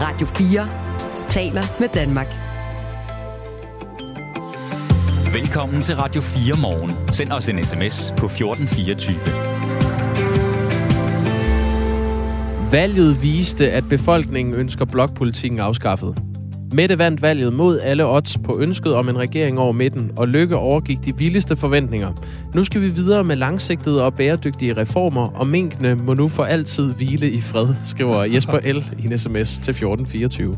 Radio 0.00 0.26
4 0.26 0.68
taler 1.28 1.62
med 1.80 1.88
Danmark. 1.88 2.26
Velkommen 5.32 5.82
til 5.82 5.96
Radio 5.96 6.20
4 6.20 6.56
morgen. 6.62 7.12
Send 7.12 7.32
os 7.32 7.48
en 7.48 7.64
sms 7.64 8.14
på 8.16 8.26
1424. 8.26 9.18
Valget 12.72 13.22
viste, 13.22 13.70
at 13.70 13.88
befolkningen 13.88 14.54
ønsker 14.54 14.84
blokpolitikken 14.84 15.60
afskaffet. 15.60 16.27
Mette 16.72 16.98
vandt 16.98 17.22
valget 17.22 17.52
mod 17.52 17.80
alle 17.80 18.06
odds 18.06 18.38
på 18.38 18.58
ønsket 18.60 18.94
om 18.94 19.08
en 19.08 19.18
regering 19.18 19.58
over 19.58 19.72
midten, 19.72 20.10
og 20.16 20.28
Lykke 20.28 20.56
overgik 20.56 20.98
de 21.04 21.16
vildeste 21.18 21.56
forventninger. 21.56 22.12
Nu 22.54 22.64
skal 22.64 22.80
vi 22.80 22.88
videre 22.88 23.24
med 23.24 23.36
langsigtede 23.36 24.04
og 24.04 24.14
bæredygtige 24.14 24.76
reformer, 24.76 25.26
og 25.26 25.46
minkene 25.46 25.94
må 25.94 26.14
nu 26.14 26.28
for 26.28 26.44
altid 26.44 26.92
hvile 26.92 27.30
i 27.30 27.40
fred, 27.40 27.68
skriver 27.84 28.24
Jesper 28.24 28.58
L. 28.72 28.84
i 28.98 29.06
en 29.06 29.18
sms 29.18 29.58
til 29.58 29.70
1424. 29.70 30.54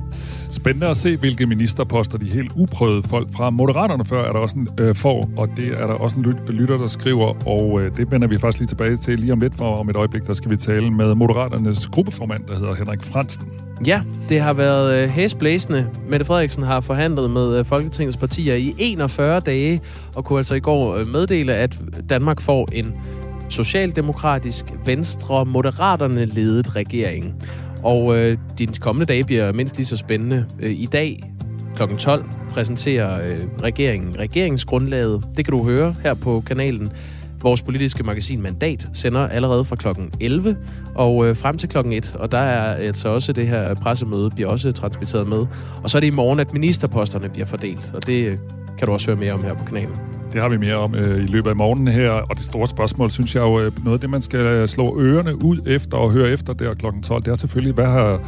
Spændende 0.50 0.86
at 0.88 0.96
se, 0.96 1.16
hvilke 1.16 1.46
ministerposter 1.46 2.18
de 2.18 2.26
helt 2.26 2.52
uprøvede 2.56 3.02
folk 3.08 3.26
fra 3.36 3.50
Moderaterne 3.50 4.04
før 4.04 4.24
er 4.24 4.32
der 4.32 4.38
også 4.38 4.58
en 4.58 4.68
øh, 4.78 4.94
for, 4.94 5.30
og 5.36 5.48
det 5.56 5.68
er 5.68 5.86
der 5.86 5.94
også 5.94 6.16
en 6.16 6.22
lyt- 6.22 6.50
lytter, 6.50 6.76
der 6.78 6.88
skriver, 6.88 7.48
og 7.48 7.80
øh, 7.80 7.96
det 7.96 8.10
vender 8.10 8.28
vi 8.28 8.38
faktisk 8.38 8.58
lige 8.58 8.68
tilbage 8.68 8.96
til 8.96 9.18
lige 9.18 9.32
om 9.32 9.40
lidt, 9.40 9.56
for 9.56 9.76
om 9.76 9.90
et 9.90 9.96
øjeblik, 9.96 10.26
der 10.26 10.32
skal 10.32 10.50
vi 10.50 10.56
tale 10.56 10.90
med 10.90 11.14
Moderaternes 11.14 11.86
gruppeformand, 11.86 12.44
der 12.48 12.58
hedder 12.58 12.74
Henrik 12.74 13.02
Fransen. 13.02 13.46
Ja, 13.86 14.02
det 14.28 14.40
har 14.40 14.52
været 14.52 15.02
øh, 15.02 15.08
hæsblæsende. 15.08 15.86
Mette 16.10 16.26
Frederiksen 16.26 16.62
har 16.62 16.80
forhandlet 16.80 17.30
med 17.30 17.58
øh, 17.58 17.64
Folketingets 17.64 18.16
partier 18.16 18.54
i 18.54 18.74
41 18.78 19.40
dage, 19.40 19.80
og 20.16 20.24
kunne 20.24 20.38
altså 20.38 20.54
i 20.54 20.60
går 20.60 20.96
øh, 20.96 21.06
meddele, 21.06 21.54
at 21.54 21.78
Danmark 22.08 22.40
får 22.40 22.68
en 22.72 22.94
socialdemokratisk, 23.48 24.66
venstre, 24.84 25.44
moderaterne 25.44 26.24
ledet 26.24 26.76
regering. 26.76 27.34
Og 27.82 28.18
øh, 28.18 28.38
de 28.58 28.66
kommende 28.66 29.06
dage 29.06 29.24
bliver 29.24 29.52
mindst 29.52 29.76
lige 29.76 29.86
så 29.86 29.96
spændende. 29.96 30.46
Øh, 30.60 30.70
I 30.70 30.86
dag 30.86 31.32
kl. 31.76 31.96
12 31.98 32.24
præsenterer 32.50 33.28
øh, 33.28 33.40
regeringen 33.62 34.18
regeringsgrundlaget. 34.18 35.24
Det 35.36 35.44
kan 35.44 35.52
du 35.52 35.64
høre 35.64 35.94
her 36.02 36.14
på 36.14 36.42
kanalen. 36.46 36.92
Vores 37.42 37.62
politiske 37.62 38.02
magasin 38.02 38.42
Mandat 38.42 38.88
sender 38.92 39.28
allerede 39.28 39.64
fra 39.64 39.76
klokken 39.76 40.10
11 40.20 40.56
og 40.94 41.26
øh, 41.26 41.36
frem 41.36 41.58
til 41.58 41.68
klokken 41.68 41.92
1. 41.92 42.16
Og 42.18 42.32
der 42.32 42.38
er 42.38 42.74
altså 42.74 43.08
også 43.08 43.32
det 43.32 43.48
her 43.48 43.74
pressemøde 43.74 44.30
bliver 44.30 44.50
også 44.50 44.72
transmitteret 44.72 45.28
med. 45.28 45.42
Og 45.82 45.90
så 45.90 45.98
er 45.98 46.00
det 46.00 46.06
i 46.06 46.10
morgen, 46.10 46.40
at 46.40 46.52
ministerposterne 46.52 47.28
bliver 47.28 47.46
fordelt. 47.46 47.92
Og 47.94 48.06
det 48.06 48.38
kan 48.78 48.86
du 48.86 48.92
også 48.92 49.06
høre 49.06 49.16
mere 49.16 49.32
om 49.32 49.44
her 49.44 49.54
på 49.54 49.64
kanalen. 49.64 49.96
Det 50.32 50.40
har 50.40 50.48
vi 50.48 50.56
mere 50.56 50.74
om 50.74 50.94
øh, 50.94 51.24
i 51.24 51.26
løbet 51.26 51.50
af 51.50 51.56
morgenen 51.56 51.88
her, 51.88 52.10
og 52.10 52.36
det 52.36 52.44
store 52.44 52.66
spørgsmål, 52.66 53.10
synes 53.10 53.34
jeg 53.34 53.42
jo, 53.42 53.60
øh, 53.60 53.84
noget 53.84 53.96
af 53.96 54.00
det, 54.00 54.10
man 54.10 54.22
skal 54.22 54.68
slå 54.68 55.00
ørerne 55.00 55.44
ud 55.44 55.58
efter 55.66 55.96
og 55.96 56.10
høre 56.12 56.30
efter 56.30 56.52
der 56.52 56.74
kl. 56.74 56.86
12, 57.02 57.22
det 57.22 57.30
er 57.30 57.34
selvfølgelig, 57.34 57.74
hvad 57.74 57.86
har 57.86 58.20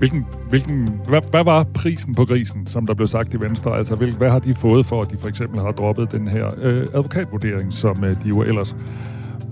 Hvilken, 0.00 0.26
hvilken, 0.48 1.00
hvad, 1.08 1.20
hvad 1.30 1.44
var 1.44 1.62
prisen 1.74 2.14
på 2.14 2.24
grisen, 2.24 2.66
som 2.66 2.86
der 2.86 2.94
blev 2.94 3.06
sagt 3.06 3.34
i 3.34 3.40
Venstre? 3.40 3.78
Altså, 3.78 3.94
hvil, 3.94 4.16
hvad 4.16 4.30
har 4.30 4.38
de 4.38 4.54
fået 4.54 4.86
for, 4.86 5.02
at 5.02 5.10
de 5.10 5.16
for 5.16 5.28
eksempel 5.28 5.60
har 5.60 5.70
droppet 5.72 6.12
den 6.12 6.28
her 6.28 6.50
øh, 6.62 6.86
advokatvurdering, 6.94 7.72
som 7.72 8.04
øh, 8.04 8.16
de 8.22 8.28
jo 8.28 8.42
ellers 8.42 8.76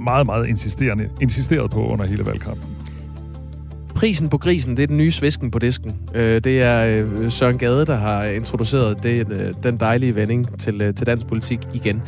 meget, 0.01 0.27
meget 0.27 0.47
insisterende, 0.47 1.09
insisteret 1.21 1.71
på 1.71 1.87
under 1.87 2.07
hele 2.07 2.27
valgkampen? 2.27 2.77
Prisen 3.95 4.29
på 4.29 4.39
grisen, 4.39 4.77
det 4.77 4.83
er 4.83 4.87
den 4.87 4.97
nye 4.97 5.11
svisken 5.11 5.51
på 5.51 5.59
disken. 5.59 5.97
Øh, 6.15 6.41
det 6.45 6.63
er 6.63 6.85
øh, 6.87 7.31
Søren 7.31 7.59
Gade, 7.59 7.87
der 7.87 7.97
har 7.97 8.25
introduceret 8.25 9.03
det, 9.03 9.27
øh, 9.31 9.53
den 9.63 9.77
dejlige 9.77 10.15
vending 10.15 10.59
til, 10.59 10.83
øh, 10.83 10.95
til 10.95 11.07
dansk 11.07 11.27
politik 11.27 11.59
igen. 11.75 12.03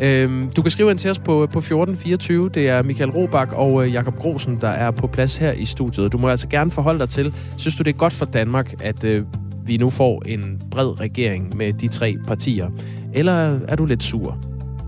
Øhm, 0.00 0.50
du 0.56 0.62
kan 0.62 0.70
skrive 0.70 0.90
ind 0.90 0.98
til 0.98 1.10
os 1.10 1.18
på, 1.18 1.24
på 1.32 1.58
1424. 1.58 2.48
Det 2.48 2.68
er 2.68 2.82
Michael 2.82 3.10
Robach 3.10 3.52
og 3.54 3.84
øh, 3.84 3.92
Jakob 3.92 4.18
Grosen, 4.18 4.60
der 4.60 4.68
er 4.68 4.90
på 4.90 5.06
plads 5.06 5.36
her 5.36 5.52
i 5.52 5.64
studiet. 5.64 6.12
Du 6.12 6.18
må 6.18 6.28
altså 6.28 6.48
gerne 6.48 6.70
forholde 6.70 6.98
dig 6.98 7.08
til, 7.08 7.34
synes 7.56 7.76
du 7.76 7.82
det 7.82 7.94
er 7.94 7.98
godt 7.98 8.12
for 8.12 8.24
Danmark, 8.24 8.74
at 8.82 9.04
øh, 9.04 9.26
vi 9.66 9.76
nu 9.76 9.90
får 9.90 10.22
en 10.26 10.60
bred 10.70 11.00
regering 11.00 11.56
med 11.56 11.72
de 11.72 11.88
tre 11.88 12.16
partier? 12.26 12.70
Eller 13.14 13.60
er 13.68 13.76
du 13.76 13.84
lidt 13.84 14.02
sur? 14.02 14.38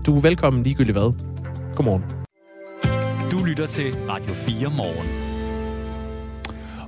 Du 0.05 0.15
er 0.17 0.21
velkommen 0.21 0.63
ligegyldigt 0.63 0.97
hvad. 0.97 1.13
Godmorgen. 1.75 2.03
Du 3.31 3.45
lytter 3.45 3.67
til 3.67 3.95
Radio 4.09 4.33
4 4.33 4.71
morgen. 4.77 5.25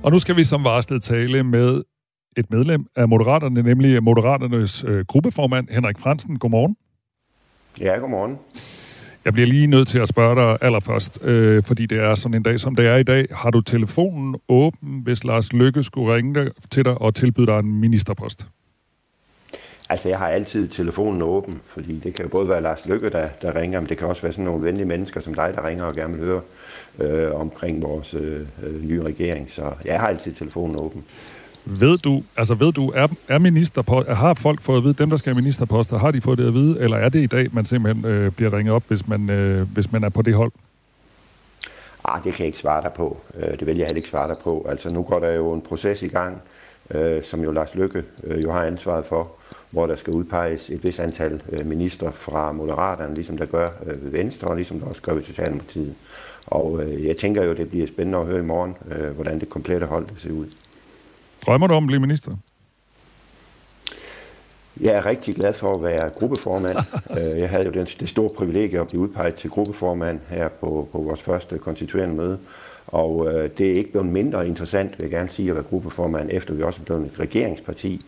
Og 0.02 0.12
nu 0.12 0.18
skal 0.18 0.36
vi 0.36 0.44
som 0.44 0.64
varslet 0.64 1.02
tale 1.02 1.42
med 1.42 1.82
et 2.36 2.50
medlem 2.50 2.86
af 2.96 3.08
Moderaterne, 3.08 3.62
nemlig 3.62 4.02
Moderaternes 4.02 4.84
øh, 4.88 5.04
gruppeformand, 5.08 5.68
Henrik 5.70 5.98
Fransen. 5.98 6.38
Godmorgen. 6.38 6.76
Ja, 7.80 7.96
godmorgen. 7.96 8.38
Jeg 9.24 9.32
bliver 9.32 9.46
lige 9.46 9.66
nødt 9.66 9.88
til 9.88 9.98
at 9.98 10.08
spørge 10.08 10.36
dig 10.36 10.58
allerførst, 10.60 11.22
øh, 11.22 11.62
fordi 11.62 11.86
det 11.86 11.98
er 11.98 12.14
sådan 12.14 12.34
en 12.34 12.42
dag, 12.42 12.60
som 12.60 12.76
det 12.76 12.86
er 12.86 12.96
i 12.96 13.02
dag. 13.02 13.26
Har 13.30 13.50
du 13.50 13.60
telefonen 13.60 14.36
åben, 14.48 15.00
hvis 15.04 15.24
Lars 15.24 15.52
Lykke 15.52 15.82
skulle 15.82 16.14
ringe 16.14 16.34
dig, 16.34 16.50
til 16.70 16.84
dig 16.84 17.00
og 17.00 17.14
tilbyde 17.14 17.46
dig 17.46 17.58
en 17.58 17.80
ministerpost? 17.80 18.46
Altså, 19.88 20.08
jeg 20.08 20.18
har 20.18 20.28
altid 20.28 20.68
telefonen 20.68 21.22
åben, 21.22 21.60
fordi 21.66 21.98
det 21.98 22.14
kan 22.14 22.24
jo 22.24 22.28
både 22.28 22.48
være 22.48 22.62
Lars 22.62 22.86
Lykke, 22.86 23.10
der, 23.10 23.28
der 23.42 23.60
ringer, 23.60 23.80
men 23.80 23.88
det 23.88 23.98
kan 23.98 24.08
også 24.08 24.22
være 24.22 24.32
sådan 24.32 24.44
nogle 24.44 24.64
venlige 24.64 24.86
mennesker 24.86 25.20
som 25.20 25.34
dig, 25.34 25.52
der 25.54 25.68
ringer 25.68 25.84
og 25.84 25.94
gerne 25.94 26.16
vil 26.18 26.26
høre 26.26 26.40
øh, 26.98 27.34
omkring 27.34 27.82
vores 27.82 28.14
øh, 28.14 28.40
nye 28.82 29.02
regering. 29.02 29.50
Så 29.50 29.72
jeg 29.84 30.00
har 30.00 30.08
altid 30.08 30.34
telefonen 30.34 30.76
åben. 30.76 31.04
Ved 31.70 31.98
du, 31.98 32.22
altså 32.36 32.54
ved 32.54 32.72
du, 32.72 32.92
er, 32.94 33.08
er 33.28 33.38
ministerpost, 33.38 34.08
har 34.08 34.34
folk 34.34 34.60
fået 34.60 34.76
at 34.76 34.84
vide, 34.84 34.94
dem 34.94 35.10
der 35.10 35.16
skal 35.16 35.32
have 35.32 35.42
ministerposter, 35.42 35.98
har 35.98 36.10
de 36.10 36.20
fået 36.20 36.38
det 36.38 36.46
at 36.46 36.54
vide, 36.54 36.80
eller 36.80 36.96
er 36.96 37.08
det 37.08 37.22
i 37.22 37.26
dag, 37.26 37.48
man 37.52 37.64
simpelthen 37.64 38.04
øh, 38.04 38.32
bliver 38.32 38.52
ringet 38.52 38.74
op, 38.74 38.82
hvis 38.88 39.08
man, 39.08 39.30
øh, 39.30 39.70
hvis 39.72 39.92
man 39.92 40.04
er 40.04 40.08
på 40.08 40.22
det 40.22 40.34
hold? 40.34 40.52
Ah, 42.04 42.24
det 42.24 42.32
kan 42.32 42.38
jeg 42.38 42.46
ikke 42.46 42.58
svare 42.58 42.82
dig 42.82 42.92
på. 42.92 43.16
Øh, 43.38 43.50
det 43.58 43.66
vil 43.66 43.76
jeg 43.76 43.86
heller 43.86 43.96
ikke 43.96 44.08
svare 44.08 44.28
dig 44.28 44.36
på. 44.44 44.66
Altså 44.68 44.90
nu 44.90 45.02
går 45.02 45.18
der 45.18 45.32
jo 45.32 45.52
en 45.52 45.60
proces 45.60 46.02
i 46.02 46.08
gang, 46.08 46.42
øh, 46.90 47.22
som 47.22 47.40
jo 47.42 47.50
Lars 47.50 47.74
Lykke 47.74 48.04
øh, 48.24 48.42
jo 48.42 48.52
har 48.52 48.64
ansvaret 48.64 49.06
for, 49.06 49.30
hvor 49.70 49.86
der 49.86 49.96
skal 49.96 50.12
udpeges 50.12 50.70
et 50.70 50.84
vis 50.84 50.98
antal 50.98 51.42
øh, 51.52 51.66
minister 51.66 52.10
fra 52.10 52.52
Moderaterne, 52.52 53.14
ligesom 53.14 53.38
der 53.38 53.46
gør 53.46 53.68
øh, 53.86 54.04
ved 54.04 54.10
Venstre, 54.10 54.48
og 54.48 54.56
ligesom 54.56 54.80
der 54.80 54.86
også 54.86 55.02
gør 55.02 55.14
ved 55.14 55.22
Socialdemokratiet. 55.22 55.94
Og 56.46 56.82
øh, 56.82 57.06
jeg 57.06 57.16
tænker 57.16 57.44
jo, 57.44 57.54
det 57.54 57.68
bliver 57.68 57.86
spændende 57.86 58.18
at 58.18 58.26
høre 58.26 58.38
i 58.38 58.42
morgen, 58.42 58.76
øh, 58.90 59.10
hvordan 59.10 59.40
det 59.40 59.48
komplette 59.48 59.86
hold 59.86 60.06
ser 60.16 60.32
ud. 60.32 60.46
Drømmer 61.46 61.66
du 61.66 61.74
om 61.74 61.84
at 61.84 61.86
blive 61.86 62.00
minister? 62.00 62.36
Jeg 64.80 64.94
er 64.94 65.06
rigtig 65.06 65.34
glad 65.34 65.52
for 65.52 65.74
at 65.74 65.82
være 65.82 66.08
gruppeformand. 66.08 66.78
Øh, 67.18 67.38
jeg 67.38 67.48
havde 67.48 67.64
jo 67.64 67.70
det 68.00 68.08
store 68.08 68.30
privilegie 68.36 68.80
at 68.80 68.86
blive 68.86 69.02
udpeget 69.02 69.34
til 69.34 69.50
gruppeformand 69.50 70.20
her 70.28 70.48
på, 70.48 70.88
på 70.92 70.98
vores 70.98 71.22
første 71.22 71.58
konstituerende 71.58 72.14
møde. 72.14 72.38
Og 72.88 73.28
øh, 73.28 73.50
det 73.58 73.70
er 73.70 73.74
ikke 73.74 73.90
blevet 73.90 74.08
mindre 74.08 74.46
interessant, 74.46 74.90
vil 74.98 75.04
jeg 75.04 75.10
gerne 75.10 75.28
sige, 75.28 75.48
at 75.48 75.54
være 75.54 75.64
gruppeformand, 75.64 76.28
efter 76.32 76.54
vi 76.54 76.62
også 76.62 76.80
er 76.82 76.84
blevet 76.84 77.06
et 77.06 77.20
regeringsparti. 77.20 78.00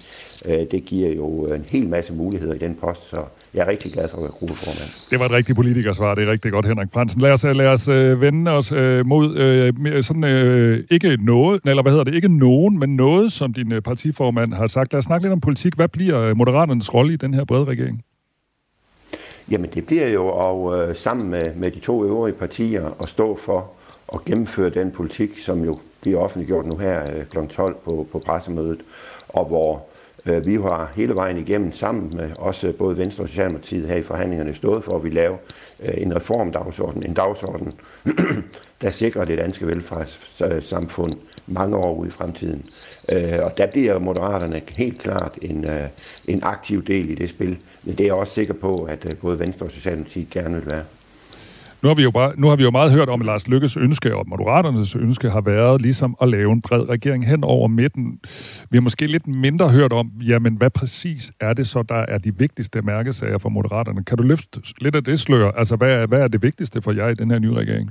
Øh, 0.48 0.58
det 0.70 0.84
giver 0.84 1.10
jo 1.14 1.54
en 1.54 1.64
hel 1.68 1.88
masse 1.88 2.12
muligheder 2.12 2.54
i 2.54 2.58
den 2.58 2.74
post, 2.80 3.10
så 3.10 3.16
jeg 3.54 3.62
er 3.62 3.66
rigtig 3.66 3.92
glad 3.92 4.08
for 4.08 4.16
at 4.16 4.22
være 4.22 4.32
gruppeformand. 4.32 5.10
Det 5.10 5.18
var 5.20 5.24
et 5.24 5.30
rigtigt 5.32 5.56
politikersvar, 5.56 6.14
det 6.14 6.28
er 6.28 6.30
rigtig 6.30 6.52
godt, 6.52 6.66
Henrik 6.66 6.88
Fransen. 6.92 7.20
Lad 7.20 7.32
os, 7.32 7.44
lad 7.44 7.66
os 7.66 7.88
øh, 7.88 8.20
vende 8.20 8.50
os 8.50 8.72
øh, 8.72 9.06
mod 9.06 9.36
øh, 9.36 10.02
sådan, 10.02 10.24
øh, 10.24 10.84
ikke 10.90 11.16
noget, 11.20 11.60
eller 11.66 11.82
hvad 11.82 11.92
hedder 11.92 12.04
det, 12.04 12.14
ikke 12.14 12.38
nogen, 12.38 12.78
men 12.78 12.96
noget, 12.96 13.32
som 13.32 13.52
din 13.52 13.72
øh, 13.72 13.82
partiformand 13.82 14.54
har 14.54 14.66
sagt. 14.66 14.92
Lad 14.92 14.98
os 14.98 15.04
snakke 15.04 15.24
lidt 15.24 15.32
om 15.32 15.40
politik. 15.40 15.74
Hvad 15.74 15.88
bliver 15.88 16.22
øh, 16.22 16.36
Moderaternes 16.66 16.94
rolle 16.94 17.12
i 17.12 17.16
den 17.16 17.34
her 17.34 17.44
brede 17.44 17.64
regering? 17.64 18.04
Jamen 19.50 19.70
det 19.70 19.86
bliver 19.86 20.08
jo 20.08 20.28
at 20.28 20.88
øh, 20.88 20.96
sammen 20.96 21.30
med, 21.30 21.54
med 21.54 21.70
de 21.70 21.80
to 21.80 22.04
øvrige 22.04 22.34
partier 22.34 23.02
at 23.02 23.08
stå 23.08 23.36
for 23.36 23.70
at 24.14 24.24
gennemføre 24.24 24.70
den 24.70 24.90
politik, 24.90 25.38
som 25.38 25.64
jo 25.64 25.78
bliver 26.00 26.18
offentliggjort 26.18 26.66
nu 26.66 26.76
her 26.76 27.16
øh, 27.16 27.24
kl. 27.24 27.38
12 27.50 27.76
på, 27.84 28.06
på 28.12 28.18
pressemødet, 28.18 28.80
og 29.28 29.44
hvor 29.44 29.86
øh, 30.26 30.46
vi 30.46 30.54
har 30.54 30.92
hele 30.94 31.14
vejen 31.14 31.38
igennem 31.38 31.72
sammen 31.72 32.16
med 32.16 32.30
også 32.38 32.72
både 32.72 32.98
Venstre 32.98 33.24
og 33.24 33.28
Socialdemokratiet 33.28 33.88
her 33.88 33.96
i 33.96 34.02
forhandlingerne 34.02 34.54
stået 34.54 34.84
for, 34.84 34.96
at 34.96 35.04
vi 35.04 35.10
laver 35.10 35.36
øh, 35.82 35.94
en 35.96 36.16
reformdagsorden, 36.16 37.06
en 37.06 37.14
dagsorden, 37.14 37.72
der 38.82 38.90
sikrer 38.90 39.24
det 39.24 39.38
danske 39.38 39.66
velfærdssamfund 39.66 41.12
øh, 41.12 41.20
mange 41.50 41.76
år 41.76 41.94
ude 41.94 42.08
i 42.08 42.10
fremtiden. 42.10 42.64
Øh, 43.12 43.38
og 43.42 43.58
der 43.58 43.66
bliver 43.66 43.98
Moderaterne 43.98 44.60
helt 44.76 44.98
klart 44.98 45.38
en, 45.42 45.64
øh, 45.64 45.88
en 46.28 46.40
aktiv 46.42 46.84
del 46.84 47.10
i 47.10 47.14
det 47.14 47.28
spil, 47.30 47.58
men 47.84 47.94
det 47.94 48.00
er 48.00 48.04
jeg 48.04 48.14
også 48.14 48.32
sikker 48.32 48.54
på, 48.54 48.82
at 48.82 49.06
øh, 49.06 49.16
både 49.16 49.38
Venstre 49.38 49.66
og 49.66 49.72
Socialdemokratiet 49.72 50.30
gerne 50.30 50.54
vil 50.54 50.66
være. 50.66 50.82
Nu 51.82 51.88
har, 51.88 51.94
vi 51.94 52.02
jo 52.02 52.10
bare, 52.10 52.32
nu 52.36 52.48
har 52.48 52.56
vi 52.56 52.62
jo 52.62 52.70
meget 52.70 52.92
hørt 52.92 53.08
om, 53.08 53.20
at 53.20 53.26
Lars 53.26 53.48
Lykkes 53.48 53.76
ønske 53.76 54.16
og 54.16 54.28
Moderaternes 54.28 54.96
ønske 54.96 55.30
har 55.30 55.40
været 55.40 55.82
ligesom 55.82 56.16
at 56.22 56.28
lave 56.28 56.52
en 56.52 56.62
bred 56.62 56.88
regering 56.88 57.26
hen 57.26 57.44
over 57.44 57.68
midten. 57.68 58.20
Vi 58.70 58.76
har 58.76 58.80
måske 58.80 59.06
lidt 59.06 59.26
mindre 59.26 59.68
hørt 59.68 59.92
om, 59.92 60.10
jamen 60.26 60.56
hvad 60.56 60.70
præcis 60.70 61.32
er 61.40 61.52
det 61.52 61.68
så, 61.68 61.82
der 61.82 62.04
er 62.08 62.18
de 62.18 62.38
vigtigste 62.38 62.82
mærkesager 62.82 63.38
for 63.38 63.48
Moderaterne? 63.48 64.04
Kan 64.04 64.18
du 64.18 64.22
løfte 64.22 64.60
lidt 64.80 64.94
af 64.94 65.04
det 65.04 65.20
slør? 65.20 65.50
Altså 65.50 65.76
hvad 65.76 65.92
er, 65.92 66.06
hvad 66.06 66.20
er 66.20 66.28
det 66.28 66.42
vigtigste 66.42 66.82
for 66.82 66.92
jer 66.92 67.08
i 67.08 67.14
den 67.14 67.30
her 67.30 67.38
nye 67.38 67.54
regering? 67.54 67.90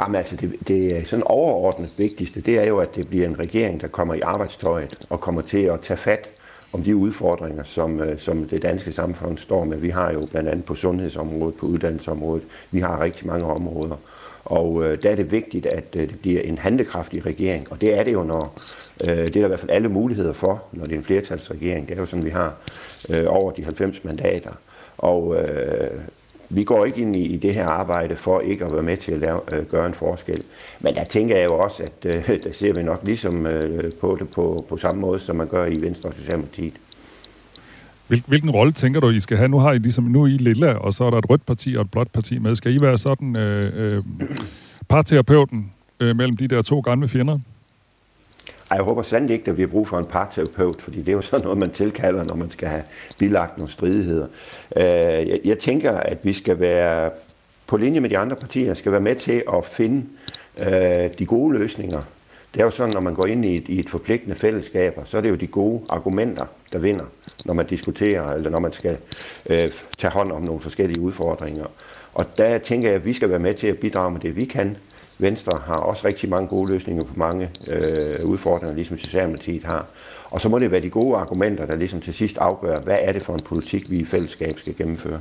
Jamen 0.00 0.14
altså, 0.14 0.36
det, 0.36 0.52
det 0.68 0.96
er 0.96 1.04
sådan 1.04 1.22
overordnet 1.26 1.90
vigtigste, 1.96 2.40
det 2.40 2.58
er 2.58 2.64
jo, 2.64 2.78
at 2.78 2.96
det 2.96 3.08
bliver 3.08 3.26
en 3.26 3.38
regering, 3.38 3.80
der 3.80 3.88
kommer 3.88 4.14
i 4.14 4.20
arbejdstøjet 4.20 5.06
og 5.10 5.20
kommer 5.20 5.42
til 5.42 5.58
at 5.58 5.80
tage 5.80 5.96
fat 5.96 6.30
om 6.72 6.82
de 6.82 6.96
udfordringer, 6.96 7.64
som, 7.64 8.00
øh, 8.00 8.18
som 8.18 8.48
det 8.48 8.62
danske 8.62 8.92
samfund 8.92 9.38
står 9.38 9.64
med. 9.64 9.78
Vi 9.78 9.90
har 9.90 10.12
jo 10.12 10.26
blandt 10.30 10.48
andet 10.48 10.64
på 10.64 10.74
sundhedsområdet, 10.74 11.54
på 11.54 11.66
uddannelsesområdet, 11.66 12.44
vi 12.70 12.80
har 12.80 13.00
rigtig 13.00 13.26
mange 13.26 13.46
områder. 13.46 13.96
Og 14.44 14.84
øh, 14.84 15.02
der 15.02 15.10
er 15.10 15.14
det 15.14 15.32
vigtigt, 15.32 15.66
at 15.66 15.84
øh, 15.96 16.08
det 16.08 16.20
bliver 16.20 16.40
en 16.40 16.58
handekraftig 16.58 17.26
regering, 17.26 17.72
og 17.72 17.80
det 17.80 17.98
er 17.98 18.02
det 18.02 18.12
jo, 18.12 18.22
når 18.22 18.58
øh, 19.08 19.16
det 19.16 19.22
er 19.22 19.40
der 19.40 19.44
i 19.44 19.48
hvert 19.48 19.60
fald 19.60 19.70
alle 19.70 19.88
muligheder 19.88 20.32
for, 20.32 20.62
når 20.72 20.84
det 20.84 20.92
er 20.92 20.98
en 20.98 21.04
flertalsregering. 21.04 21.88
Det 21.88 21.94
er 21.94 22.00
jo 22.00 22.06
sådan, 22.06 22.24
vi 22.24 22.30
har 22.30 22.54
øh, 23.14 23.24
over 23.26 23.50
de 23.52 23.64
90 23.64 24.04
mandater. 24.04 24.52
Og 24.98 25.36
øh, 25.36 25.90
vi 26.50 26.64
går 26.64 26.84
ikke 26.84 27.00
ind 27.00 27.16
i, 27.16 27.36
det 27.36 27.54
her 27.54 27.66
arbejde 27.66 28.16
for 28.16 28.40
ikke 28.40 28.64
at 28.64 28.72
være 28.72 28.82
med 28.82 28.96
til 28.96 29.12
at 29.12 29.20
lave, 29.20 29.40
øh, 29.52 29.66
gøre 29.66 29.86
en 29.86 29.94
forskel. 29.94 30.42
Men 30.80 30.94
der 30.94 31.04
tænker 31.04 31.36
jeg 31.36 31.44
jo 31.44 31.58
også, 31.58 31.82
at 31.82 32.06
øh, 32.06 32.28
der 32.44 32.52
ser 32.52 32.72
vi 32.72 32.82
nok 32.82 33.00
ligesom 33.04 33.46
øh, 33.46 33.92
på 33.92 34.16
det 34.20 34.28
på, 34.28 34.66
på 34.68 34.76
samme 34.76 35.00
måde, 35.00 35.18
som 35.18 35.36
man 35.36 35.46
gør 35.46 35.66
i 35.66 35.80
Venstre 35.80 36.08
og 36.08 36.14
Socialdemokratiet. 36.14 36.72
Hvilken 38.26 38.50
rolle 38.50 38.72
tænker 38.72 39.00
du, 39.00 39.10
I 39.10 39.20
skal 39.20 39.36
have? 39.36 39.48
Nu 39.48 39.58
har 39.58 39.72
I 39.72 39.78
ligesom, 39.78 40.04
nu 40.04 40.22
er 40.22 40.26
I 40.26 40.36
lilla, 40.36 40.74
og 40.74 40.94
så 40.94 41.04
er 41.04 41.10
der 41.10 41.18
et 41.18 41.30
rødt 41.30 41.46
parti 41.46 41.76
og 41.76 41.82
et 41.82 41.90
blåt 41.90 42.08
parti 42.08 42.38
med. 42.38 42.54
Skal 42.54 42.74
I 42.74 42.80
være 42.80 42.98
sådan 42.98 43.36
øh, 43.36 43.96
øh, 43.96 44.04
parterapeuten 44.88 45.72
øh, 46.00 46.16
mellem 46.16 46.36
de 46.36 46.48
der 46.48 46.62
to 46.62 46.80
gamle 46.80 47.08
fjender? 47.08 47.38
Ej, 48.70 48.76
jeg 48.76 48.84
håber 48.84 49.02
sandelig 49.02 49.34
ikke, 49.34 49.50
at 49.50 49.56
vi 49.56 49.62
har 49.62 49.68
brug 49.68 49.88
for 49.88 49.98
en 49.98 50.04
parterapeut, 50.04 50.82
fordi 50.82 50.98
det 50.98 51.08
er 51.08 51.12
jo 51.12 51.22
sådan 51.22 51.44
noget, 51.44 51.58
man 51.58 51.70
tilkalder, 51.70 52.24
når 52.24 52.34
man 52.34 52.50
skal 52.50 52.68
have 52.68 52.82
bilagt 53.18 53.58
nogle 53.58 53.72
stridigheder. 53.72 54.26
Øh, 54.76 54.82
jeg, 55.28 55.40
jeg 55.44 55.58
tænker, 55.58 55.92
at 55.92 56.18
vi 56.22 56.32
skal 56.32 56.60
være 56.60 57.10
på 57.66 57.76
linje 57.76 58.00
med 58.00 58.10
de 58.10 58.18
andre 58.18 58.36
partier, 58.36 58.74
skal 58.74 58.92
være 58.92 59.00
med 59.00 59.14
til 59.14 59.42
at 59.52 59.64
finde 59.64 60.06
øh, 60.58 61.10
de 61.18 61.26
gode 61.26 61.58
løsninger. 61.58 62.02
Det 62.54 62.60
er 62.60 62.64
jo 62.64 62.70
sådan, 62.70 62.94
når 62.94 63.00
man 63.00 63.14
går 63.14 63.26
ind 63.26 63.44
i 63.44 63.56
et, 63.56 63.68
i 63.68 63.80
et 63.80 63.90
forpligtende 63.90 64.36
fællesskab, 64.36 65.00
så 65.04 65.16
er 65.16 65.20
det 65.20 65.30
jo 65.30 65.34
de 65.34 65.46
gode 65.46 65.82
argumenter, 65.88 66.46
der 66.72 66.78
vinder, 66.78 67.04
når 67.44 67.54
man 67.54 67.66
diskuterer, 67.66 68.32
eller 68.32 68.50
når 68.50 68.58
man 68.58 68.72
skal 68.72 68.96
øh, 69.46 69.70
tage 69.98 70.12
hånd 70.12 70.32
om 70.32 70.42
nogle 70.42 70.60
forskellige 70.60 71.00
udfordringer. 71.00 71.66
Og 72.14 72.26
der 72.36 72.58
tænker 72.58 72.88
jeg, 72.88 72.96
at 72.96 73.04
vi 73.04 73.12
skal 73.12 73.30
være 73.30 73.38
med 73.38 73.54
til 73.54 73.66
at 73.66 73.78
bidrage 73.78 74.10
med 74.10 74.20
det, 74.20 74.36
vi 74.36 74.44
kan, 74.44 74.76
Venstre 75.20 75.60
har 75.66 75.76
også 75.76 76.08
rigtig 76.08 76.28
mange 76.28 76.48
gode 76.48 76.72
løsninger 76.72 77.04
på 77.04 77.12
mange 77.16 77.50
øh, 77.66 78.24
udfordringer, 78.24 78.74
ligesom 78.74 78.98
Socialdemokratiet 78.98 79.64
har. 79.64 79.86
Og 80.30 80.40
så 80.40 80.48
må 80.48 80.58
det 80.58 80.70
være 80.70 80.80
de 80.80 80.90
gode 80.90 81.16
argumenter, 81.16 81.66
der 81.66 81.76
ligesom 81.76 82.00
til 82.00 82.14
sidst 82.14 82.38
afgør, 82.38 82.80
hvad 82.80 82.98
er 83.00 83.12
det 83.12 83.22
for 83.22 83.34
en 83.34 83.40
politik, 83.40 83.90
vi 83.90 83.98
i 83.98 84.04
fællesskab 84.04 84.58
skal 84.58 84.76
gennemføre. 84.76 85.20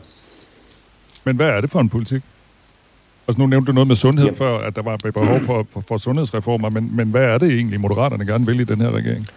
Men 1.23 1.35
hvad 1.35 1.47
er 1.47 1.61
det 1.61 1.69
for 1.71 1.79
en 1.79 1.89
politik? 1.89 2.21
Altså 3.27 3.41
nu 3.41 3.47
nævnte 3.47 3.67
du 3.67 3.73
noget 3.73 3.87
med 3.87 3.95
sundhed 3.95 4.25
Jamen. 4.25 4.37
før, 4.37 4.57
at 4.57 4.75
der 4.75 4.81
var 4.81 4.97
behov 4.97 5.39
for, 5.39 5.67
for, 5.73 5.83
for 5.87 5.97
sundhedsreformer, 5.97 6.69
men, 6.69 6.95
men 6.95 7.07
hvad 7.07 7.23
er 7.23 7.37
det 7.37 7.51
egentlig, 7.51 7.81
Moderaterne 7.81 8.25
gerne 8.25 8.45
vil 8.45 8.59
i 8.59 8.63
den 8.63 8.81
her 8.81 8.91
regering? 8.91 9.27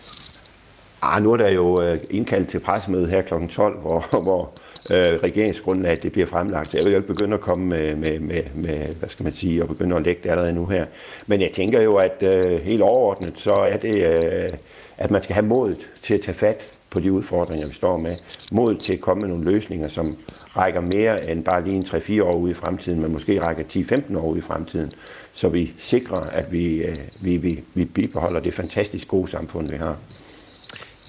Ah, 1.03 1.23
nu 1.23 1.33
er 1.33 1.37
der 1.37 1.49
jo 1.49 1.83
øh, 1.83 1.99
indkaldt 2.11 2.49
til 2.49 2.61
pressemøde 2.61 3.07
her 3.07 3.23
kl. 3.23 3.35
12, 3.49 3.79
hvor, 3.81 4.23
hvor 4.23 4.51
øh, 4.91 5.19
regeringsgrundlag 5.23 5.99
det 6.03 6.13
bliver 6.13 6.27
fremlagt. 6.27 6.75
Jeg 6.75 6.85
vil 6.85 6.93
jo 6.93 6.99
ikke 6.99 7.15
begynde 7.15 7.35
at 7.35 7.41
komme 7.41 7.67
med, 7.67 7.95
med, 7.95 8.19
med, 8.19 8.43
med, 8.55 8.79
hvad 8.99 9.09
skal 9.09 9.25
man 9.25 9.33
sige, 9.33 9.63
og 9.63 9.69
begynde 9.69 9.97
at 9.97 10.03
lægge 10.03 10.21
det 10.23 10.31
allerede 10.31 10.53
nu 10.53 10.67
her. 10.67 10.87
Men 11.27 11.41
jeg 11.41 11.51
tænker 11.55 11.81
jo, 11.83 11.97
at 11.97 12.23
øh, 12.23 12.61
helt 12.61 12.83
overordnet, 12.83 13.33
så 13.37 13.53
er 13.53 13.77
det, 13.77 14.23
øh, 14.25 14.51
at 14.99 15.11
man 15.11 15.23
skal 15.23 15.35
have 15.35 15.47
modet 15.47 15.79
til 16.03 16.15
at 16.15 16.21
tage 16.21 16.35
fat 16.35 16.69
på 16.91 17.01
de 17.01 17.13
udfordringer, 17.13 17.67
vi 17.67 17.75
står 17.75 17.97
med. 17.97 18.17
Mod 18.53 18.75
til 18.75 18.93
at 18.93 19.01
komme 19.01 19.21
med 19.21 19.29
nogle 19.29 19.45
løsninger, 19.45 19.89
som 19.89 20.17
rækker 20.57 20.81
mere 20.81 21.31
end 21.31 21.45
bare 21.45 21.65
lige 21.65 21.77
en 21.77 21.83
3-4 21.83 22.23
år 22.23 22.37
ude 22.37 22.51
i 22.51 22.55
fremtiden, 22.55 23.01
men 23.01 23.13
måske 23.13 23.41
rækker 23.43 23.63
10-15 23.65 24.19
år 24.19 24.27
ude 24.31 24.39
i 24.39 24.43
fremtiden, 24.43 24.93
så 25.33 25.49
vi 25.49 25.73
sikrer, 25.79 26.21
at 26.21 26.53
vi, 26.53 26.75
øh, 26.75 26.97
vi, 27.21 27.37
vi, 27.37 27.61
vi 27.75 27.85
bibeholder 27.85 28.41
det 28.41 28.55
fantastisk 28.55 29.09
gode 29.09 29.31
samfund, 29.31 29.69
vi 29.69 29.77
har. 29.77 29.97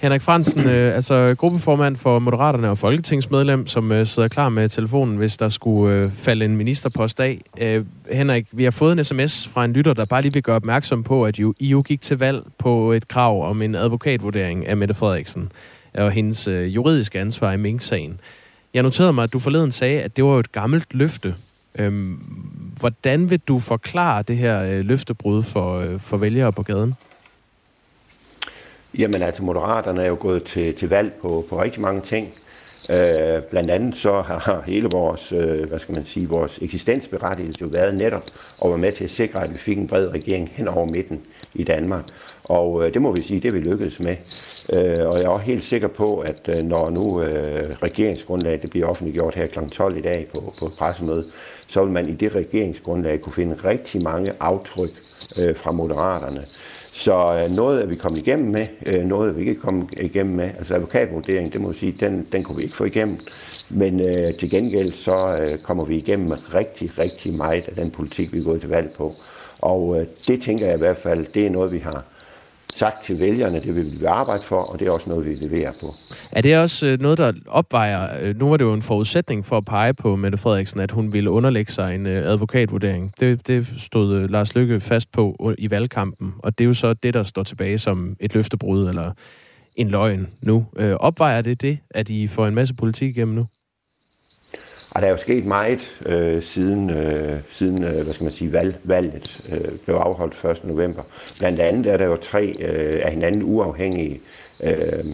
Henrik 0.03 0.21
Fransen, 0.21 0.69
øh, 0.69 0.95
altså 0.95 1.35
gruppeformand 1.37 1.95
for 1.95 2.19
Moderaterne 2.19 2.69
og 2.69 2.77
folketingsmedlem, 2.77 3.67
som 3.67 3.91
øh, 3.91 4.05
sidder 4.05 4.29
klar 4.29 4.49
med 4.49 4.69
telefonen, 4.69 5.17
hvis 5.17 5.37
der 5.37 5.49
skulle 5.49 5.95
øh, 5.95 6.11
falde 6.11 6.45
en 6.45 6.57
ministerpost 6.57 7.19
af. 7.19 7.41
Øh, 7.57 7.85
Henrik, 8.11 8.47
vi 8.51 8.63
har 8.63 8.71
fået 8.71 8.91
en 8.91 9.03
sms 9.03 9.47
fra 9.47 9.65
en 9.65 9.73
lytter, 9.73 9.93
der 9.93 10.05
bare 10.05 10.21
lige 10.21 10.33
vil 10.33 10.43
gøre 10.43 10.55
opmærksom 10.55 11.03
på, 11.03 11.25
at 11.25 11.39
I 11.39 11.67
jo 11.67 11.83
gik 11.85 12.01
til 12.01 12.19
valg 12.19 12.43
på 12.57 12.91
et 12.91 13.07
krav 13.07 13.49
om 13.49 13.61
en 13.61 13.75
advokatvurdering 13.75 14.67
af 14.67 14.77
Mette 14.77 14.93
Frederiksen 14.93 15.51
og 15.93 16.11
hendes 16.11 16.47
øh, 16.47 16.75
juridiske 16.75 17.19
ansvar 17.19 17.51
i 17.51 17.57
Mink-sagen. 17.57 18.19
Jeg 18.73 18.83
noterede 18.83 19.13
mig, 19.13 19.23
at 19.23 19.33
du 19.33 19.39
forleden 19.39 19.71
sagde, 19.71 20.01
at 20.01 20.17
det 20.17 20.23
var 20.23 20.39
et 20.39 20.51
gammelt 20.51 20.93
løfte. 20.93 21.35
Øhm, 21.75 22.19
hvordan 22.79 23.29
vil 23.29 23.39
du 23.47 23.59
forklare 23.59 24.23
det 24.23 24.37
her 24.37 24.63
øh, 24.63 24.85
løftebrud 24.85 25.43
for, 25.43 25.79
øh, 25.79 25.99
for 25.99 26.17
vælgere 26.17 26.53
på 26.53 26.63
gaden? 26.63 26.95
Jamen 28.97 29.21
altså, 29.21 29.43
Moderaterne 29.43 30.03
er 30.03 30.07
jo 30.07 30.17
gået 30.19 30.43
til, 30.43 30.75
til 30.75 30.89
valg 30.89 31.13
på, 31.21 31.45
på 31.49 31.61
rigtig 31.61 31.81
mange 31.81 32.01
ting. 32.01 32.33
Øh, 32.89 33.41
blandt 33.49 33.71
andet 33.71 33.97
så 33.97 34.21
har 34.21 34.63
hele 34.65 34.89
vores, 34.91 35.31
øh, 35.31 35.69
hvad 35.69 35.79
skal 35.79 35.95
man 35.95 36.05
sige, 36.05 36.29
vores 36.29 36.59
eksistensberettigelse 36.61 37.61
jo 37.61 37.67
været 37.67 37.95
netop 37.95 38.23
at 38.63 38.69
være 38.69 38.77
med 38.77 38.91
til 38.91 39.03
at 39.03 39.09
sikre, 39.09 39.43
at 39.43 39.53
vi 39.53 39.57
fik 39.57 39.77
en 39.77 39.87
bred 39.87 40.07
regering 40.07 40.51
hen 40.53 40.67
over 40.67 40.85
midten 40.85 41.21
i 41.53 41.63
Danmark. 41.63 42.03
Og 42.43 42.85
øh, 42.85 42.93
det 42.93 43.01
må 43.01 43.11
vi 43.11 43.23
sige, 43.23 43.39
det 43.39 43.53
vi 43.53 43.59
lykkedes 43.59 43.99
med. 43.99 44.15
Øh, 44.73 45.07
og 45.07 45.17
jeg 45.17 45.23
er 45.23 45.29
også 45.29 45.45
helt 45.45 45.63
sikker 45.63 45.87
på, 45.87 46.19
at 46.19 46.41
øh, 46.47 46.63
når 46.63 46.89
nu 46.89 47.21
øh, 47.21 47.75
regeringsgrundlaget 47.83 48.61
det 48.61 48.69
bliver 48.69 48.87
offentliggjort 48.87 49.35
her 49.35 49.47
kl. 49.47 49.59
12 49.71 49.97
i 49.97 50.01
dag 50.01 50.27
på, 50.33 50.53
på 50.59 50.71
pressemødet, 50.77 51.25
så 51.67 51.83
vil 51.83 51.93
man 51.93 52.09
i 52.09 52.13
det 52.13 52.35
regeringsgrundlag 52.35 53.21
kunne 53.21 53.33
finde 53.33 53.55
rigtig 53.65 54.03
mange 54.03 54.31
aftryk 54.39 54.91
øh, 55.41 55.55
fra 55.55 55.71
Moderaterne. 55.71 56.45
Så 56.95 57.13
øh, 57.13 57.55
noget 57.55 57.81
er 57.81 57.85
vi 57.85 57.95
kommet 57.95 58.19
igennem 58.19 58.51
med, 58.51 58.67
øh, 58.85 59.03
noget 59.03 59.29
er 59.29 59.33
vi 59.33 59.41
ikke 59.41 59.61
kommet 59.61 59.87
igennem 59.99 60.35
med. 60.35 60.49
Altså 60.57 60.73
advokatvurdering, 60.73 61.53
det 61.53 61.61
må 61.61 61.69
jeg 61.69 61.75
sige, 61.75 61.95
den, 61.99 62.27
den 62.31 62.43
kunne 62.43 62.57
vi 62.57 62.63
ikke 62.63 62.75
få 62.75 62.83
igennem. 62.83 63.19
Men 63.69 63.99
øh, 63.99 64.33
til 64.39 64.49
gengæld 64.49 64.91
så 64.91 65.37
øh, 65.41 65.59
kommer 65.59 65.85
vi 65.85 65.97
igennem 65.97 66.29
med 66.29 66.53
rigtig, 66.53 66.99
rigtig 66.99 67.33
meget 67.33 67.67
af 67.67 67.75
den 67.75 67.91
politik, 67.91 68.33
vi 68.33 68.39
er 68.39 68.43
gået 68.43 68.61
til 68.61 68.69
valg 68.69 68.91
på. 68.97 69.13
Og 69.61 69.99
øh, 69.99 70.07
det 70.27 70.41
tænker 70.41 70.65
jeg 70.65 70.75
i 70.75 70.77
hvert 70.77 70.97
fald, 70.97 71.25
det 71.33 71.45
er 71.45 71.49
noget, 71.49 71.71
vi 71.71 71.79
har 71.79 72.05
sagt 72.77 73.03
til 73.05 73.19
vælgerne, 73.19 73.61
det 73.61 73.75
vil 73.75 73.99
vi 73.99 74.05
arbejde 74.05 74.43
for, 74.43 74.55
og 74.55 74.79
det 74.79 74.87
er 74.87 74.91
også 74.91 75.09
noget, 75.09 75.25
vi 75.25 75.47
leverer 75.47 75.71
på. 75.81 75.95
Er 76.31 76.41
det 76.41 76.57
også 76.57 76.87
øh, 76.87 76.99
noget, 76.99 77.17
der 77.17 77.33
opvejer, 77.47 78.17
øh, 78.21 78.39
nu 78.39 78.49
var 78.49 78.57
det 78.57 78.65
jo 78.65 78.73
en 78.73 78.81
forudsætning 78.81 79.45
for 79.45 79.57
at 79.57 79.65
pege 79.65 79.93
på 79.93 80.15
Mette 80.15 80.37
Frederiksen, 80.37 80.79
at 80.79 80.91
hun 80.91 81.13
ville 81.13 81.31
underlægge 81.31 81.71
sig 81.71 81.95
en 81.95 82.05
øh, 82.05 82.31
advokatvurdering. 82.31 83.13
Det, 83.19 83.47
det 83.47 83.67
stod 83.77 84.27
Lars 84.27 84.55
Lykke 84.55 84.79
fast 84.79 85.11
på 85.11 85.53
i 85.57 85.71
valgkampen, 85.71 86.33
og 86.39 86.57
det 86.57 86.63
er 86.63 86.67
jo 86.67 86.73
så 86.73 86.93
det, 86.93 87.13
der 87.13 87.23
står 87.23 87.43
tilbage 87.43 87.77
som 87.77 88.15
et 88.19 88.33
løftebrud 88.33 88.89
eller 88.89 89.11
en 89.75 89.89
løgn 89.89 90.27
nu. 90.41 90.65
Opvejer 90.99 91.41
det 91.41 91.61
det, 91.61 91.77
at 91.89 92.09
I 92.09 92.27
får 92.27 92.47
en 92.47 92.55
masse 92.55 92.73
politik 92.73 93.17
igennem 93.17 93.35
nu? 93.35 93.45
Og 94.93 95.01
der 95.01 95.07
er 95.07 95.11
jo 95.11 95.17
sket 95.17 95.45
meget 95.45 96.01
øh, 96.05 96.43
siden, 96.43 96.89
øh, 96.89 97.39
siden 97.49 97.83
øh, 97.83 98.03
hvad 98.03 98.13
skal 98.13 98.23
man 98.23 98.33
sige, 98.33 98.53
valg, 98.53 98.75
valget 98.83 99.45
øh, 99.51 99.77
blev 99.85 99.95
afholdt 99.95 100.59
1. 100.59 100.67
november. 100.67 101.03
Blandt 101.39 101.59
andet 101.59 101.93
er 101.93 101.97
der 101.97 102.05
jo 102.05 102.15
tre 102.15 102.55
øh, 102.59 103.01
af 103.05 103.11
hinanden 103.11 103.43
uafhængige 103.43 104.21
øh, 104.63 105.05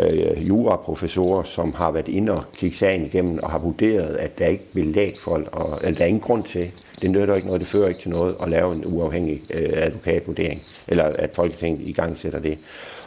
øh, 0.00 0.48
juraprofessorer, 0.48 1.42
som 1.42 1.74
har 1.74 1.90
været 1.90 2.08
inde 2.08 2.32
og 2.32 2.44
kigge 2.54 2.76
sagen 2.76 3.06
igennem 3.06 3.38
og 3.42 3.50
har 3.50 3.58
vurderet, 3.58 4.16
at 4.16 4.38
der 4.38 4.46
ikke 4.46 4.64
vil 4.72 4.86
læg 4.86 5.14
folk, 5.24 5.48
og, 5.52 5.78
eller 5.82 5.98
der 5.98 6.04
er 6.04 6.08
ingen 6.08 6.20
grund 6.20 6.44
til, 6.44 6.70
det 7.00 7.10
nytter 7.10 7.34
ikke 7.34 7.46
noget, 7.46 7.60
det 7.60 7.68
fører 7.68 7.88
ikke 7.88 8.00
til 8.00 8.10
noget 8.10 8.34
at 8.42 8.48
lave 8.48 8.74
en 8.74 8.82
uafhængig 8.86 9.42
øh, 9.50 9.70
advokatvurdering, 9.72 10.62
eller 10.88 11.04
at 11.04 11.30
Folketinget 11.34 11.88
i 11.88 11.92
gang 11.92 12.18
sætter 12.18 12.38
det. 12.38 12.58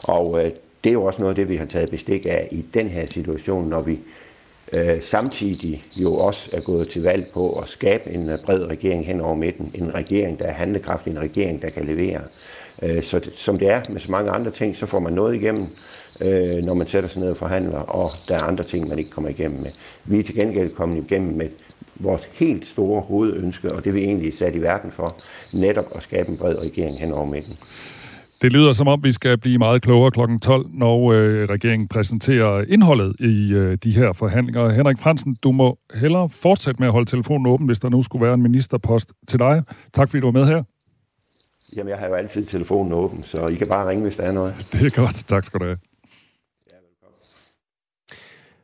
Og 0.03 0.45
øh, 0.45 0.51
det 0.83 0.89
er 0.89 0.93
jo 0.93 1.03
også 1.03 1.19
noget 1.21 1.31
af 1.31 1.35
det, 1.35 1.49
vi 1.49 1.55
har 1.55 1.65
taget 1.65 1.89
bestik 1.89 2.25
af 2.25 2.47
i 2.51 2.65
den 2.73 2.87
her 2.89 3.05
situation, 3.05 3.69
når 3.69 3.81
vi 3.81 3.99
øh, 4.73 5.01
samtidig 5.01 5.83
jo 5.97 6.13
også 6.13 6.49
er 6.53 6.61
gået 6.61 6.89
til 6.89 7.03
valg 7.03 7.27
på 7.33 7.51
at 7.51 7.69
skabe 7.69 8.09
en 8.09 8.29
øh, 8.29 8.39
bred 8.45 8.65
regering 8.65 9.05
hen 9.05 9.21
over 9.21 9.35
midten. 9.35 9.71
En 9.73 9.95
regering, 9.95 10.39
der 10.39 10.45
er 10.45 10.53
handlekraftig, 10.53 11.11
en 11.11 11.19
regering, 11.19 11.61
der 11.61 11.69
kan 11.69 11.85
levere. 11.85 12.21
Øh, 12.81 13.03
så 13.03 13.19
det, 13.19 13.31
som 13.35 13.57
det 13.57 13.69
er 13.69 13.81
med 13.89 14.01
så 14.01 14.11
mange 14.11 14.31
andre 14.31 14.51
ting, 14.51 14.75
så 14.75 14.85
får 14.85 14.99
man 14.99 15.13
noget 15.13 15.35
igennem, 15.35 15.67
øh, 16.21 16.63
når 16.63 16.73
man 16.73 16.87
sætter 16.87 17.09
sig 17.09 17.21
ned 17.21 17.29
og 17.29 17.37
forhandler, 17.37 17.79
og 17.79 18.11
der 18.27 18.35
er 18.35 18.43
andre 18.43 18.63
ting, 18.63 18.87
man 18.87 18.99
ikke 18.99 19.11
kommer 19.11 19.29
igennem 19.29 19.61
med. 19.61 19.71
Vi 20.05 20.19
er 20.19 20.23
til 20.23 20.35
gengæld 20.35 20.69
kommet 20.69 21.03
igennem 21.03 21.37
med 21.37 21.49
vores 21.95 22.29
helt 22.33 22.67
store 22.67 23.01
hovedønske, 23.01 23.71
og 23.71 23.83
det 23.83 23.93
vi 23.93 24.03
egentlig 24.03 24.27
er 24.27 24.37
sat 24.37 24.55
i 24.55 24.61
verden 24.61 24.91
for, 24.91 25.15
netop 25.53 25.85
at 25.95 26.03
skabe 26.03 26.29
en 26.29 26.37
bred 26.37 26.61
regering 26.61 26.99
hen 26.99 27.11
over 27.11 27.25
midten. 27.25 27.57
Det 28.41 28.51
lyder 28.51 28.73
som 28.73 28.87
om, 28.87 29.03
vi 29.03 29.11
skal 29.11 29.37
blive 29.37 29.57
meget 29.57 29.81
klogere 29.81 30.11
kl. 30.11 30.37
12, 30.41 30.65
når 30.73 31.11
øh, 31.11 31.49
regeringen 31.49 31.87
præsenterer 31.87 32.65
indholdet 32.67 33.15
i 33.19 33.53
øh, 33.53 33.77
de 33.83 33.91
her 33.91 34.13
forhandlinger. 34.13 34.69
Henrik 34.69 34.97
Fransen, 34.97 35.35
du 35.43 35.51
må 35.51 35.77
hellere 35.93 36.29
fortsætte 36.29 36.79
med 36.79 36.87
at 36.87 36.91
holde 36.91 37.09
telefonen 37.09 37.47
åben, 37.47 37.65
hvis 37.65 37.79
der 37.79 37.89
nu 37.89 38.01
skulle 38.01 38.25
være 38.25 38.33
en 38.33 38.41
ministerpost 38.41 39.11
til 39.27 39.39
dig. 39.39 39.63
Tak 39.93 40.09
fordi 40.09 40.21
du 40.21 40.27
var 40.27 40.31
med 40.31 40.45
her. 40.45 40.63
Jamen, 41.75 41.89
jeg 41.89 41.97
har 41.97 42.07
jo 42.07 42.13
altid 42.13 42.45
telefonen 42.45 42.93
åben, 42.93 43.23
så 43.23 43.47
I 43.47 43.55
kan 43.55 43.67
bare 43.67 43.89
ringe, 43.89 44.03
hvis 44.03 44.15
der 44.15 44.23
er 44.23 44.31
noget. 44.31 44.53
Det 44.71 44.85
er 44.85 45.03
godt. 45.03 45.15
Tak 45.27 45.43
skal 45.43 45.59
du 45.59 45.65
have. 45.65 45.77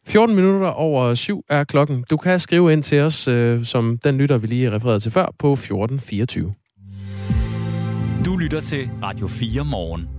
14 0.07 0.35
minutter 0.35 0.67
over 0.67 1.13
syv 1.13 1.45
er 1.49 1.63
klokken. 1.63 2.03
Du 2.09 2.17
kan 2.17 2.39
skrive 2.39 2.73
ind 2.73 2.83
til 2.83 2.99
os, 2.99 3.27
øh, 3.27 3.65
som 3.65 3.97
den 4.03 4.17
lytter, 4.17 4.37
vi 4.37 4.47
lige 4.47 4.71
refererede 4.71 4.99
til 4.99 5.11
før, 5.11 5.25
på 5.39 5.53
1424. 5.53 6.53
Lytter 8.47 8.61
til 8.61 8.89
Radio 9.03 9.27
4 9.27 9.65
morgen. 9.65 10.09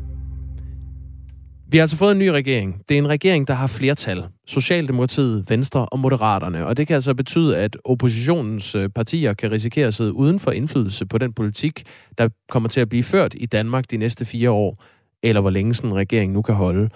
Vi 1.68 1.76
har 1.76 1.82
altså 1.82 1.96
fået 1.96 2.12
en 2.12 2.18
ny 2.18 2.26
regering. 2.28 2.82
Det 2.88 2.94
er 2.94 2.98
en 2.98 3.08
regering, 3.08 3.48
der 3.48 3.54
har 3.54 3.66
flertal. 3.66 4.24
Socialdemokratiet, 4.46 5.50
Venstre 5.50 5.86
og 5.86 5.98
Moderaterne. 5.98 6.66
Og 6.66 6.76
det 6.76 6.86
kan 6.86 6.94
altså 6.94 7.14
betyde, 7.14 7.58
at 7.58 7.76
oppositionens 7.84 8.74
øh, 8.74 8.88
partier 8.88 9.34
kan 9.34 9.50
risikere 9.50 9.86
at 9.86 9.94
sidde 9.94 10.12
uden 10.12 10.38
for 10.38 10.50
indflydelse 10.50 11.06
på 11.06 11.18
den 11.18 11.32
politik, 11.32 11.82
der 12.18 12.28
kommer 12.48 12.68
til 12.68 12.80
at 12.80 12.88
blive 12.88 13.02
ført 13.02 13.34
i 13.38 13.46
Danmark 13.46 13.90
de 13.90 13.96
næste 13.96 14.24
fire 14.24 14.50
år, 14.50 14.84
eller 15.22 15.40
hvor 15.40 15.50
længe 15.50 15.74
sådan 15.74 15.90
en 15.90 15.96
regering 15.96 16.32
nu 16.32 16.42
kan 16.42 16.54
holde. 16.54 16.90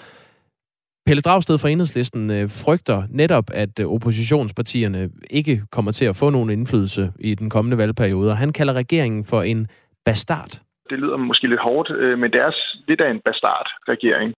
Pelle 1.06 1.20
Dragsted 1.20 1.58
fra 1.58 1.68
Enhedslisten 1.68 2.30
øh, 2.30 2.50
frygter 2.50 3.02
netop, 3.10 3.50
at 3.52 3.80
øh, 3.80 3.86
oppositionspartierne 3.86 5.10
ikke 5.30 5.62
kommer 5.70 5.92
til 5.92 6.04
at 6.04 6.16
få 6.16 6.30
nogen 6.30 6.50
indflydelse 6.50 7.12
i 7.20 7.34
den 7.34 7.50
kommende 7.50 7.78
valgperiode, 7.78 8.30
og 8.30 8.36
han 8.36 8.52
kalder 8.52 8.72
regeringen 8.72 9.24
for 9.24 9.42
en 9.42 9.66
bastard. 10.04 10.62
Det 10.92 11.00
lyder 11.00 11.16
måske 11.16 11.46
lidt 11.46 11.60
hårdt, 11.60 11.88
men 12.20 12.28
det 12.32 12.40
er 12.40 12.52
lidt 12.88 13.00
af 13.00 13.10
en 13.10 13.20
bastard-regering. 13.26 14.32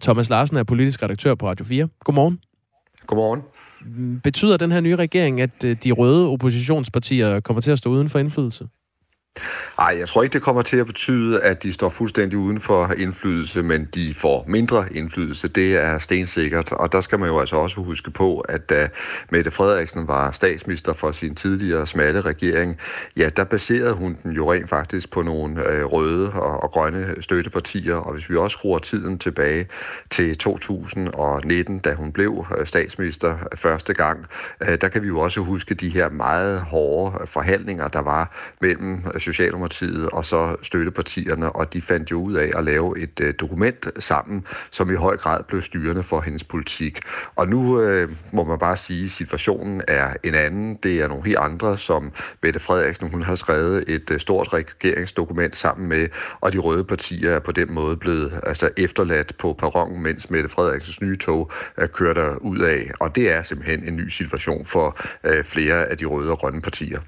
Thomas 0.00 0.30
Larsen 0.30 0.56
er 0.56 0.64
politisk 0.64 1.02
redaktør 1.02 1.34
på 1.34 1.48
Radio 1.48 1.64
4. 1.64 1.88
Godmorgen. 2.04 2.40
Godmorgen. 3.06 3.42
Betyder 4.22 4.56
den 4.56 4.72
her 4.72 4.80
nye 4.80 4.96
regering, 4.96 5.40
at 5.40 5.64
øh, 5.64 5.76
de 5.84 5.92
røde 5.92 6.28
oppositionspartier 6.28 7.40
kommer 7.40 7.60
til 7.60 7.72
at 7.72 7.78
stå 7.78 7.90
uden 7.90 8.08
for 8.08 8.18
indflydelse? 8.18 8.68
Nej, 9.78 9.96
jeg 9.98 10.08
tror 10.08 10.22
ikke, 10.22 10.32
det 10.32 10.42
kommer 10.42 10.62
til 10.62 10.76
at 10.76 10.86
betyde, 10.86 11.42
at 11.42 11.62
de 11.62 11.72
står 11.72 11.88
fuldstændig 11.88 12.38
uden 12.38 12.60
for 12.60 12.92
indflydelse, 12.96 13.62
men 13.62 13.88
de 13.94 14.14
får 14.14 14.44
mindre 14.48 14.86
indflydelse. 14.92 15.48
Det 15.48 15.76
er 15.76 15.98
stensikkert, 15.98 16.72
og 16.72 16.92
der 16.92 17.00
skal 17.00 17.18
man 17.18 17.28
jo 17.28 17.40
altså 17.40 17.56
også 17.56 17.80
huske 17.80 18.10
på, 18.10 18.40
at 18.40 18.70
da 18.70 18.88
Mette 19.30 19.50
Frederiksen 19.50 20.08
var 20.08 20.30
statsminister 20.30 20.92
for 20.92 21.12
sin 21.12 21.34
tidligere 21.34 21.86
smalle 21.86 22.20
regering, 22.20 22.78
ja, 23.16 23.28
der 23.28 23.44
baserede 23.44 23.92
hun 23.92 24.18
den 24.22 24.32
jo 24.32 24.52
rent 24.52 24.68
faktisk 24.68 25.10
på 25.10 25.22
nogle 25.22 25.68
øh, 25.68 25.84
røde 25.84 26.32
og, 26.32 26.62
og 26.62 26.70
grønne 26.70 27.14
støttepartier, 27.20 27.94
og 27.94 28.12
hvis 28.12 28.30
vi 28.30 28.36
også 28.36 28.54
skruer 28.58 28.78
tiden 28.78 29.18
tilbage 29.18 29.66
til 30.10 30.38
2019, 30.38 31.78
da 31.78 31.94
hun 31.94 32.12
blev 32.12 32.46
øh, 32.58 32.66
statsminister 32.66 33.36
første 33.56 33.94
gang, 33.94 34.26
øh, 34.60 34.78
der 34.80 34.88
kan 34.88 35.02
vi 35.02 35.06
jo 35.06 35.20
også 35.20 35.40
huske 35.40 35.74
de 35.74 35.88
her 35.88 36.08
meget 36.08 36.60
hårde 36.60 37.26
forhandlinger, 37.26 37.88
der 37.88 38.00
var 38.00 38.36
mellem 38.60 39.04
Socialdemokratiet 39.20 40.10
og 40.10 40.26
så 40.26 40.56
støttepartierne, 40.62 41.52
og 41.52 41.72
de 41.72 41.82
fandt 41.82 42.10
jo 42.10 42.22
ud 42.22 42.34
af 42.34 42.50
at 42.56 42.64
lave 42.64 42.98
et 42.98 43.20
øh, 43.20 43.34
dokument 43.40 43.86
sammen, 43.98 44.46
som 44.70 44.90
i 44.90 44.94
høj 44.94 45.16
grad 45.16 45.44
blev 45.48 45.62
styrende 45.62 46.02
for 46.02 46.20
hendes 46.20 46.44
politik. 46.44 46.98
Og 47.36 47.48
nu 47.48 47.80
øh, 47.80 48.10
må 48.32 48.44
man 48.44 48.58
bare 48.58 48.76
sige, 48.76 49.04
at 49.04 49.10
situationen 49.10 49.82
er 49.88 50.14
en 50.24 50.34
anden. 50.34 50.74
Det 50.82 51.00
er 51.00 51.08
nogle 51.08 51.24
helt 51.24 51.38
andre, 51.38 51.78
som 51.78 52.12
Mette 52.42 52.60
Frederiksen 52.60 53.10
hun 53.10 53.22
har 53.22 53.34
skrevet 53.34 53.84
et 53.88 54.10
øh, 54.10 54.20
stort 54.20 54.52
regeringsdokument 54.52 55.56
sammen 55.56 55.88
med, 55.88 56.08
og 56.40 56.52
de 56.52 56.58
røde 56.58 56.84
partier 56.84 57.30
er 57.30 57.38
på 57.38 57.52
den 57.52 57.74
måde 57.74 57.96
blevet 57.96 58.40
altså, 58.42 58.70
efterladt 58.76 59.36
på 59.38 59.52
perronen, 59.52 60.02
mens 60.02 60.30
Mette 60.30 60.48
Frederiksens 60.48 61.00
nye 61.00 61.16
tog 61.16 61.50
er 61.76 61.86
kørt 61.86 62.16
der 62.16 62.36
ud 62.36 62.58
af. 62.58 62.90
Og 63.00 63.14
det 63.16 63.32
er 63.32 63.42
simpelthen 63.42 63.84
en 63.84 63.96
ny 63.96 64.08
situation 64.08 64.66
for 64.66 64.98
øh, 65.24 65.44
flere 65.44 65.86
af 65.86 65.96
de 65.98 66.04
røde 66.04 66.30
og 66.30 66.38
grønne 66.38 66.60
partier. 66.60 67.00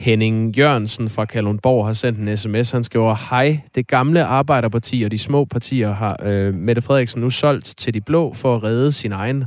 Henning 0.00 0.56
Jørgensen 0.56 1.08
fra 1.08 1.24
Kalundborg 1.24 1.86
har 1.86 1.92
sendt 1.92 2.18
en 2.18 2.36
sms. 2.36 2.72
Han 2.72 2.84
skriver, 2.84 3.14
hej, 3.30 3.60
det 3.74 3.86
gamle 3.86 4.24
arbejderparti 4.24 5.02
og 5.02 5.10
de 5.10 5.18
små 5.18 5.44
partier 5.44 5.92
har 5.92 6.20
øh, 6.22 6.54
Mette 6.54 6.82
Frederiksen 6.82 7.20
nu 7.20 7.30
solgt 7.30 7.74
til 7.78 7.94
de 7.94 8.00
blå 8.00 8.32
for 8.32 8.56
at 8.56 8.62
redde 8.62 8.92
sin 8.92 9.12
egen 9.12 9.44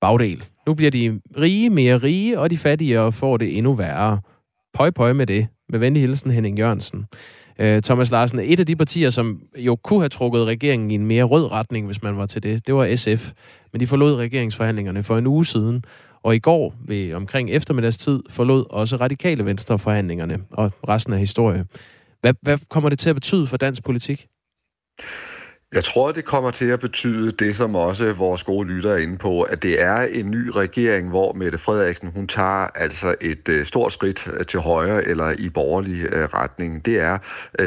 bagdel. 0.00 0.44
Nu 0.66 0.74
bliver 0.74 0.90
de 0.90 1.20
rige 1.38 1.70
mere 1.70 1.96
rige, 1.96 2.38
og 2.40 2.50
de 2.50 2.58
fattigere 2.58 3.12
får 3.12 3.36
det 3.36 3.58
endnu 3.58 3.72
værre. 3.72 4.20
Pøj, 4.74 4.90
pøj 4.90 5.12
med 5.12 5.26
det. 5.26 5.46
Med 5.68 5.78
venlig 5.78 6.02
hilsen, 6.02 6.30
Henning 6.30 6.58
Jørgensen. 6.58 7.06
Øh, 7.58 7.82
Thomas 7.82 8.10
Larsen, 8.10 8.38
er 8.38 8.44
et 8.46 8.60
af 8.60 8.66
de 8.66 8.76
partier, 8.76 9.10
som 9.10 9.40
jo 9.58 9.76
kunne 9.76 10.00
have 10.00 10.08
trukket 10.08 10.44
regeringen 10.44 10.90
i 10.90 10.94
en 10.94 11.06
mere 11.06 11.24
rød 11.24 11.52
retning, 11.52 11.86
hvis 11.86 12.02
man 12.02 12.16
var 12.16 12.26
til 12.26 12.42
det, 12.42 12.66
det 12.66 12.74
var 12.74 12.96
SF. 12.96 13.32
Men 13.72 13.80
de 13.80 13.86
forlod 13.86 14.14
regeringsforhandlingerne 14.14 15.02
for 15.02 15.18
en 15.18 15.26
uge 15.26 15.46
siden. 15.46 15.84
Og 16.26 16.34
i 16.34 16.38
går, 16.38 16.74
ved 16.80 17.12
omkring 17.12 17.50
eftermiddagstid, 17.50 18.22
forlod 18.30 18.64
også 18.70 18.96
radikale 18.96 19.44
venstre 19.44 19.78
forhandlingerne, 19.78 20.38
og 20.50 20.72
resten 20.88 21.12
af 21.12 21.18
historie. 21.18 21.64
Hvad, 22.20 22.34
hvad 22.42 22.58
kommer 22.68 22.88
det 22.90 22.98
til 22.98 23.10
at 23.10 23.16
betyde 23.16 23.46
for 23.46 23.56
dansk 23.56 23.84
politik? 23.84 24.26
Jeg 25.74 25.84
tror, 25.84 26.12
det 26.12 26.24
kommer 26.24 26.50
til 26.50 26.64
at 26.64 26.80
betyde 26.80 27.30
det, 27.30 27.56
som 27.56 27.74
også 27.74 28.12
vores 28.12 28.44
gode 28.44 28.68
lytter 28.68 28.92
er 28.92 28.96
inde 28.96 29.18
på, 29.18 29.42
at 29.42 29.62
det 29.62 29.82
er 29.82 29.96
en 29.96 30.30
ny 30.30 30.48
regering, 30.48 31.08
hvor 31.08 31.32
Mette 31.32 31.58
Frederiksen 31.58 32.10
hun 32.14 32.28
tager 32.28 32.66
altså 32.74 33.14
et 33.20 33.48
øh, 33.48 33.66
stort 33.66 33.92
skridt 33.92 34.28
øh, 34.32 34.46
til 34.46 34.60
højre 34.60 35.04
eller 35.04 35.34
i 35.38 35.48
borgerlig 35.48 36.02
øh, 36.12 36.24
retning. 36.34 36.86
Det 36.86 37.00
er 37.00 37.18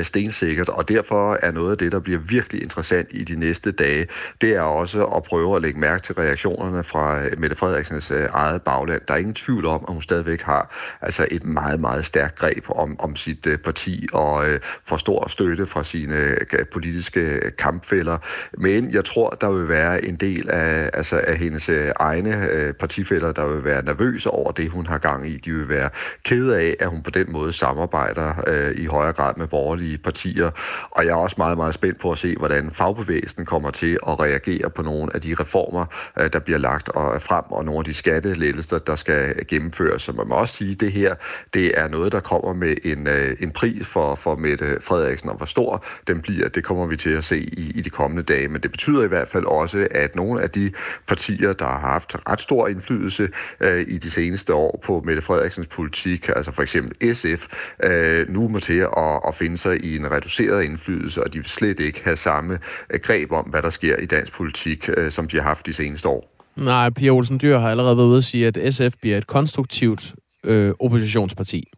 stensikkert, 0.04 0.70
og 0.70 0.90
derfor 0.90 1.38
er 1.42 1.52
noget 1.52 1.72
af 1.72 1.78
det, 1.78 1.92
der 1.92 2.00
bliver 2.00 2.20
virkelig 2.20 2.64
interessant 2.64 3.08
i 3.12 3.24
de 3.24 3.36
næste 3.36 3.72
dage, 3.72 4.08
det 4.42 4.56
er 4.56 4.62
også 4.62 5.06
at 5.06 5.24
prøve 5.24 5.56
at 5.56 5.62
lægge 5.62 5.80
mærke 5.80 6.04
til 6.04 6.16
reaktionerne 6.16 6.84
fra 6.84 7.22
Mette 7.38 7.56
Frederiksens 7.56 8.12
eget 8.12 8.62
bagland. 8.62 9.02
Der 9.08 9.14
er 9.14 9.18
ingen 9.18 9.34
tvivl 9.34 9.66
om, 9.66 9.86
at 9.88 9.94
hun 9.94 10.02
stadigvæk 10.02 10.42
har 10.42 10.76
altså 11.02 11.28
et 11.32 11.46
meget, 11.46 11.80
meget 11.80 12.06
stærkt 12.06 12.36
greb 12.36 12.66
om, 12.70 13.00
om 13.00 13.16
sit 13.16 13.48
parti 13.64 14.08
og 14.14 14.46
får 14.86 14.98
stor 14.98 15.28
støtte 15.28 15.68
fra 15.68 15.84
sine 15.84 16.36
politiske 16.72 17.52
kamp 17.58 17.89
partifælder. 17.90 18.18
Men 18.58 18.94
jeg 18.94 19.06
tror, 19.06 19.30
der 19.30 19.50
vil 19.50 19.70
være 19.70 20.06
en 20.06 20.16
del 20.16 20.50
af, 20.50 20.90
altså 20.94 21.22
af 21.28 21.38
hendes 21.38 21.70
øh, 21.70 21.92
egne 21.96 22.48
øh, 22.52 22.74
partifælder, 22.74 23.32
der 23.32 23.48
vil 23.48 23.64
være 23.64 23.86
nervøse 23.86 24.30
over 24.30 24.52
det, 24.52 24.70
hun 24.70 24.86
har 24.86 24.98
gang 24.98 25.30
i. 25.30 25.38
De 25.38 25.54
vil 25.54 25.70
være 25.70 25.90
kede 26.24 26.58
af, 26.58 26.76
at 26.80 26.90
hun 26.90 27.04
på 27.04 27.10
den 27.10 27.32
måde 27.32 27.54
samarbejder 27.54 28.34
øh, 28.48 28.72
i 28.76 28.86
højere 28.86 29.14
grad 29.14 29.34
med 29.38 29.48
borgerlige 29.48 29.98
partier. 29.98 30.52
Og 30.92 31.06
jeg 31.06 31.12
er 31.12 31.16
også 31.16 31.36
meget, 31.38 31.58
meget 31.58 31.74
spændt 31.74 32.00
på 32.00 32.12
at 32.12 32.18
se, 32.18 32.36
hvordan 32.38 32.72
fagbevægelsen 32.72 33.46
kommer 33.46 33.72
til 33.72 33.98
at 34.08 34.20
reagere 34.20 34.70
på 34.70 34.82
nogle 34.82 35.16
af 35.16 35.22
de 35.22 35.36
reformer, 35.40 35.86
øh, 36.20 36.30
der 36.34 36.40
bliver 36.40 36.60
lagt 36.60 36.90
og 36.90 37.16
øh, 37.16 37.22
frem, 37.22 37.44
og 37.50 37.66
nogle 37.66 37.80
af 37.80 37.86
de 37.86 37.94
skattelettelser, 37.94 38.80
der 38.80 38.96
skal 38.96 39.48
gennemføres. 39.48 40.02
Så 40.02 40.12
man 40.12 40.28
må 40.28 40.36
også 40.36 40.56
sige, 40.56 40.72
at 40.72 40.80
det 40.80 40.92
her 40.92 41.16
det 41.54 41.80
er 41.80 41.88
noget, 41.88 42.12
der 42.12 42.20
kommer 42.20 42.54
med 42.54 42.76
en, 42.84 43.08
øh, 43.08 43.38
en 43.40 43.52
pris 43.52 43.88
for, 43.88 44.16
for 44.16 44.36
Mette 44.36 44.78
Frederiksen, 44.82 45.30
og 45.30 45.36
hvor 45.36 45.46
stor 45.46 45.86
den 46.08 46.22
bliver, 46.22 46.50
det 46.50 46.64
kommer 46.64 46.86
vi 46.86 46.98
til 46.98 47.10
at 47.10 47.24
se 47.24 47.40
i, 47.40 47.72
i 47.80 47.82
de 47.82 47.90
kommende 47.90 48.24
dage. 48.24 48.48
Men 48.48 48.62
det 48.62 48.72
betyder 48.72 49.04
i 49.04 49.08
hvert 49.08 49.28
fald 49.28 49.46
også, 49.46 49.88
at 49.92 50.16
nogle 50.16 50.42
af 50.42 50.50
de 50.50 50.72
partier, 51.08 51.54
der 51.54 51.66
har 51.66 51.80
haft 51.80 52.16
ret 52.30 52.42
stor 52.42 52.68
indflydelse 52.68 53.28
øh, 53.60 53.86
i 53.88 53.98
de 53.98 54.10
seneste 54.10 54.54
år 54.54 54.80
på 54.84 55.02
Mette 55.06 55.22
Frederiksens 55.22 55.68
politik, 55.68 56.30
altså 56.36 56.52
for 56.52 56.62
eksempel 56.62 57.16
SF, 57.16 57.48
øh, 57.84 58.30
nu 58.30 58.48
må 58.48 58.60
til 58.60 58.80
at, 58.98 59.20
at 59.28 59.36
finde 59.36 59.58
sig 59.58 59.86
i 59.86 59.98
en 59.98 60.12
reduceret 60.12 60.64
indflydelse, 60.64 61.24
og 61.24 61.34
de 61.34 61.40
vil 61.40 61.50
slet 61.50 61.80
ikke 61.80 62.02
have 62.04 62.16
samme 62.16 62.60
øh, 62.90 63.00
greb 63.00 63.32
om, 63.32 63.46
hvad 63.46 63.62
der 63.62 63.70
sker 63.70 63.96
i 63.96 64.06
dansk 64.06 64.34
politik, 64.34 64.90
øh, 64.98 65.12
som 65.12 65.28
de 65.28 65.38
har 65.38 65.44
haft 65.44 65.66
de 65.66 65.74
seneste 65.74 66.08
år. 66.08 66.36
Nej, 66.58 66.90
Pia 66.90 67.10
Olsen 67.10 67.40
Dyr 67.42 67.58
har 67.58 67.70
allerede 67.70 67.98
været 67.98 68.08
ude 68.08 68.18
at 68.18 68.24
sige, 68.24 68.48
at 68.48 68.74
SF 68.74 68.94
bliver 69.02 69.18
et 69.18 69.28
konstruktivt 69.28 70.16
øh, 70.44 70.74
oppositionsparti. 70.80 71.72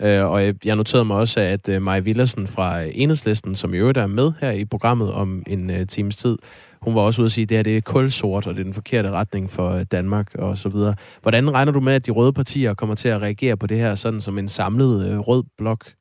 Øh, 0.00 0.24
og 0.24 0.42
jeg 0.64 0.76
noterede 0.76 1.04
mig 1.04 1.16
også, 1.16 1.40
at 1.40 1.68
øh, 1.68 1.82
Maja 1.82 2.00
Villersen 2.00 2.46
fra 2.46 2.80
Enhedslisten, 2.82 3.54
som 3.54 3.74
i 3.74 3.76
øvrigt 3.76 3.98
er 3.98 4.06
med 4.06 4.32
her 4.40 4.50
i 4.50 4.64
programmet 4.64 5.12
om 5.12 5.42
en 5.46 5.70
øh, 5.70 5.86
times 5.86 6.16
tid, 6.16 6.38
hun 6.82 6.94
var 6.94 7.00
også 7.00 7.22
ude 7.22 7.26
at 7.26 7.32
sige, 7.32 7.42
at 7.42 7.48
det 7.48 7.56
her 7.56 7.62
det 7.62 7.76
er 7.76 7.80
kulsort, 7.80 8.46
og 8.46 8.54
det 8.54 8.60
er 8.60 8.64
den 8.64 8.74
forkerte 8.74 9.10
retning 9.10 9.50
for 9.50 9.70
øh, 9.70 9.84
Danmark 9.92 10.34
og 10.34 10.56
så 10.56 10.68
videre. 10.68 10.94
Hvordan 11.22 11.54
regner 11.54 11.72
du 11.72 11.80
med, 11.80 11.92
at 11.92 12.06
de 12.06 12.10
røde 12.10 12.32
partier 12.32 12.74
kommer 12.74 12.94
til 12.94 13.08
at 13.08 13.22
reagere 13.22 13.56
på 13.56 13.66
det 13.66 13.78
her 13.78 13.94
sådan 13.94 14.20
som 14.20 14.38
en 14.38 14.48
samlet 14.48 15.06
øh, 15.06 15.18
rød 15.18 15.44
blok? 15.58 15.92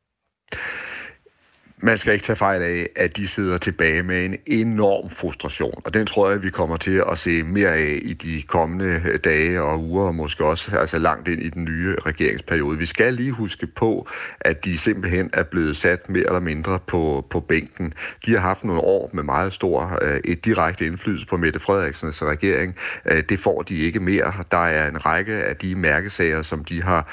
Man 1.82 1.98
skal 1.98 2.14
ikke 2.14 2.26
tage 2.26 2.38
fejl 2.38 2.62
af, 2.62 2.90
at 2.96 3.18
de 3.18 3.28
sidder 3.28 3.58
tilbage 3.58 4.04
med 4.04 4.26
en 4.26 4.36
enorm 4.46 5.10
frustration. 5.10 5.82
Og 5.86 5.94
den 5.94 6.06
tror 6.06 6.30
jeg, 6.30 6.44
vi 6.44 6.50
kommer 6.50 6.78
til 6.78 7.04
at 7.12 7.20
se 7.20 7.44
mere 7.44 7.70
af 7.70 8.00
i 8.02 8.14
de 8.14 8.42
kommende 8.42 9.02
øh, 9.06 9.20
dage 9.24 9.62
og 9.62 9.84
uger, 9.84 10.08
og 10.08 10.16
måske 10.16 10.46
også 10.46 10.78
altså 10.78 11.00
langt 11.00 11.28
ind 11.28 11.42
i 11.42 11.50
den 11.50 11.64
nye 11.64 11.96
regeringsperiode. 12.06 12.78
Vi 12.78 12.86
skal 12.86 13.14
lige 13.14 13.32
huske 13.32 13.68
på, 13.68 14.08
at 14.42 14.66
de 14.66 14.78
simpelthen 14.78 15.30
er 15.34 15.44
blevet 15.44 15.78
sat 15.78 16.10
mere 16.10 16.24
eller 16.26 16.40
mindre 16.40 16.80
på, 16.88 17.26
på 17.30 17.40
bænken. 17.40 17.94
De 18.26 18.32
har 18.32 18.40
haft 18.40 18.64
nogle 18.64 18.82
år 18.82 19.10
med 19.14 19.24
meget 19.24 19.54
stor 19.54 20.00
øh, 20.02 20.20
et 20.26 20.46
direkte 20.46 20.86
indflydelse 20.86 21.28
på 21.28 21.38
Mette 21.38 21.60
Frederiksens 21.60 22.24
regering. 22.24 22.76
Øh, 23.06 23.24
det 23.30 23.40
får 23.40 23.62
de 23.62 23.76
ikke 23.76 24.00
mere. 24.00 24.34
Der 24.52 24.66
er 24.66 24.90
en 24.90 25.06
række 25.06 25.34
af 25.34 25.56
de 25.56 25.76
mærkesager, 25.76 26.42
som 26.42 26.64
de 26.66 26.84
har 26.84 27.12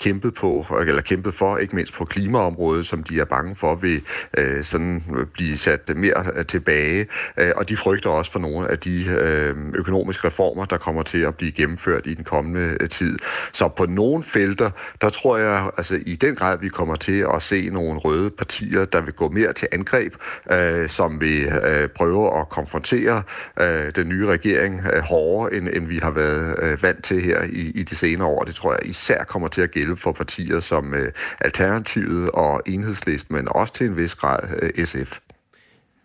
kæmpet 0.00 0.34
på, 0.34 0.66
eller 0.80 1.02
kæmpet 1.02 1.34
for, 1.34 1.56
ikke 1.56 1.76
mindst 1.76 1.92
på 1.92 2.04
klimaområdet, 2.04 2.86
som 2.86 3.02
de 3.02 3.20
er 3.20 3.24
bange 3.24 3.56
for 3.56 3.74
vil 3.74 4.02
øh, 4.38 4.64
sådan 4.64 5.02
blive 5.32 5.56
sat 5.56 5.96
mere 5.96 6.24
øh, 6.36 6.46
tilbage. 6.46 7.06
Øh, 7.36 7.52
og 7.56 7.68
de 7.68 7.76
frygter 7.76 8.10
også 8.10 8.32
for 8.32 8.38
nogle 8.38 8.68
af 8.70 8.78
de 8.78 9.04
øh, 9.04 9.54
økonomiske 9.74 10.26
reformer, 10.26 10.64
der 10.64 10.76
kommer 10.76 11.02
til 11.02 11.18
at 11.18 11.34
blive 11.34 11.52
gennemført 11.52 12.06
i 12.06 12.14
den 12.14 12.24
kommende 12.24 12.76
øh, 12.80 12.88
tid. 12.88 13.18
Så 13.52 13.68
på 13.68 13.86
nogle 13.86 14.22
felter, 14.22 14.70
der 15.00 15.08
tror 15.08 15.36
jeg 15.36 15.70
altså 15.76 15.98
i 16.06 16.16
den 16.16 16.34
grad, 16.34 16.58
vi 16.58 16.68
kommer 16.68 16.96
til 16.96 17.26
at 17.34 17.42
se 17.42 17.70
nogle 17.70 17.98
røde 17.98 18.30
partier, 18.30 18.84
der 18.84 19.00
vil 19.00 19.12
gå 19.12 19.28
mere 19.28 19.52
til 19.52 19.68
angreb, 19.72 20.14
øh, 20.52 20.88
som 20.88 21.20
vil 21.20 21.46
øh, 21.64 21.88
prøve 21.88 22.40
at 22.40 22.48
konfrontere 22.48 23.22
øh, 23.60 23.90
den 23.96 24.08
nye 24.08 24.26
regering 24.26 24.80
øh, 24.92 25.02
hårdere, 25.02 25.54
end, 25.54 25.68
end 25.68 25.86
vi 25.86 25.98
har 26.02 26.10
været 26.10 26.54
øh, 26.62 26.82
vant 26.82 27.04
til 27.04 27.20
her 27.22 27.42
i, 27.42 27.70
i 27.74 27.82
de 27.82 27.96
senere 27.96 28.28
år. 28.28 28.44
Det 28.44 28.54
tror 28.54 28.72
jeg 28.72 28.80
især 28.86 29.24
kommer 29.24 29.48
til 29.48 29.62
at 29.62 29.70
gælde 29.70 29.96
for 29.96 30.12
partier 30.12 30.60
som 30.60 30.94
øh, 30.94 31.12
Alternativet 31.40 32.30
og 32.30 32.62
Enhedslisten, 32.66 33.36
men 33.36 33.48
også 33.50 33.74
til 33.74 33.86
en 33.86 33.96
vis 34.02 34.14
grad 34.14 34.38
øh, 34.62 34.86
SF. 34.86 35.18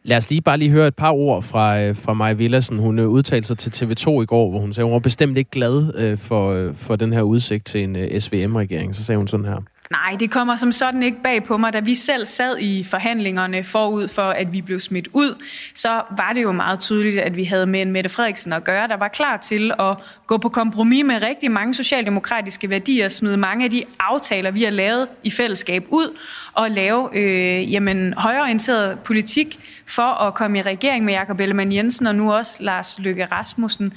Lad 0.04 0.18
os 0.18 0.30
lige 0.30 0.42
bare 0.42 0.58
lige 0.58 0.72
høre 0.72 0.88
et 0.88 0.96
par 0.96 1.12
ord 1.12 1.44
fra, 1.44 1.82
øh, 1.82 1.96
fra 1.96 2.14
Maja 2.14 2.34
Villersen. 2.34 2.80
Hun 2.80 3.00
øh, 3.00 3.10
udtalte 3.10 3.48
sig 3.48 3.58
til 3.58 3.86
TV2 3.86 4.10
i 4.22 4.26
går, 4.26 4.50
hvor 4.50 4.60
hun 4.60 4.74
sagde, 4.74 4.86
hun 4.86 4.94
var 4.94 5.00
bestemt 5.00 5.38
ikke 5.38 5.52
glad 5.52 6.18
for, 6.18 6.74
for 6.74 6.96
den 6.96 7.14
her 7.14 7.22
udsigt 7.22 7.66
til 7.66 7.84
en 7.84 8.20
SVM-regering. 8.20 8.96
Så 8.96 9.04
sagde 9.04 9.18
hun 9.18 9.28
sådan 9.28 9.46
her. 9.46 9.62
Nej, 9.96 10.16
det 10.20 10.32
kommer 10.32 10.58
som 10.58 10.72
sådan 10.72 11.04
ikke 11.04 11.18
bag 11.24 11.44
på 11.44 11.58
mig. 11.58 11.74
Da 11.74 11.80
vi 11.80 11.96
selv 11.96 12.26
sad 12.26 12.58
i 12.60 12.84
forhandlingerne 12.84 13.64
forud 13.64 14.08
for, 14.08 14.22
at 14.22 14.54
vi 14.54 14.62
blev 14.62 14.80
smidt 14.80 15.08
ud, 15.14 15.44
så 15.76 16.02
var 16.18 16.34
det 16.34 16.44
jo 16.44 16.52
meget 16.52 16.80
tydeligt, 16.80 17.18
at 17.18 17.36
vi 17.36 17.44
havde 17.44 17.66
med 17.66 17.82
en 17.82 17.92
Mette 17.92 18.10
Frederiksen 18.10 18.54
at 18.54 18.64
gøre, 18.64 18.88
der 18.88 18.98
var 18.98 19.08
klar 19.08 19.38
til 19.38 19.72
at 19.80 19.98
gå 20.28 20.38
på 20.38 20.50
kompromis 20.50 21.04
med 21.04 21.24
rigtig 21.24 21.52
mange 21.52 21.74
socialdemokratiske 21.74 22.70
værdier, 22.70 23.10
smide 23.10 23.38
mange 23.38 23.66
af 23.66 23.72
de 23.72 23.84
aftaler, 24.00 24.52
vi 24.52 24.64
har 24.64 24.72
lavet 24.72 25.08
i 25.24 25.32
fællesskab 25.32 25.86
ud, 25.90 26.18
og 26.54 26.72
lave 26.72 27.10
øh, 27.14 27.74
jamen, 27.74 28.14
højorienteret 28.18 29.00
politik 29.00 29.60
for 29.88 30.22
at 30.28 30.34
komme 30.34 30.58
i 30.58 30.62
regering 30.62 31.06
med 31.06 31.14
Jakob 31.14 31.40
Ellemann 31.40 31.72
Jensen 31.72 32.08
og 32.08 32.16
nu 32.16 32.34
også 32.34 32.64
Lars 32.64 33.00
Løkke 33.00 33.26
Rasmussen 33.26 33.94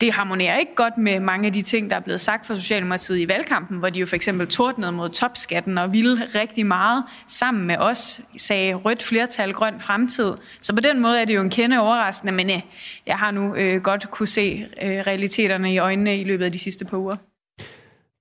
det 0.00 0.12
harmonerer 0.12 0.58
ikke 0.58 0.74
godt 0.74 0.98
med 0.98 1.20
mange 1.20 1.46
af 1.46 1.52
de 1.52 1.62
ting, 1.62 1.90
der 1.90 1.96
er 1.96 2.00
blevet 2.00 2.20
sagt 2.20 2.46
fra 2.46 2.54
Socialdemokratiet 2.54 3.18
i 3.18 3.28
valgkampen, 3.28 3.78
hvor 3.78 3.90
de 3.90 3.98
jo 4.00 4.06
for 4.06 4.16
eksempel 4.16 4.46
tordnede 4.46 4.92
mod 4.92 5.08
topskatten 5.08 5.78
og 5.78 5.92
ville 5.92 6.18
rigtig 6.34 6.66
meget 6.66 7.04
sammen 7.28 7.66
med 7.66 7.76
os, 7.76 8.20
sagde 8.36 8.74
rødt 8.74 9.02
flertal, 9.02 9.52
grøn 9.52 9.80
fremtid. 9.80 10.32
Så 10.60 10.74
på 10.74 10.80
den 10.80 11.00
måde 11.00 11.20
er 11.20 11.24
det 11.24 11.34
jo 11.34 11.40
en 11.40 11.50
kende 11.50 11.80
overraskende, 11.80 12.32
men 12.32 12.50
øh, 12.50 12.60
jeg 13.06 13.14
har 13.14 13.30
nu 13.30 13.54
øh, 13.54 13.82
godt 13.82 14.10
kunne 14.10 14.26
se 14.26 14.66
øh, 14.82 14.90
realiteterne 14.90 15.74
i 15.74 15.78
øjnene 15.78 16.20
i 16.20 16.24
løbet 16.24 16.44
af 16.44 16.52
de 16.52 16.58
sidste 16.58 16.84
par 16.84 16.98
uger. 16.98 17.16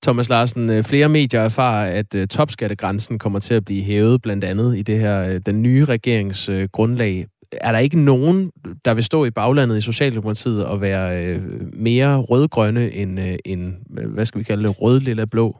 Thomas 0.03 0.29
Larsen, 0.29 0.69
øh, 0.69 0.83
flere 0.83 1.09
medier 1.09 1.41
erfarer, 1.41 1.91
at 1.91 2.15
øh, 2.15 2.27
topskattegrænsen 2.27 3.19
kommer 3.19 3.39
til 3.39 3.53
at 3.53 3.65
blive 3.65 3.83
hævet, 3.83 4.21
blandt 4.21 4.43
andet 4.43 4.77
i 4.77 4.81
det 4.81 4.99
her, 4.99 5.29
øh, 5.29 5.41
den 5.45 5.61
nye 5.61 5.85
regerings 5.85 6.49
grundlag 6.71 7.25
er 7.51 7.71
der 7.71 7.79
ikke 7.79 7.99
nogen, 7.99 8.51
der 8.85 8.93
vil 8.93 9.03
stå 9.03 9.25
i 9.25 9.31
baglandet 9.31 9.77
i 9.77 9.81
Socialdemokratiet 9.81 10.65
og 10.65 10.81
være 10.81 11.25
øh, 11.25 11.41
mere 11.73 12.17
rødgrønne 12.17 12.91
end, 12.91 13.19
øh, 13.19 13.37
end, 13.45 13.73
hvad 14.13 14.25
skal 14.25 14.39
vi 14.39 14.43
kalde 14.43 14.67
det, 14.67 14.81
rød, 14.81 14.99
lilla, 14.99 15.25
blå? 15.25 15.57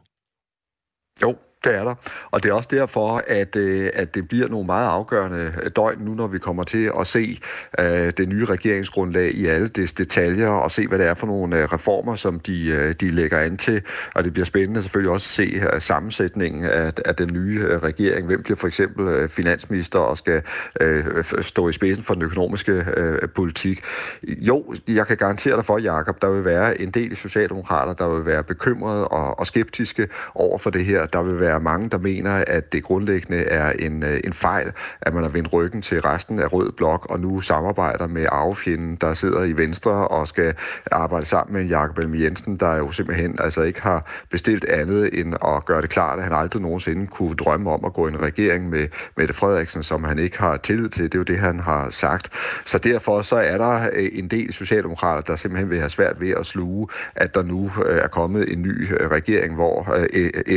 Jo, 1.22 1.36
det 1.64 1.76
er 1.76 1.84
der. 1.84 1.96
Og 2.32 2.44
det 2.44 2.50
er 2.50 2.54
også 2.54 2.70
derfor, 2.72 3.24
at, 3.28 3.56
øh, 3.56 3.90
at 3.94 4.16
det 4.16 4.28
bliver 4.28 4.48
nogle 4.48 4.66
meget 4.66 4.88
afgørende 4.88 5.54
øh, 5.64 5.72
døgn 5.76 6.00
nu, 6.00 6.14
når 6.14 6.28
vi 6.28 6.40
kommer 6.40 6.64
til 6.64 6.92
at 7.00 7.08
se 7.08 7.40
uh, 7.80 7.86
det 7.86 8.30
nye 8.30 8.46
regeringsgrundlag 8.46 9.32
i 9.34 9.46
alle 9.46 9.68
dets 9.68 9.94
detaljer, 9.94 10.48
og 10.48 10.72
se, 10.72 10.88
hvad 10.88 11.00
det 11.00 11.08
er 11.08 11.14
for 11.14 11.28
nogle 11.28 11.66
reformer, 11.66 12.16
som 12.16 12.40
de, 12.40 12.94
de 12.94 13.10
lægger 13.10 13.40
an 13.40 13.58
til. 13.58 13.82
Og 14.16 14.24
det 14.24 14.34
bliver 14.34 14.46
spændende 14.46 14.82
selvfølgelig 14.82 15.12
også 15.12 15.42
at 15.42 15.48
se 15.48 15.62
uh, 15.74 15.80
sammensætningen 15.80 16.66
af, 16.66 16.92
af 17.06 17.16
den 17.16 17.34
nye 17.34 17.80
regering. 17.80 18.28
Hvem 18.28 18.44
bliver 18.44 18.58
for 18.58 18.68
eksempel 18.68 19.24
uh, 19.24 19.30
finansminister 19.30 20.00
og 20.00 20.18
skal 20.18 20.42
uh, 20.84 21.42
stå 21.42 21.70
i 21.70 21.74
spidsen 21.74 22.04
for 22.04 22.14
den 22.14 22.24
økonomiske 22.24 22.86
uh, 22.98 23.30
politik. 23.30 23.82
Jo, 24.24 24.76
jeg 24.88 25.08
kan 25.08 25.18
garantere 25.18 25.56
dig 25.56 25.66
for, 25.66 25.78
Jakob, 25.78 26.22
der 26.22 26.30
vil 26.30 26.46
være 26.46 26.82
en 26.82 26.92
del 26.92 27.16
socialdemokrater, 27.16 27.94
der 27.94 28.10
vil 28.10 28.26
være 28.26 28.44
bekymrede 28.44 29.08
og, 29.08 29.40
og 29.40 29.48
skeptiske 29.48 30.08
over 30.36 30.58
for 30.58 30.70
det 30.70 30.86
her. 30.86 31.06
Der 31.06 31.24
vil 31.24 31.40
være 31.40 31.49
være 31.50 31.60
mange, 31.60 31.90
der 31.90 31.98
mener, 31.98 32.44
at 32.48 32.74
det 32.74 32.84
grundlæggende 32.84 33.44
er 33.44 33.72
en, 33.72 34.04
øh, 34.04 34.20
en 34.24 34.34
fejl, 34.34 34.72
at 35.02 35.14
man 35.14 35.24
har 35.24 35.30
vendt 35.30 35.54
ryggen 35.54 35.82
til 35.82 36.02
resten 36.02 36.40
af 36.40 36.54
Rød 36.54 36.72
Blok, 36.72 37.06
og 37.10 37.20
nu 37.20 37.42
samarbejder 37.42 38.08
med 38.08 38.26
arvefjenden, 38.32 38.96
der 38.96 39.14
sidder 39.14 39.44
i 39.44 39.54
Venstre 39.54 39.92
og 39.92 40.28
skal 40.28 40.54
arbejde 40.92 41.26
sammen 41.26 41.54
med 41.54 41.70
Jakob 41.70 41.98
Elm 41.98 42.16
Jensen, 42.16 42.58
der 42.58 42.76
jo 42.76 42.92
simpelthen 42.92 43.36
altså 43.40 43.62
ikke 43.62 43.82
har 43.82 44.12
bestilt 44.32 44.66
andet 44.66 45.20
end 45.20 45.34
at 45.34 45.66
gøre 45.66 45.82
det 45.82 45.90
klart, 45.90 46.18
at 46.18 46.24
han 46.24 46.34
aldrig 46.34 46.62
nogensinde 46.62 47.08
kunne 47.08 47.36
drømme 47.36 47.72
om 47.72 47.86
at 47.86 47.94
gå 47.94 48.08
i 48.08 48.10
en 48.10 48.22
regering 48.22 48.70
med 48.70 48.88
Mette 49.18 49.34
Frederiksen, 49.34 49.84
som 49.84 50.04
han 50.04 50.20
ikke 50.20 50.40
har 50.40 50.58
tillid 50.58 50.90
til. 50.90 51.04
Det 51.04 51.14
er 51.14 51.20
jo 51.20 51.24
det, 51.24 51.40
han 51.40 51.60
har 51.60 51.90
sagt. 51.90 52.30
Så 52.66 52.78
derfor 52.78 53.22
så 53.22 53.36
er 53.36 53.58
der 53.58 53.90
øh, 53.94 54.10
en 54.14 54.28
del 54.28 54.54
socialdemokrater, 54.54 55.22
der 55.22 55.36
simpelthen 55.36 55.70
vil 55.70 55.80
have 55.80 55.90
svært 55.90 56.22
ved 56.22 56.32
at 56.32 56.46
sluge, 56.46 56.88
at 57.16 57.36
der 57.36 57.44
nu 57.44 57.72
øh, 57.86 57.98
er 57.98 58.08
kommet 58.08 58.54
en 58.54 58.62
ny 58.62 58.92
regering, 59.12 59.56
hvor 59.56 59.80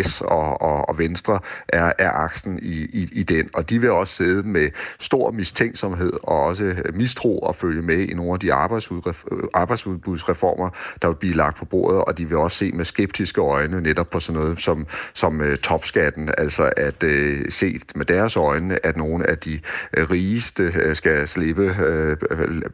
S 0.02 0.20
og, 0.20 0.62
og, 0.62 0.81
og 0.82 0.98
Venstre 0.98 1.38
er, 1.68 1.92
er 1.98 2.10
aksen 2.10 2.58
i, 2.62 2.74
i, 2.92 3.08
i 3.12 3.22
den. 3.22 3.50
Og 3.54 3.70
de 3.70 3.80
vil 3.80 3.90
også 3.90 4.14
sidde 4.14 4.42
med 4.42 4.68
stor 5.00 5.30
mistænksomhed 5.30 6.12
og 6.22 6.40
også 6.42 6.74
mistro 6.94 7.38
og 7.38 7.56
følge 7.56 7.82
med 7.82 7.98
i 7.98 8.14
nogle 8.14 8.32
af 8.32 8.40
de 8.40 8.52
arbejdsudbudsreformer, 9.54 10.70
der 11.02 11.08
vil 11.08 11.14
blive 11.14 11.34
lagt 11.34 11.56
på 11.58 11.64
bordet, 11.64 12.04
og 12.04 12.18
de 12.18 12.28
vil 12.28 12.36
også 12.36 12.58
se 12.58 12.72
med 12.72 12.84
skeptiske 12.84 13.40
øjne 13.40 13.80
netop 13.80 14.10
på 14.10 14.20
sådan 14.20 14.40
noget 14.40 14.62
som, 14.62 14.86
som 15.14 15.40
uh, 15.40 15.54
topskatten, 15.54 16.30
altså 16.38 16.70
at 16.76 17.02
uh, 17.02 17.10
set 17.48 17.82
med 17.94 18.04
deres 18.04 18.36
øjne, 18.36 18.86
at 18.86 18.96
nogle 18.96 19.30
af 19.30 19.38
de 19.38 19.60
rigeste 19.96 20.64
uh, 20.64 20.94
skal 20.94 21.28
slippe 21.28 21.64
uh, 21.64 22.16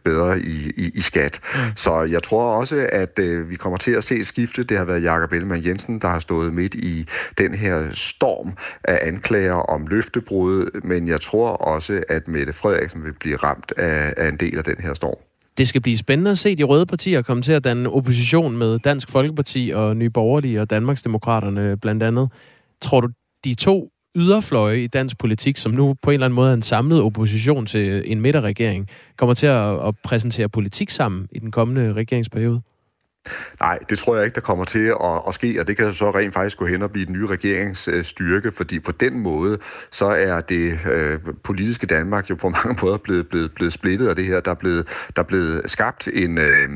bedre 0.05 0.41
i, 0.41 0.73
i, 0.77 0.91
i 0.95 1.01
skat. 1.01 1.41
Mm. 1.55 1.61
Så 1.77 2.03
jeg 2.03 2.23
tror 2.23 2.57
også, 2.57 2.89
at 2.93 3.19
uh, 3.23 3.51
vi 3.51 3.57
kommer 3.57 3.77
til 3.77 3.93
at 3.93 4.05
se 4.05 4.17
et 4.17 4.27
skifte. 4.27 4.63
Det 4.63 4.79
har 4.79 4.85
været 4.85 5.03
Jakob 5.03 5.33
Ellemann 5.33 5.67
Jensen, 5.67 5.99
der 5.99 6.09
har 6.09 6.19
stået 6.19 6.55
midt 6.55 6.75
i 6.75 7.09
den 7.39 7.55
her 7.55 7.91
storm 7.99 8.53
af 8.85 8.99
anklager 9.03 9.55
om 9.55 9.87
løftebrud, 9.87 10.81
men 10.85 11.09
jeg 11.09 11.21
tror 11.21 11.49
også, 11.51 12.03
at 12.09 12.29
Mette 12.29 12.53
Frederiksen 12.53 13.05
vil 13.05 13.13
blive 13.21 13.37
ramt 13.37 13.73
af, 13.77 14.15
af 14.17 14.29
en 14.29 14.37
del 14.37 14.59
af 14.59 14.65
den 14.65 14.77
her 14.81 14.95
storm. 14.95 15.19
Det 15.59 15.69
skal 15.69 15.81
blive 15.81 15.97
spændende 15.97 16.31
at 16.31 16.39
se 16.39 16.57
de 16.57 16.63
røde 16.63 16.87
partier 16.87 17.23
komme 17.23 17.43
til 17.43 17.53
at 17.53 17.65
danne 17.65 17.91
opposition 17.91 18.57
med 18.57 18.79
Dansk 18.79 19.11
Folkeparti 19.11 19.73
og 19.75 19.97
Nye 19.97 20.11
Borgerlige 20.11 20.61
og 20.61 20.71
Danmarksdemokraterne 20.71 21.77
blandt 21.77 22.03
andet. 22.03 22.29
Tror 22.81 23.01
du, 23.01 23.09
de 23.45 23.55
to 23.55 23.91
yderfløje 24.17 24.79
i 24.79 24.87
dansk 24.87 25.19
politik, 25.19 25.57
som 25.57 25.73
nu 25.73 25.95
på 26.03 26.11
en 26.11 26.15
eller 26.15 26.27
anden 26.27 26.35
måde 26.35 26.51
er 26.51 26.55
en 26.55 26.63
samlet 26.63 27.03
opposition 27.03 27.67
til 27.67 28.13
en 28.13 28.21
midterregering, 28.21 28.89
kommer 29.17 29.35
til 29.35 29.47
at, 29.47 29.87
at 29.87 29.95
præsentere 30.05 30.49
politik 30.49 30.91
sammen 30.91 31.29
i 31.33 31.39
den 31.39 31.51
kommende 31.51 31.93
regeringsperiode? 31.93 32.61
Nej, 33.61 33.79
det 33.91 33.99
tror 33.99 34.17
jeg 34.17 34.25
ikke, 34.25 34.35
der 34.35 34.41
kommer 34.41 34.65
til 34.65 34.87
at, 35.05 35.23
at 35.29 35.35
ske, 35.35 35.57
og 35.61 35.69
det 35.69 35.77
kan 35.77 35.95
så 35.95 36.11
rent 36.11 36.35
faktisk 36.35 36.59
gå 36.59 36.67
hen 36.67 36.83
og 36.83 36.91
blive 36.91 37.07
den 37.07 37.13
nye 37.13 37.27
regeringsstyrke, 37.27 38.49
øh, 38.49 38.55
fordi 38.55 38.79
på 38.79 38.93
den 38.93 39.21
måde, 39.21 39.59
så 39.91 40.07
er 40.07 40.41
det 40.41 40.79
øh, 40.93 41.19
politiske 41.45 41.87
Danmark 41.87 42.31
jo 42.31 42.35
på 42.35 42.49
mange 42.65 42.77
måder 42.83 42.97
blevet, 42.97 43.29
blevet, 43.29 43.53
blevet 43.53 43.73
splittet, 43.73 44.11
og 44.11 44.17
det 44.17 44.25
her, 44.25 44.41
der 44.41 44.51
er 44.51 44.55
blevet, 44.55 44.89
der 45.17 45.23
er 45.23 45.27
blevet 45.27 45.71
skabt 45.71 46.09
en, 46.13 46.39
øh, 46.39 46.69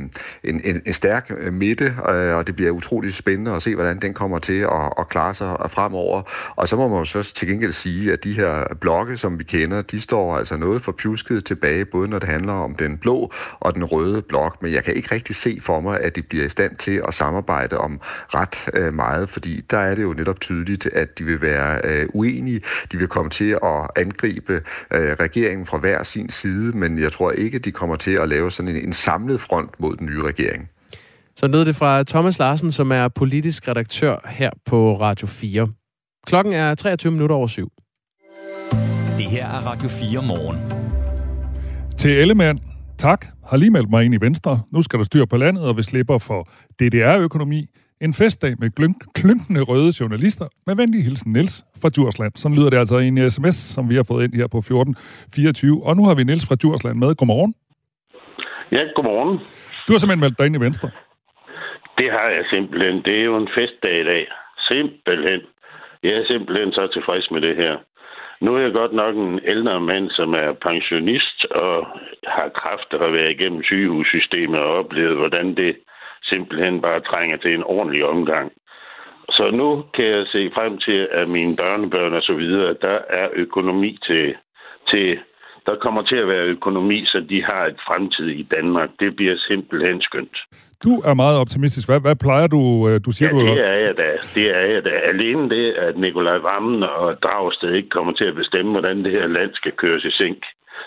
en, 0.45 0.61
en, 0.65 0.83
en 0.87 0.93
stærk 0.93 1.31
øh, 1.39 1.53
midte, 1.53 1.85
øh, 1.85 2.37
og 2.37 2.47
det 2.47 2.57
bliver 2.57 2.71
utroligt 2.71 3.15
spændende 3.15 3.53
at 3.53 3.63
se, 3.63 3.75
hvordan 3.75 4.01
den 4.01 4.15
kommer 4.15 4.39
til 4.39 4.61
at, 4.61 4.93
at 4.99 5.09
klare 5.09 5.35
sig 5.35 5.57
øh, 5.65 5.71
fremover. 5.71 6.23
Og 6.57 6.69
så 6.69 6.77
må 6.77 6.89
man 6.89 6.99
jo 6.99 7.05
så 7.05 7.35
til 7.35 7.49
gengæld 7.49 7.73
sige, 7.73 8.13
at 8.13 8.25
de 8.25 8.33
her 8.33 8.75
blokke, 8.81 9.17
som 9.17 9.39
vi 9.39 9.45
kender, 9.45 9.83
de 9.83 10.01
står 10.01 10.37
altså 10.37 10.57
noget 10.57 10.83
for 10.83 10.93
pjusket 10.93 11.45
tilbage, 11.45 11.85
både 11.85 12.09
når 12.09 12.19
det 12.19 12.29
handler 12.29 12.53
om 12.53 12.75
den 12.75 12.99
blå 12.99 13.33
og 13.61 13.75
den 13.75 13.85
røde 13.85 14.23
blok, 14.23 14.63
men 14.63 14.73
jeg 14.73 14.85
kan 14.85 14.95
ikke 14.95 15.15
rigtig 15.15 15.37
se 15.37 15.59
for 15.63 15.81
mig, 15.81 16.01
at 16.01 16.17
det 16.17 16.27
bliver 16.27 16.42
i 16.47 16.49
stand 16.49 16.77
til 16.77 17.03
at 17.09 17.15
samarbejde 17.15 17.79
om 17.79 18.01
ret 18.05 18.69
øh, 18.75 18.95
meget, 18.95 19.29
fordi 19.29 19.61
der 19.71 19.79
er 19.79 19.95
det 19.95 20.03
jo 20.03 20.13
netop 20.13 20.41
tydeligt, 20.41 20.87
at 20.87 21.19
de 21.19 21.25
vil 21.25 21.43
være 21.43 21.81
øh, 21.85 22.07
uenige. 22.15 22.61
De 22.93 22.97
vil 22.97 23.09
komme 23.09 23.31
til 23.31 23.51
at 23.63 23.91
angribe 23.97 24.53
øh, 24.91 25.17
regeringen 25.21 25.67
fra 25.67 25.79
hver 25.79 26.03
sin 26.03 26.31
side, 26.31 26.77
men 26.79 26.99
jeg 26.99 27.13
tror 27.13 27.31
ikke, 27.31 27.59
de 27.59 27.73
kommer 27.73 27.97
til 27.97 28.11
at 28.11 28.29
lave 28.29 28.51
sådan 28.51 28.77
en, 28.77 28.85
en 28.85 28.93
samlet 28.93 29.41
front 29.41 29.71
mod 29.81 29.97
den 29.97 30.07
nye 30.07 30.23
regering. 30.23 30.69
Så 31.37 31.47
lød 31.47 31.65
det 31.65 31.77
fra 31.77 32.03
Thomas 32.03 32.39
Larsen, 32.39 32.71
som 32.71 32.93
er 32.93 33.09
politisk 33.09 33.69
redaktør 33.69 34.29
her 34.29 34.51
på 34.67 35.01
Radio 35.01 35.27
4. 35.27 35.69
Klokken 36.27 36.53
er 36.53 36.75
23 36.75 37.13
minutter 37.13 37.37
over 37.37 37.47
syv. 37.47 37.73
Det 39.19 39.27
her 39.27 39.47
er 39.47 39.67
Radio 39.67 39.89
4 39.89 40.23
morgen. 40.23 40.59
Til 41.99 42.11
Ellemann, 42.11 42.59
Tak, 43.03 43.27
har 43.51 43.57
lige 43.57 43.71
meldt 43.71 43.91
mig 43.91 44.05
ind 44.05 44.15
i 44.15 44.21
Venstre. 44.21 44.61
Nu 44.73 44.83
skal 44.83 44.99
der 44.99 45.05
styr 45.05 45.25
på 45.25 45.37
landet, 45.37 45.65
og 45.69 45.77
vi 45.77 45.83
slipper 45.83 46.19
for 46.19 46.49
DDR-økonomi. 46.79 47.61
En 48.01 48.15
festdag 48.15 48.55
med 48.59 48.71
glynk, 48.77 48.99
klynkende 49.15 49.61
røde 49.63 49.93
journalister. 50.01 50.47
Med 50.67 50.77
venlig 50.77 51.05
hilsen 51.05 51.33
Niels 51.33 51.65
fra 51.83 51.89
Djursland. 51.95 52.33
Sådan 52.37 52.57
lyder 52.59 52.71
det 52.71 52.79
altså 52.83 52.99
i 52.99 53.07
en 53.07 53.31
sms, 53.31 53.55
som 53.75 53.91
vi 53.91 53.95
har 53.95 54.07
fået 54.11 54.25
ind 54.25 54.35
her 54.35 54.47
på 54.55 54.59
1424. 54.59 55.87
Og 55.87 55.97
nu 55.97 56.03
har 56.09 56.15
vi 56.15 56.25
Niels 56.25 56.47
fra 56.49 56.57
Djursland 56.63 56.99
med. 56.99 57.15
Godmorgen. 57.15 57.55
Ja, 58.73 58.83
godmorgen. 58.97 59.39
Du 59.87 59.91
har 59.93 59.99
simpelthen 59.99 60.25
meldt 60.25 60.39
dig 60.39 60.47
ind 60.47 60.57
i 60.57 60.65
Venstre. 60.67 60.89
Det 61.99 62.09
har 62.17 62.29
jeg 62.37 62.45
simpelthen. 62.55 62.95
Det 63.07 63.15
er 63.21 63.25
jo 63.31 63.37
en 63.37 63.51
festdag 63.59 63.95
i 64.03 64.05
dag. 64.13 64.25
Simpelthen. 64.71 65.41
Jeg 66.03 66.13
er 66.21 66.25
simpelthen 66.33 66.73
så 66.73 66.83
tilfreds 66.95 67.27
med 67.35 67.41
det 67.47 67.57
her. 67.63 67.75
Nu 68.43 68.55
er 68.57 68.61
jeg 68.61 68.73
godt 68.73 68.93
nok 68.93 69.15
en 69.17 69.41
ældre 69.45 69.81
mand, 69.81 70.11
som 70.11 70.35
er 70.35 70.53
pensionist 70.53 71.45
og 71.45 71.87
har 72.27 72.49
kræfter 72.49 72.99
at 72.99 73.13
være 73.13 73.33
igennem 73.33 73.63
sygehussystemet 73.63 74.61
og 74.61 74.75
oplevet, 74.81 75.17
hvordan 75.17 75.55
det 75.55 75.77
simpelthen 76.23 76.81
bare 76.81 77.01
trænger 77.01 77.37
til 77.37 77.55
en 77.55 77.65
ordentlig 77.65 78.05
omgang. 78.05 78.53
Så 79.31 79.51
nu 79.51 79.85
kan 79.95 80.05
jeg 80.05 80.27
se 80.27 80.51
frem 80.55 80.79
til, 80.79 81.09
at 81.13 81.29
mine 81.29 81.57
børnebørn 81.57 82.15
og 82.15 82.23
så 82.23 82.35
videre, 82.35 82.75
der 82.83 82.99
er 83.09 83.29
økonomi 83.33 83.99
til, 84.07 84.35
til 84.91 85.19
der 85.67 85.77
kommer 85.77 86.03
til 86.03 86.17
at 86.17 86.29
være 86.29 86.47
økonomi, 86.57 87.05
så 87.07 87.21
de 87.31 87.45
har 87.45 87.67
et 87.67 87.81
fremtid 87.87 88.29
i 88.29 88.43
Danmark. 88.43 88.91
Det 89.01 89.17
bliver 89.17 89.37
simpelthen 89.49 90.01
skønt. 90.01 90.37
Du 90.85 90.95
er 91.11 91.15
meget 91.15 91.39
optimistisk. 91.39 91.89
Hvad, 91.89 92.01
hvad 92.01 92.17
plejer 92.17 92.47
du, 92.47 92.61
øh, 92.89 93.01
du 93.07 93.11
siger? 93.11 93.31
Ja, 93.37 93.43
det 93.51 93.67
er 93.75 93.79
jeg 93.87 93.95
da. 93.97 94.11
Det 94.35 94.47
er 94.61 94.67
jeg 94.75 94.85
da. 94.85 94.91
Alene 95.13 95.51
det, 95.51 95.67
at 95.87 95.95
Nikolaj 95.99 96.39
Vammen 96.39 96.83
og 96.83 97.23
Dragsted 97.23 97.73
ikke 97.75 97.89
kommer 97.89 98.13
til 98.13 98.25
at 98.25 98.35
bestemme, 98.35 98.71
hvordan 98.71 99.05
det 99.05 99.13
her 99.13 99.27
land 99.27 99.51
skal 99.55 99.73
køres 99.73 100.05
i 100.05 100.11
sink. 100.11 100.43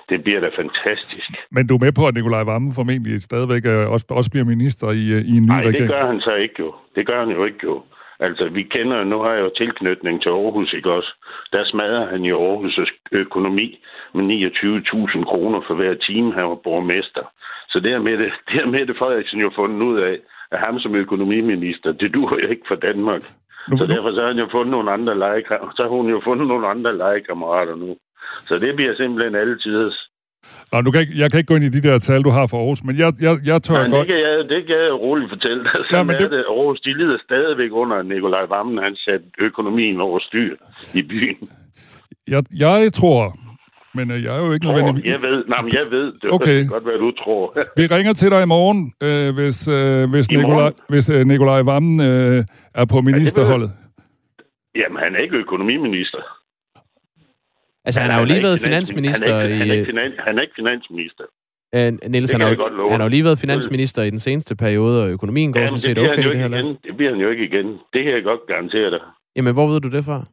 Det 0.09 0.23
bliver 0.23 0.39
da 0.39 0.49
fantastisk. 0.61 1.29
Men 1.51 1.67
du 1.67 1.75
er 1.75 1.83
med 1.85 1.91
på, 1.91 2.07
at 2.07 2.13
Nikolaj 2.13 2.43
Vammen 2.43 2.73
formentlig 2.73 3.21
stadigvæk 3.21 3.65
øh, 3.65 3.91
også, 3.91 4.05
også 4.09 4.31
bliver 4.31 4.45
minister 4.45 4.87
i, 4.91 5.05
øh, 5.15 5.21
i 5.31 5.33
en 5.37 5.43
ny 5.43 5.47
Nej, 5.47 5.59
regering? 5.59 5.77
det 5.77 5.89
gør 5.89 6.05
han 6.07 6.19
så 6.19 6.33
ikke 6.35 6.55
jo. 6.59 6.73
Det 6.95 7.07
gør 7.07 7.19
han 7.19 7.29
jo 7.29 7.45
ikke 7.45 7.59
jo. 7.63 7.83
Altså, 8.19 8.49
vi 8.49 8.63
kender, 8.63 9.03
nu 9.03 9.17
har 9.19 9.31
jeg 9.33 9.41
jo 9.41 9.51
tilknytning 9.57 10.21
til 10.21 10.29
Aarhus, 10.29 10.73
ikke 10.73 10.91
også? 10.91 11.11
Der 11.53 11.63
smadrer 11.65 12.05
han 12.09 12.21
jo 12.21 12.35
Aarhus' 12.47 13.07
økonomi 13.11 13.79
med 14.13 14.23
29.000 14.23 15.23
kroner 15.31 15.61
for 15.67 15.75
hver 15.75 15.93
time, 15.93 16.33
han 16.33 16.43
var 16.43 16.59
borgmester. 16.63 17.25
Så 17.75 17.79
det 17.83 17.91
har 17.91 17.99
Mette, 18.09 18.25
det 18.49 18.55
har 18.61 18.69
Mette 18.75 18.93
Frederiksen 18.99 19.39
jo 19.45 19.51
fundet 19.55 19.81
ud 19.89 19.97
af, 20.09 20.15
at 20.51 20.59
ham 20.65 20.79
som 20.79 20.95
økonomiminister, 20.95 21.91
det 21.91 22.13
duer 22.13 22.37
jo 22.43 22.47
ikke 22.53 22.65
for 22.67 22.75
Danmark. 22.75 23.23
Nu- 23.69 23.77
Så 23.77 23.85
derfor 23.85 24.11
så 24.15 24.19
har 24.21 24.27
han 24.27 24.37
jo 24.45 24.47
fundet 24.51 24.71
nogle 24.71 24.91
andre 24.91 25.13
legekammerater. 25.23 25.75
Så 25.77 25.81
har 25.83 25.89
hun 25.89 26.09
jo 26.09 26.21
fundet 26.23 26.47
nogle 26.47 26.67
andre 26.67 26.97
legekammerater 26.97 27.75
nu. 27.75 27.95
Så 28.47 28.53
det 28.63 28.75
bliver 28.75 28.95
simpelthen 28.95 29.35
altid. 29.35 29.91
Nå, 30.71 30.81
du 30.81 30.91
kan 30.91 31.01
ikke, 31.01 31.17
jeg 31.21 31.31
kan 31.31 31.37
ikke 31.37 31.47
gå 31.47 31.55
ind 31.55 31.63
i 31.69 31.69
de 31.77 31.81
der 31.87 31.99
tal, 31.99 32.23
du 32.23 32.29
har 32.29 32.47
for 32.47 32.57
Aarhus, 32.57 32.83
men 32.83 32.95
jeg, 32.97 33.13
jeg, 33.21 33.33
jeg 33.45 33.63
tør 33.63 33.81
Men 33.81 33.91
godt... 33.91 34.07
det 34.07 34.15
kan, 34.15 34.19
jeg, 34.27 34.49
det 34.49 34.65
kan 34.67 34.75
jeg 34.85 34.93
roligt 35.05 35.29
fortælle 35.29 35.63
dig. 35.63 35.71
Ja, 35.91 36.03
men 36.03 36.15
det- 36.15 36.21
det... 36.21 36.31
det. 36.31 36.43
Aarhus, 36.49 36.79
de 36.81 36.93
lider 36.97 37.17
stadigvæk 37.23 37.69
under, 37.71 37.95
at 37.97 38.05
Nikolaj 38.05 38.45
Vammen, 38.45 38.83
han 38.83 38.95
satte 38.95 39.25
økonomien 39.39 40.01
over 40.01 40.19
styr 40.19 40.55
i 40.93 41.01
byen. 41.01 41.49
Jeg, 42.27 42.43
jeg 42.59 42.93
tror, 42.93 43.35
men 43.95 44.11
øh, 44.11 44.23
jeg 44.23 44.35
er 44.37 44.45
jo 44.45 44.51
ikke 44.53 44.65
nødvendigvis... 44.65 45.05
jeg 45.05 45.21
ved, 45.21 45.43
nej, 45.47 45.61
men 45.61 45.71
jeg 45.73 45.85
ved, 45.91 46.05
det 46.21 46.31
Okay. 46.31 46.33
okay. 46.59 46.67
godt, 46.69 46.83
hvad 46.83 46.97
du 46.97 47.11
tror. 47.11 47.57
Vi 47.77 47.85
ringer 47.85 48.13
til 48.13 48.29
dig 48.31 48.41
i 48.43 48.45
morgen, 48.45 48.93
øh, 49.03 49.33
hvis, 49.33 49.67
øh, 49.67 50.09
hvis, 50.09 50.27
I 50.31 50.35
morgen? 50.35 50.49
Nikolaj, 50.49 50.71
hvis 50.89 51.09
øh, 51.09 51.25
Nikolaj 51.27 51.61
Vammen 51.61 52.01
øh, 52.01 52.43
er 52.73 52.85
på 52.85 53.01
ministerholdet. 53.01 53.71
Jamen, 54.75 54.97
han 55.03 55.15
er 55.15 55.19
ikke 55.19 55.37
økonomiminister. 55.37 56.21
Altså, 57.85 57.99
han 58.01 58.11
har 58.11 58.19
jo 58.19 58.25
lige 58.25 58.43
været 58.43 58.59
finansminister 58.59 59.33
han 59.35 59.41
er, 59.41 59.43
ikke, 59.43 59.57
han, 59.57 59.69
er 59.97 60.03
i... 60.03 60.05
ikke, 60.07 60.21
han 60.27 60.37
er 60.37 60.41
ikke 60.41 60.53
finansminister. 60.55 61.23
Øh, 61.75 61.81
Niels, 62.11 62.31
Det 62.31 62.41
han 62.41 62.41
har, 62.47 62.55
jo- 62.55 62.89
han 62.89 62.99
har 62.99 63.07
jo 63.07 63.09
lige 63.09 63.23
været 63.23 63.39
finansminister 63.39 64.03
i 64.03 64.09
den 64.09 64.19
seneste 64.19 64.55
periode, 64.55 65.03
og 65.03 65.09
økonomien 65.09 65.53
går 65.53 65.59
sådan 65.59 65.67
Jamen, 65.67 65.75
det 65.75 65.81
set 65.81 65.97
okay 65.97 66.09
han 66.15 66.19
i 66.19 66.27
det 66.27 66.37
her 66.37 66.49
igen. 66.57 66.77
Det 66.83 66.97
bliver 66.97 67.11
han 67.11 67.21
jo 67.21 67.29
ikke 67.29 67.43
igen. 67.45 67.67
Det 67.93 68.03
kan 68.03 68.13
jeg 68.13 68.23
godt 68.23 68.39
garantere 68.47 68.89
dig. 68.91 68.99
Jamen, 69.35 69.53
hvor 69.53 69.67
ved 69.67 69.79
du 69.81 69.89
det 69.89 70.05
fra? 70.05 70.25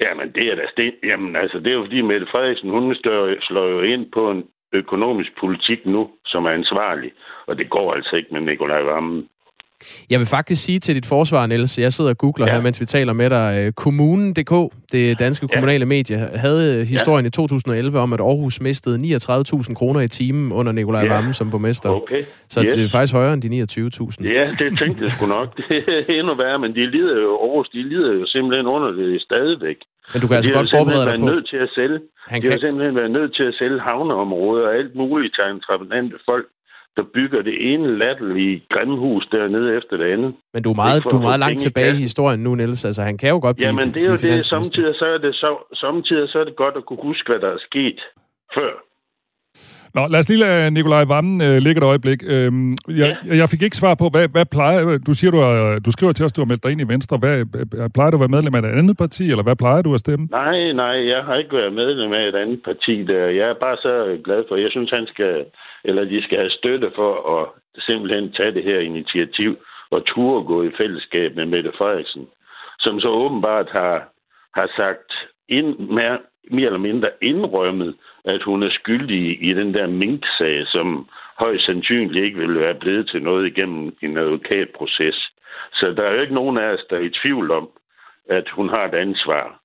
Jamen, 0.00 0.32
det 0.32 0.44
er 0.50 0.54
da 0.54 0.66
sten. 0.70 0.92
Jamen, 1.02 1.36
altså, 1.36 1.58
det 1.58 1.66
er 1.66 1.74
jo 1.74 1.82
fordi 1.82 2.00
Mette 2.00 2.26
Frederiksen, 2.26 2.70
hun 2.70 2.94
slår, 2.94 3.40
slår 3.40 3.66
jo 3.66 3.80
ind 3.80 4.12
på 4.12 4.30
en 4.30 4.44
økonomisk 4.72 5.30
politik 5.40 5.86
nu, 5.86 6.10
som 6.24 6.44
er 6.44 6.50
ansvarlig. 6.50 7.12
Og 7.46 7.58
det 7.58 7.70
går 7.70 7.94
altså 7.94 8.16
ikke 8.16 8.34
med 8.34 8.40
Nikolaj 8.40 8.82
Vammen. 8.82 9.28
Jeg 10.10 10.18
vil 10.18 10.26
faktisk 10.26 10.64
sige 10.64 10.78
til 10.78 10.94
dit 10.94 11.06
forsvar, 11.06 11.46
Niels, 11.46 11.78
jeg 11.78 11.92
sidder 11.92 12.10
og 12.10 12.18
googler 12.18 12.46
ja. 12.46 12.52
Ja. 12.52 12.56
her, 12.56 12.62
mens 12.62 12.80
vi 12.80 12.84
taler 12.84 13.12
med 13.12 13.30
dig. 13.30 13.62
Øh, 13.66 13.72
Kommunen.dk, 13.72 14.72
det 14.92 15.18
danske 15.18 15.48
Ja. 15.50 15.54
kommunale 15.56 15.86
medie, 15.86 16.16
havde 16.34 16.84
historien 16.84 17.26
i 17.26 17.30
2011 17.30 17.98
om, 17.98 18.12
at 18.12 18.20
Aarhus 18.20 18.60
mistede 18.60 18.98
39.000 18.98 19.74
kroner 19.74 20.00
i 20.00 20.08
timen 20.08 20.52
under 20.52 20.72
Nikolaj 20.72 21.02
Ja. 21.02 21.14
Vammen 21.14 21.34
som 21.34 21.50
borgmester. 21.50 21.90
Okay. 21.90 22.22
Så 22.48 22.62
Yes. 22.64 22.74
det 22.74 22.84
er 22.84 22.88
faktisk 22.88 23.12
højere 23.14 23.32
end 23.34 23.42
de 23.42 23.48
29.000. 23.48 24.24
Ja, 24.24 24.50
det 24.58 24.78
tænkte 24.78 25.04
jeg 25.04 25.10
sgu 25.10 25.26
nok. 25.26 25.56
Det 25.56 25.84
er 26.08 26.18
endnu 26.18 26.34
værre, 26.34 26.58
men 26.58 26.74
de 26.74 26.90
lider 26.90 27.16
jo, 27.22 27.32
Aarhus, 27.44 27.68
de 27.68 27.82
lider 27.88 28.12
jo 28.12 28.26
simpelthen 28.26 28.66
under 28.66 28.90
det 28.90 29.22
stadigvæk. 29.22 29.76
Men 30.12 30.18
du 30.22 30.26
kan 30.26 30.36
altså 30.36 30.50
har 30.50 30.58
godt 30.58 30.70
forberede 30.70 31.06
dig 31.10 31.18
på... 31.18 31.26
nødt 31.26 31.48
til 31.52 31.56
at 31.66 31.70
sælge. 31.78 31.98
Han 32.32 32.42
de 32.42 32.46
har 32.46 32.52
kan, 32.52 32.60
simpelthen 32.60 32.94
været 33.00 33.10
nødt 33.18 33.32
til 33.36 33.42
at 33.50 33.54
sælge 33.60 33.80
havneområder 33.80 34.64
og 34.68 34.74
alt 34.74 34.94
muligt 35.02 35.34
til 35.34 35.44
entreprenante 35.56 36.16
folk, 36.30 36.46
der 36.96 37.04
bygger 37.14 37.42
det 37.42 37.72
ene 37.72 37.98
latterlige 37.98 38.62
grimme 38.70 38.96
hus 38.96 39.26
dernede 39.32 39.76
efter 39.76 39.96
det 39.96 40.04
andet. 40.04 40.34
men 40.54 40.62
du 40.62 40.70
er 40.70 40.74
meget, 40.74 41.04
du 41.12 41.16
er 41.16 41.20
meget 41.20 41.40
langt 41.40 41.60
tilbage 41.60 41.92
i 41.92 42.02
historien 42.08 42.40
nu, 42.40 42.54
Niels. 42.54 42.84
Altså, 42.84 43.02
han 43.02 43.18
kan 43.18 43.28
jo 43.28 43.38
godt 43.42 43.56
blive 43.56 43.66
Jamen, 43.66 43.94
det 43.94 44.02
er 44.02 44.10
jo 44.10 44.16
blive 44.16 44.36
det. 44.36 44.44
Samtidig 44.44 44.94
så 44.94 45.04
er 45.04 45.18
det, 45.18 45.34
så, 45.34 45.50
samtidig 45.74 46.28
så 46.28 46.38
er 46.38 46.44
det 46.44 46.56
godt 46.56 46.76
at 46.76 46.84
kunne 46.86 47.02
huske, 47.02 47.26
hvad 47.30 47.40
der 47.40 47.50
er 47.56 47.58
sket 47.58 48.00
før. 48.54 48.87
Nå, 49.94 50.02
lad 50.10 50.18
os 50.18 50.28
lige 50.28 50.40
lade 50.40 50.70
Nikolaj 50.70 51.04
Vammen 51.04 51.42
øh, 51.48 51.56
ligge 51.64 51.78
et 51.82 51.90
øjeblik. 51.92 52.20
Øhm, 52.34 52.76
jeg, 52.88 53.16
jeg 53.42 53.48
fik 53.48 53.62
ikke 53.62 53.76
svar 53.76 53.94
på, 53.94 54.06
hvad, 54.14 54.28
hvad 54.34 54.46
plejer... 54.56 54.98
Du 55.08 55.12
siger, 55.14 55.30
du, 55.30 55.38
er, 55.38 55.78
du 55.86 55.90
skriver 55.90 56.12
til 56.12 56.24
os, 56.24 56.32
du 56.32 56.40
har 56.40 56.50
meldt 56.50 56.64
dig 56.64 56.72
ind 56.72 56.80
i 56.80 56.92
Venstre. 56.94 57.16
Hvad, 57.22 57.36
øh, 57.40 57.90
plejer 57.94 58.10
du 58.10 58.16
at 58.16 58.24
være 58.24 58.36
medlem 58.36 58.54
af 58.54 58.58
et 58.58 58.78
andet 58.80 58.96
parti, 58.96 59.24
eller 59.30 59.44
hvad 59.46 59.56
plejer 59.56 59.82
du 59.82 59.94
at 59.94 60.00
stemme? 60.00 60.24
Nej, 60.30 60.72
nej, 60.72 60.96
jeg 61.12 61.20
har 61.24 61.34
ikke 61.34 61.56
været 61.56 61.72
medlem 61.72 62.12
af 62.12 62.24
et 62.28 62.34
andet 62.42 62.60
parti 62.68 62.94
der. 63.10 63.24
Jeg 63.40 63.46
er 63.48 63.58
bare 63.66 63.76
så 63.76 64.18
glad 64.24 64.44
for, 64.48 64.56
jeg 64.56 64.70
synes, 64.70 64.90
han 64.90 65.06
skal, 65.12 65.44
eller 65.84 66.04
de 66.04 66.22
skal 66.22 66.38
have 66.38 66.50
støtte 66.60 66.90
for 66.94 67.12
at 67.36 67.44
simpelthen 67.88 68.32
tage 68.32 68.54
det 68.54 68.64
her 68.64 68.80
initiativ 68.80 69.56
og 69.90 70.06
turde 70.06 70.46
gå 70.46 70.62
i 70.62 70.70
fællesskab 70.78 71.36
med 71.36 71.46
Mette 71.46 71.72
Frederiksen, 71.78 72.26
som 72.78 73.00
så 73.00 73.08
åbenbart 73.08 73.68
har, 73.72 73.96
har 74.54 74.68
sagt 74.76 75.10
ind, 75.48 75.78
mere, 75.78 76.18
mere 76.50 76.66
eller 76.66 76.78
mindre 76.78 77.10
indrømmet, 77.22 77.94
at 78.34 78.42
hun 78.42 78.62
er 78.62 78.70
skyldig 78.70 79.42
i 79.48 79.52
den 79.54 79.74
der 79.74 79.86
mink-sag, 79.86 80.66
som 80.66 81.08
højst 81.38 81.64
sandsynligt 81.66 82.24
ikke 82.24 82.38
vil 82.38 82.58
være 82.60 82.74
blevet 82.74 83.08
til 83.08 83.22
noget 83.22 83.46
igennem 83.46 83.96
en 84.02 84.18
advokatproces. 84.18 85.18
Så 85.72 85.94
der 85.96 86.02
er 86.02 86.14
jo 86.14 86.20
ikke 86.20 86.34
nogen 86.34 86.58
af 86.58 86.68
os, 86.74 86.84
der 86.90 86.96
er 86.96 87.00
i 87.00 87.10
tvivl 87.22 87.50
om, 87.50 87.68
at 88.30 88.48
hun 88.48 88.68
har 88.68 88.84
et 88.88 88.94
ansvar. 88.94 89.60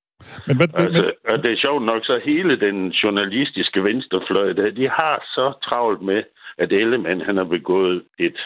Men, 0.47 0.57
hvad, 0.57 0.67
men, 0.67 0.81
Altså, 0.85 1.11
og 1.29 1.43
det 1.43 1.51
er 1.51 1.57
sjovt 1.65 1.85
nok, 1.85 2.05
så 2.05 2.21
hele 2.25 2.59
den 2.59 2.89
journalistiske 2.89 3.83
venstrefløj, 3.83 4.53
der, 4.53 4.71
de 4.71 4.89
har 4.89 5.23
så 5.35 5.53
travlt 5.63 6.01
med, 6.01 6.23
at 6.57 6.71
Ellemann 6.71 7.21
han 7.21 7.37
har 7.37 7.43
begået 7.43 8.03
et, 8.19 8.37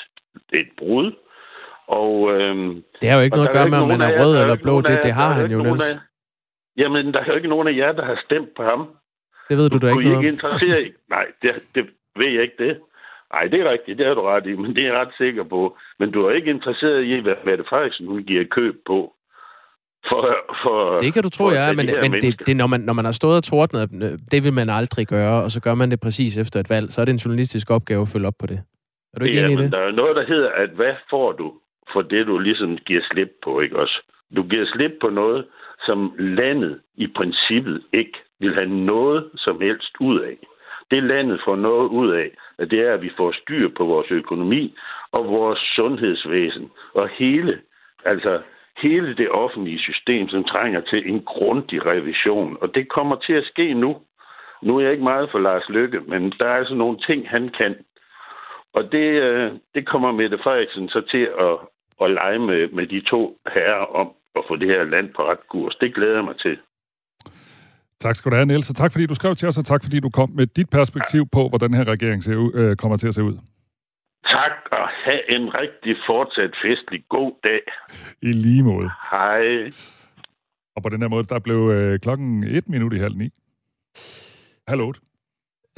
et 0.53 0.67
brud. 0.77 1.11
Og, 1.87 2.31
øhm, 2.41 2.83
Det 3.01 3.09
har 3.09 3.17
jo 3.17 3.23
ikke 3.23 3.33
og 3.33 3.37
noget 3.37 3.47
at 3.49 3.53
der 3.53 3.59
er 3.59 3.63
gøre 3.63 3.69
med, 3.69 3.77
om 3.77 3.87
man 3.87 4.01
er 4.01 4.23
rød 4.25 4.35
er 4.35 4.41
eller 4.41 4.55
blå. 4.63 4.81
Det, 4.81 4.99
det 5.03 5.11
har 5.13 5.31
han 5.33 5.51
jo, 5.51 5.57
Niels. 5.63 5.83
af- 5.93 5.99
Jamen, 6.77 7.13
der 7.13 7.19
er 7.19 7.25
jo 7.27 7.35
ikke 7.35 7.47
nogen 7.47 7.67
af 7.67 7.75
jer, 7.77 7.91
der 7.91 8.05
har 8.05 8.21
stemt 8.25 8.49
på 8.57 8.63
ham. 8.63 8.87
Det 9.49 9.57
ved 9.57 9.69
du 9.69 9.77
da 9.77 9.87
ikke 9.87 10.03
noget 10.03 10.05
ikke 10.05 10.17
om. 10.17 10.33
interessere 10.33 10.81
i? 10.83 10.89
Nej, 11.09 11.25
det, 11.41 11.51
det 11.75 11.83
ved 12.15 12.27
jeg 12.35 12.43
ikke 12.43 12.59
det. 12.65 12.77
Nej, 13.33 13.43
det 13.51 13.59
er 13.61 13.71
rigtigt, 13.71 13.97
det 13.97 14.07
er 14.07 14.13
du 14.13 14.21
ret 14.21 14.45
i, 14.47 14.55
men 14.55 14.75
det 14.75 14.83
er 14.83 14.87
jeg 14.91 14.99
ret 15.01 15.13
sikker 15.17 15.43
på. 15.43 15.77
Men 15.99 16.11
du 16.11 16.25
er 16.25 16.31
ikke 16.31 16.49
interesseret 16.49 17.03
i, 17.05 17.19
hvad 17.19 17.33
Mette 17.45 17.63
Frederiksen 17.69 18.07
hun 18.07 18.23
giver 18.23 18.43
køb 18.51 18.75
på. 18.85 19.13
For, 20.09 20.35
for, 20.63 20.97
Det 20.97 21.13
kan 21.13 21.23
du 21.23 21.29
tro, 21.29 21.43
for 21.45 21.51
jeg 21.51 21.69
er, 21.69 21.73
men, 21.73 21.85
men 21.85 21.95
mennesker. 22.01 22.31
det, 22.31 22.47
det, 22.47 22.57
når, 22.57 22.67
man, 22.67 22.81
når 22.81 22.93
man 22.93 23.05
har 23.05 23.11
stået 23.11 23.37
og 23.37 23.43
tordnet, 23.43 23.89
det 24.31 24.43
vil 24.43 24.53
man 24.53 24.69
aldrig 24.69 25.07
gøre, 25.07 25.43
og 25.43 25.51
så 25.51 25.61
gør 25.61 25.75
man 25.75 25.91
det 25.91 25.99
præcis 25.99 26.37
efter 26.37 26.59
et 26.59 26.69
valg, 26.69 26.91
så 26.91 27.01
er 27.01 27.05
det 27.05 27.11
en 27.13 27.17
journalistisk 27.25 27.71
opgave 27.71 28.01
at 28.01 28.07
følge 28.07 28.27
op 28.27 28.37
på 28.39 28.47
det. 28.47 28.59
Er 29.13 29.19
du 29.19 29.25
ikke 29.25 29.39
enig 29.39 29.53
i 29.59 29.63
det? 29.63 29.71
der 29.71 29.79
er 29.79 29.91
noget, 29.91 30.15
der 30.15 30.25
hedder, 30.27 30.49
at 30.49 30.69
hvad 30.69 30.93
får 31.09 31.31
du 31.31 31.53
for 31.93 32.01
det, 32.01 32.27
du 32.27 32.37
ligesom 32.39 32.77
giver 32.77 33.01
slip 33.11 33.31
på, 33.43 33.59
ikke 33.59 33.79
også? 33.79 33.97
Du 34.35 34.43
giver 34.43 34.65
slip 34.73 34.91
på 35.01 35.09
noget, 35.09 35.45
som 35.85 36.13
landet 36.19 36.79
i 36.95 37.07
princippet 37.15 37.81
ikke 37.93 38.17
vil 38.39 38.53
have 38.55 38.69
noget 38.69 39.29
som 39.35 39.61
helst 39.61 39.95
ud 39.99 40.19
af. 40.19 40.37
Det 40.91 41.03
landet 41.03 41.41
får 41.45 41.55
noget 41.55 41.89
ud 41.89 42.11
af, 42.11 42.31
at 42.57 42.71
det 42.71 42.79
er, 42.79 42.93
at 42.93 43.01
vi 43.01 43.11
får 43.17 43.31
styr 43.31 43.69
på 43.77 43.85
vores 43.85 44.11
økonomi 44.11 44.75
og 45.11 45.27
vores 45.27 45.59
sundhedsvæsen 45.75 46.71
og 46.93 47.09
hele, 47.09 47.61
altså 48.05 48.41
hele 48.77 49.15
det 49.15 49.29
offentlige 49.31 49.79
system, 49.79 50.29
som 50.29 50.43
trænger 50.43 50.81
til 50.81 51.09
en 51.09 51.23
grundig 51.23 51.85
revision. 51.85 52.57
Og 52.61 52.75
det 52.75 52.89
kommer 52.89 53.15
til 53.15 53.33
at 53.33 53.45
ske 53.45 53.73
nu. 53.73 53.97
Nu 54.61 54.77
er 54.77 54.81
jeg 54.81 54.91
ikke 54.91 55.03
meget 55.03 55.31
for 55.31 55.39
Lars 55.39 55.69
Lykke, 55.69 55.99
men 55.99 56.33
der 56.39 56.45
er 56.45 56.57
altså 56.57 56.75
nogle 56.75 56.97
ting, 57.07 57.29
han 57.29 57.49
kan. 57.49 57.75
Og 58.73 58.91
det, 58.91 59.07
øh, 59.21 59.51
det 59.75 59.87
kommer 59.87 60.11
Mette 60.11 60.37
Frederiksen 60.37 60.89
så 60.89 61.01
til 61.01 61.29
at, 61.39 61.57
at 62.01 62.11
lege 62.11 62.39
med, 62.39 62.69
med 62.69 62.87
de 62.87 63.01
to 63.01 63.37
herrer 63.53 63.85
om 63.95 64.11
at 64.35 64.43
få 64.47 64.55
det 64.55 64.67
her 64.67 64.83
land 64.83 65.13
på 65.13 65.29
ret 65.29 65.47
kurs. 65.49 65.75
Det 65.75 65.95
glæder 65.95 66.15
jeg 66.15 66.23
mig 66.23 66.37
til. 66.37 66.57
Tak 67.99 68.15
skal 68.15 68.31
du 68.31 68.35
have, 68.35 68.45
Niels, 68.45 68.69
og 68.69 68.75
tak 68.75 68.91
fordi 68.91 69.05
du 69.05 69.15
skrev 69.15 69.35
til 69.35 69.47
os, 69.47 69.57
og 69.57 69.65
tak 69.65 69.83
fordi 69.83 69.99
du 69.99 70.09
kom 70.09 70.29
med 70.29 70.47
dit 70.47 70.69
perspektiv 70.69 71.27
på, 71.31 71.49
hvordan 71.49 71.69
den 71.69 71.77
her 71.77 71.87
regering 71.87 72.23
ser 72.23 72.35
ud, 72.35 72.51
øh, 72.53 72.75
kommer 72.75 72.97
til 72.97 73.07
at 73.07 73.13
se 73.13 73.23
ud. 73.23 73.37
Tak, 74.25 74.51
og 74.71 74.87
have 75.05 75.35
en 75.35 75.53
rigtig 75.53 75.95
fortsat 76.07 76.51
festlig 76.63 77.03
god 77.09 77.31
dag. 77.43 77.61
I 78.21 78.31
lige 78.31 78.63
måde. 78.63 78.89
Hej. 79.11 79.71
Og 80.75 80.83
på 80.83 80.89
den 80.89 81.01
her 81.01 81.09
måde, 81.09 81.23
der 81.23 81.39
blev 81.39 81.69
øh, 81.69 81.99
klokken 81.99 82.43
et 82.43 82.69
minut 82.69 82.93
i 82.93 82.97
halv 82.97 83.15
ni. 83.15 83.29
Hallo. 84.67 84.93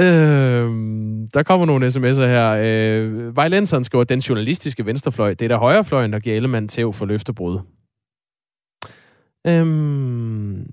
Øhm, 0.02 1.28
der 1.34 1.44
kommer 1.44 1.66
nogle 1.66 1.88
sms'er 1.88 2.28
her. 2.36 2.50
Øh, 2.52 3.36
Vejlenseren 3.36 3.84
skriver, 3.84 4.04
den 4.04 4.20
journalistiske 4.20 4.86
venstrefløj, 4.86 5.34
det 5.34 5.42
er 5.42 5.48
der 5.48 5.58
højrefløjen, 5.58 6.14
der 6.14 6.20
giver 6.20 6.36
Ellemann 6.36 6.68
tæv 6.68 6.94
for 6.94 7.06
løftebrud. 7.06 7.60
Øhm, 9.48 10.66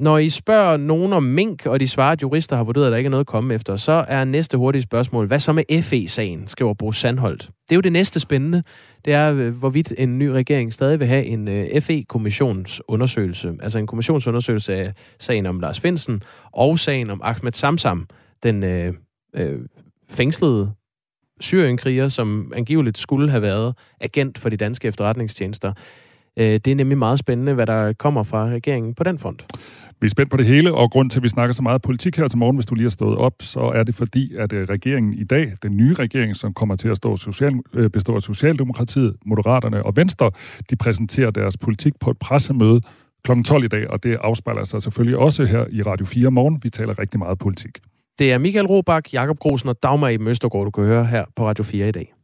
når 0.00 0.18
I 0.18 0.28
spørger 0.28 0.76
nogen 0.76 1.12
om 1.12 1.22
mink, 1.22 1.66
og 1.66 1.80
de 1.80 1.88
svarer, 1.88 2.12
at 2.12 2.22
jurister 2.22 2.56
har 2.56 2.64
vurderet, 2.64 2.86
at 2.86 2.90
der 2.92 2.96
ikke 2.98 3.08
er 3.08 3.10
noget 3.10 3.24
at 3.24 3.26
komme 3.26 3.54
efter, 3.54 3.76
så 3.76 4.04
er 4.08 4.24
næste 4.24 4.56
hurtige 4.58 4.82
spørgsmål, 4.82 5.26
hvad 5.26 5.38
så 5.38 5.52
med 5.52 5.82
FE-sagen, 5.82 6.46
skriver 6.46 6.74
Bo 6.74 6.92
Sandholt. 6.92 7.42
Det 7.42 7.72
er 7.72 7.74
jo 7.74 7.80
det 7.80 7.92
næste 7.92 8.20
spændende. 8.20 8.62
Det 9.04 9.12
er, 9.12 9.32
øh, 9.34 9.54
hvorvidt 9.54 9.92
en 9.98 10.18
ny 10.18 10.26
regering 10.26 10.72
stadig 10.72 11.00
vil 11.00 11.08
have 11.08 11.24
en 11.24 11.48
øh, 11.48 11.80
FE-kommissionsundersøgelse. 11.80 13.52
Altså 13.62 13.78
en 13.78 13.86
kommissionsundersøgelse 13.86 14.74
af 14.74 14.92
sagen 15.18 15.46
om 15.46 15.60
Lars 15.60 15.80
Finsen 15.80 16.22
og 16.52 16.78
sagen 16.78 17.10
om 17.10 17.20
Ahmed 17.24 17.52
Samsam, 17.52 18.06
den 18.42 18.64
øh, 18.64 18.94
øh, 19.34 19.58
fængslede 20.10 20.72
syrienkriger, 21.40 22.08
som 22.08 22.52
angiveligt 22.56 22.98
skulle 22.98 23.30
have 23.30 23.42
været 23.42 23.74
agent 24.00 24.38
for 24.38 24.48
de 24.48 24.56
danske 24.56 24.88
efterretningstjenester. 24.88 25.72
Øh, 26.36 26.44
det 26.44 26.66
er 26.66 26.74
nemlig 26.74 26.98
meget 26.98 27.18
spændende, 27.18 27.54
hvad 27.54 27.66
der 27.66 27.92
kommer 27.92 28.22
fra 28.22 28.46
regeringen 28.46 28.94
på 28.94 29.04
den 29.04 29.18
front. 29.18 29.46
Vi 30.00 30.06
er 30.06 30.08
spændt 30.10 30.30
på 30.30 30.36
det 30.36 30.46
hele, 30.46 30.74
og 30.74 30.90
grund 30.90 31.10
til, 31.10 31.18
at 31.18 31.22
vi 31.22 31.28
snakker 31.28 31.52
så 31.52 31.62
meget 31.62 31.82
politik 31.82 32.16
her 32.16 32.28
til 32.28 32.38
morgen, 32.38 32.56
hvis 32.56 32.66
du 32.66 32.74
lige 32.74 32.84
har 32.84 32.90
stået 32.90 33.18
op, 33.18 33.34
så 33.40 33.60
er 33.60 33.82
det 33.82 33.94
fordi, 33.94 34.34
at 34.36 34.52
øh, 34.52 34.68
regeringen 34.68 35.14
i 35.14 35.24
dag, 35.24 35.52
den 35.62 35.76
nye 35.76 35.94
regering, 35.94 36.36
som 36.36 36.54
kommer 36.54 36.76
til 36.76 36.88
at 36.88 36.96
stå 36.96 37.16
social, 37.16 37.52
øh, 37.74 37.90
bestå 37.90 38.14
af 38.14 38.22
Socialdemokratiet, 38.22 39.16
Moderaterne 39.26 39.82
og 39.82 39.96
Venstre, 39.96 40.30
de 40.70 40.76
præsenterer 40.76 41.30
deres 41.30 41.56
politik 41.56 41.92
på 42.00 42.10
et 42.10 42.18
pressemøde 42.18 42.80
kl. 43.24 43.42
12 43.42 43.64
i 43.64 43.68
dag, 43.68 43.90
og 43.90 44.02
det 44.02 44.16
afspejler 44.20 44.64
sig 44.64 44.82
selvfølgelig 44.82 45.18
også 45.18 45.44
her 45.44 45.64
i 45.70 45.82
Radio 45.82 46.06
4 46.06 46.30
morgen. 46.30 46.60
Vi 46.62 46.70
taler 46.70 46.98
rigtig 46.98 47.18
meget 47.18 47.38
politik. 47.38 47.78
Det 48.18 48.32
er 48.32 48.38
Michael 48.38 48.66
Robach, 48.66 49.14
Jakob 49.14 49.38
Grosen 49.38 49.68
og 49.68 49.76
Dagmar 49.82 50.08
i 50.08 50.16
Møstergaard, 50.16 50.64
du 50.64 50.70
kan 50.70 50.84
høre 50.84 51.06
her 51.06 51.24
på 51.36 51.46
Radio 51.46 51.64
4 51.64 51.88
i 51.88 51.92
dag. 51.92 52.14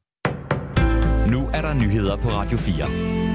Nu 1.31 1.49
er 1.55 1.63
der 1.63 1.75
nyheder 1.75 2.17
på 2.17 2.29
Radio 2.29 2.59
4. 2.59 3.26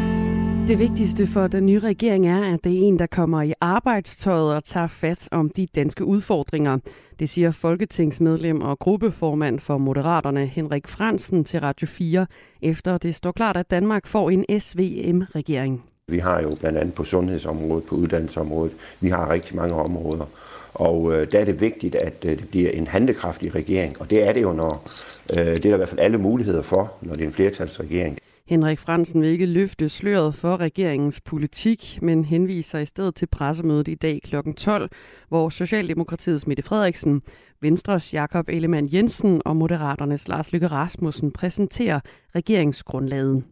Det 0.67 0.79
vigtigste 0.79 1.27
for 1.27 1.47
den 1.47 1.65
nye 1.65 1.79
regering 1.79 2.27
er, 2.27 2.53
at 2.53 2.63
det 2.63 2.73
er 2.73 2.87
en, 2.87 2.99
der 2.99 3.05
kommer 3.05 3.41
i 3.41 3.53
arbejdstøjet 3.61 4.55
og 4.55 4.63
tager 4.63 4.87
fat 4.87 5.27
om 5.31 5.49
de 5.49 5.67
danske 5.75 6.05
udfordringer. 6.05 6.77
Det 7.19 7.29
siger 7.29 7.51
folketingsmedlem 7.51 8.61
og 8.61 8.79
gruppeformand 8.79 9.59
for 9.59 9.77
Moderaterne 9.77 10.45
Henrik 10.45 10.87
Fransen 10.87 11.43
til 11.43 11.59
Radio 11.59 11.87
4, 11.87 12.27
efter 12.61 12.97
det 12.97 13.15
står 13.15 13.31
klart, 13.31 13.57
at 13.57 13.71
Danmark 13.71 14.07
får 14.07 14.29
en 14.29 14.45
SVM-regering. 14.59 15.83
Vi 16.07 16.19
har 16.19 16.41
jo 16.41 16.51
blandt 16.59 16.77
andet 16.77 16.95
på 16.95 17.03
sundhedsområdet, 17.03 17.83
på 17.83 17.95
uddannelsesområdet, 17.95 18.73
vi 18.99 19.09
har 19.09 19.29
rigtig 19.29 19.55
mange 19.55 19.75
områder. 19.75 20.25
Og 20.73 21.13
øh, 21.13 21.31
der 21.31 21.39
er 21.39 21.45
det 21.45 21.61
vigtigt, 21.61 21.95
at 21.95 22.25
øh, 22.25 22.31
det 22.31 22.49
bliver 22.49 22.69
en 22.69 22.87
handekraftig 22.87 23.55
regering, 23.55 24.01
og 24.01 24.09
det 24.09 24.27
er 24.27 24.33
det 24.33 24.41
jo, 24.41 24.53
når 24.53 24.89
øh, 25.31 25.45
det 25.45 25.65
er 25.65 25.69
der 25.69 25.73
i 25.73 25.77
hvert 25.77 25.89
fald 25.89 25.99
alle 25.99 26.17
muligheder 26.17 26.61
for, 26.61 26.93
når 27.01 27.13
det 27.13 27.21
er 27.21 27.27
en 27.27 27.33
flertalsregering. 27.33 28.17
Henrik 28.47 28.79
Fransen 28.79 29.21
vil 29.21 29.29
ikke 29.29 29.45
løfte 29.45 29.89
sløret 29.89 30.35
for 30.35 30.57
regeringens 30.57 31.21
politik, 31.21 31.99
men 32.01 32.25
henviser 32.25 32.79
i 32.79 32.85
stedet 32.85 33.15
til 33.15 33.25
pressemødet 33.25 33.87
i 33.87 33.95
dag 33.95 34.21
kl. 34.23 34.35
12, 34.57 34.89
hvor 35.29 35.49
Socialdemokratiets 35.49 36.47
Mette 36.47 36.63
Frederiksen, 36.63 37.21
Venstres 37.61 38.13
Jakob 38.13 38.49
Ellemann 38.49 38.89
Jensen 38.93 39.41
og 39.45 39.55
Moderaternes 39.55 40.27
Lars 40.27 40.51
Lykke 40.51 40.67
Rasmussen 40.67 41.31
præsenterer 41.31 41.99
regeringsgrundlaget. 42.35 43.43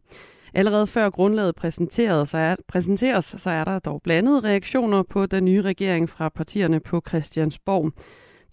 Allerede 0.54 0.88
før 0.88 1.10
grundlaget 1.10 1.56
præsenteret, 1.56 2.30
så 2.30 2.38
er, 2.38 2.56
præsenteres, 2.68 3.36
så 3.38 3.50
er 3.50 3.64
der 3.64 3.80
dog 3.80 4.02
blandede 4.04 4.40
reaktioner 4.40 5.04
på 5.04 5.26
den 5.26 5.46
nye 5.46 5.62
regering 5.62 6.10
fra 6.10 6.30
partierne 6.30 6.80
på 6.80 7.02
Christiansborg. 7.08 7.92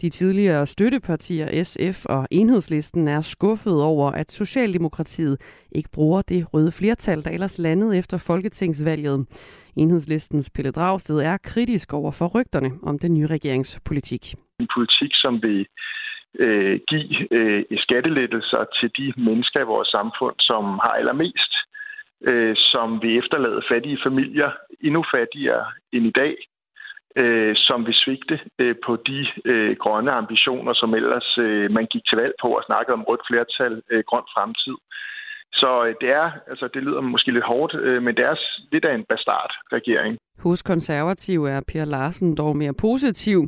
De 0.01 0.09
tidligere 0.09 0.65
støttepartier 0.65 1.63
SF 1.63 2.05
og 2.05 2.27
Enhedslisten 2.31 3.07
er 3.07 3.21
skuffet 3.21 3.83
over, 3.83 4.11
at 4.11 4.31
Socialdemokratiet 4.31 5.37
ikke 5.71 5.89
bruger 5.93 6.21
det 6.21 6.53
røde 6.53 6.71
flertal, 6.71 7.23
der 7.23 7.29
ellers 7.29 7.59
landede 7.59 7.97
efter 7.97 8.17
folketingsvalget. 8.17 9.25
Enhedslistens 9.75 10.49
Pelle 10.49 10.71
Dragsted 10.71 11.19
er 11.19 11.37
kritisk 11.37 11.93
over 11.93 12.11
for 12.11 12.27
rygterne 12.39 12.71
om 12.83 12.99
den 12.99 13.13
nye 13.13 13.27
regeringspolitik. 13.27 14.35
En 14.59 14.67
politik, 14.75 15.11
som 15.13 15.43
vil 15.43 15.67
øh, 16.39 16.79
give 16.87 17.33
øh, 17.33 17.63
skattelettelser 17.77 18.65
til 18.79 18.89
de 18.97 19.21
mennesker 19.21 19.59
i 19.59 19.71
vores 19.73 19.87
samfund, 19.87 20.35
som 20.39 20.63
har 20.63 20.93
allermest 20.99 21.53
øh, 22.21 22.55
som 22.55 23.01
vil 23.01 23.17
efterlade 23.17 23.61
fattige 23.71 23.99
familier 24.03 24.51
endnu 24.81 25.03
fattigere 25.15 25.65
end 25.93 26.05
i 26.05 26.11
dag, 26.11 26.35
øh, 27.21 27.55
som 27.55 27.85
vil 27.85 27.93
svigte 28.03 28.39
øh, 28.59 28.75
på 28.85 28.95
de 29.07 29.27
øh, 29.45 29.75
grønne 29.83 30.11
ambitioner, 30.11 30.73
som 30.73 30.93
ellers 30.93 31.37
øh, 31.37 31.71
man 31.71 31.85
gik 31.85 32.05
til 32.05 32.17
valg 32.17 32.33
på 32.41 32.49
og 32.57 32.63
snakkede 32.65 32.93
om 32.93 33.03
rødt 33.03 33.27
flertal, 33.29 33.81
øh, 33.91 34.03
grøn 34.09 34.27
fremtid. 34.33 34.77
Så 35.61 35.69
øh, 35.85 35.95
det 36.01 36.09
er, 36.09 36.31
altså 36.51 36.65
det 36.73 36.83
lyder 36.83 37.01
måske 37.01 37.31
lidt 37.31 37.45
hårdt, 37.45 37.73
øh, 37.75 38.03
men 38.03 38.15
det 38.15 38.25
er 38.25 38.35
lidt 38.71 38.85
af 38.85 38.93
en 38.95 39.05
bastard-regering. 39.09 40.17
Hos 40.43 40.63
konservative 40.63 41.49
er 41.49 41.61
Per 41.71 41.85
Larsen 41.85 42.37
dog 42.37 42.57
mere 42.57 42.73
positiv. 42.73 43.39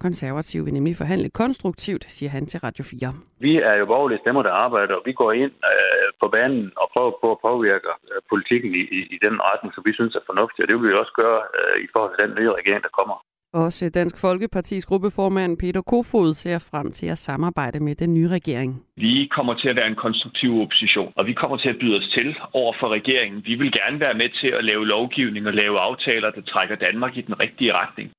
Konservative 0.00 0.64
vil 0.64 0.74
nemlig 0.74 0.96
forhandle 0.96 1.30
konstruktivt, 1.30 2.04
siger 2.04 2.30
han 2.30 2.46
til 2.46 2.60
Radio 2.60 2.84
4. 2.84 3.12
Vi 3.40 3.52
er 3.56 3.74
jo 3.74 3.86
borgerlige 3.86 4.22
stemmer, 4.22 4.42
der 4.42 4.50
arbejder, 4.50 4.94
og 4.94 5.02
vi 5.04 5.12
går 5.12 5.32
ind 5.32 5.52
øh, 5.72 6.08
på 6.20 6.28
banen 6.28 6.72
og 6.76 6.86
prøver 6.92 7.12
på 7.22 7.28
at 7.34 7.42
påvirke 7.48 7.88
øh, 8.12 8.20
politikken 8.32 8.74
i, 8.80 8.82
i, 8.98 9.00
i 9.14 9.18
den 9.26 9.36
retning, 9.48 9.74
som 9.74 9.84
vi 9.88 9.92
synes 9.94 10.14
er 10.14 10.28
fornuftig, 10.30 10.60
og 10.62 10.68
det 10.68 10.74
vil 10.76 10.88
vi 10.88 10.94
også 11.02 11.14
gøre 11.22 11.40
øh, 11.58 11.76
i 11.84 11.88
forhold 11.92 12.12
til 12.12 12.24
den 12.26 12.34
nye 12.38 12.52
regering, 12.58 12.82
der 12.86 12.96
kommer. 12.98 13.16
Også 13.52 13.88
Dansk 13.88 14.18
Folkepartis 14.18 14.86
gruppeformand 14.86 15.58
Peter 15.58 15.82
Kofod 15.82 16.34
ser 16.34 16.58
frem 16.58 16.92
til 16.92 17.06
at 17.06 17.18
samarbejde 17.18 17.80
med 17.80 17.94
den 17.94 18.14
nye 18.14 18.28
regering. 18.28 18.82
Vi 18.96 19.28
kommer 19.36 19.54
til 19.54 19.68
at 19.68 19.76
være 19.76 19.86
en 19.86 19.94
konstruktiv 19.94 20.60
opposition, 20.60 21.12
og 21.16 21.26
vi 21.26 21.32
kommer 21.32 21.56
til 21.56 21.68
at 21.68 21.76
byde 21.80 21.96
os 21.96 22.08
til 22.16 22.36
over 22.52 22.74
for 22.80 22.88
regeringen. 22.88 23.42
Vi 23.44 23.54
vil 23.54 23.72
gerne 23.72 24.00
være 24.00 24.14
med 24.14 24.28
til 24.40 24.50
at 24.58 24.64
lave 24.64 24.86
lovgivning 24.86 25.46
og 25.46 25.52
lave 25.52 25.78
aftaler, 25.78 26.30
der 26.30 26.40
trækker 26.42 26.76
Danmark 26.76 27.16
i 27.16 27.20
den 27.20 27.40
rigtige 27.40 27.72
retning. 27.72 28.10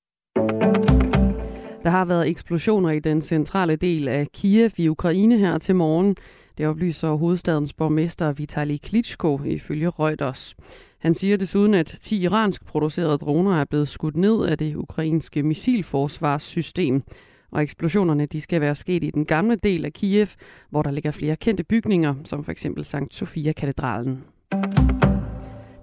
Der 1.83 1.89
har 1.89 2.05
været 2.05 2.29
eksplosioner 2.29 2.91
i 2.91 2.99
den 2.99 3.21
centrale 3.21 3.75
del 3.75 4.07
af 4.07 4.27
Kiev 4.33 4.71
i 4.77 4.89
Ukraine 4.89 5.37
her 5.37 5.57
til 5.57 5.75
morgen. 5.75 6.15
Det 6.59 6.67
oplyser 6.67 7.11
hovedstadens 7.13 7.73
borgmester 7.73 8.31
Vitali 8.31 8.77
Klitschko 8.77 9.39
ifølge 9.45 9.89
Reuters. 9.89 10.55
Han 10.97 11.15
siger 11.15 11.37
desuden, 11.37 11.73
at 11.73 11.97
10 12.01 12.21
iransk 12.21 12.65
producerede 12.65 13.17
droner 13.17 13.61
er 13.61 13.65
blevet 13.65 13.87
skudt 13.87 14.17
ned 14.17 14.45
af 14.45 14.57
det 14.57 14.75
ukrainske 14.75 15.43
missilforsvarssystem. 15.43 17.03
Og 17.51 17.63
eksplosionerne 17.63 18.25
de 18.25 18.41
skal 18.41 18.61
være 18.61 18.75
sket 18.75 19.03
i 19.03 19.11
den 19.11 19.25
gamle 19.25 19.55
del 19.55 19.85
af 19.85 19.93
Kiev, 19.93 20.27
hvor 20.69 20.81
der 20.81 20.91
ligger 20.91 21.11
flere 21.11 21.35
kendte 21.35 21.63
bygninger, 21.63 22.15
som 22.25 22.43
f.eks. 22.43 22.67
Sankt 22.83 23.13
Sofia-katedralen. 23.13 24.23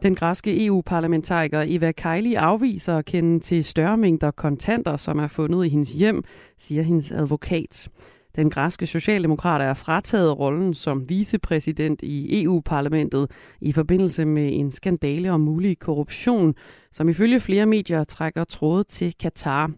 Den 0.03 0.15
græske 0.15 0.67
EU-parlamentariker 0.67 1.65
Eva 1.67 1.93
Kaili 1.93 2.35
afviser 2.35 2.97
at 2.97 3.05
kende 3.05 3.41
til 3.41 3.65
større 3.65 3.97
mængder 3.97 4.31
kontanter, 4.31 4.97
som 4.97 5.19
er 5.19 5.29
fundet 5.29 5.67
i 5.67 5.69
hendes 5.69 5.93
hjem, 5.93 6.25
siger 6.59 6.83
hendes 6.83 7.13
advokat. 7.13 7.89
Den 8.37 8.51
græske 8.51 8.87
socialdemokrat 8.87 9.61
er 9.61 9.75
frataget 9.75 10.39
rollen 10.39 10.75
som 10.75 11.09
vicepræsident 11.09 12.03
i 12.03 12.45
EU-parlamentet 12.45 13.31
i 13.61 13.73
forbindelse 13.73 14.25
med 14.25 14.51
en 14.53 14.73
skandale 14.73 15.33
om 15.33 15.41
mulig 15.41 15.79
korruption, 15.79 16.55
som 16.93 17.09
ifølge 17.09 17.41
flere 17.41 17.67
medier 17.67 18.05
trækker 18.05 18.45
tråde 18.45 18.85
til 18.85 19.15
Katar. 19.21 19.71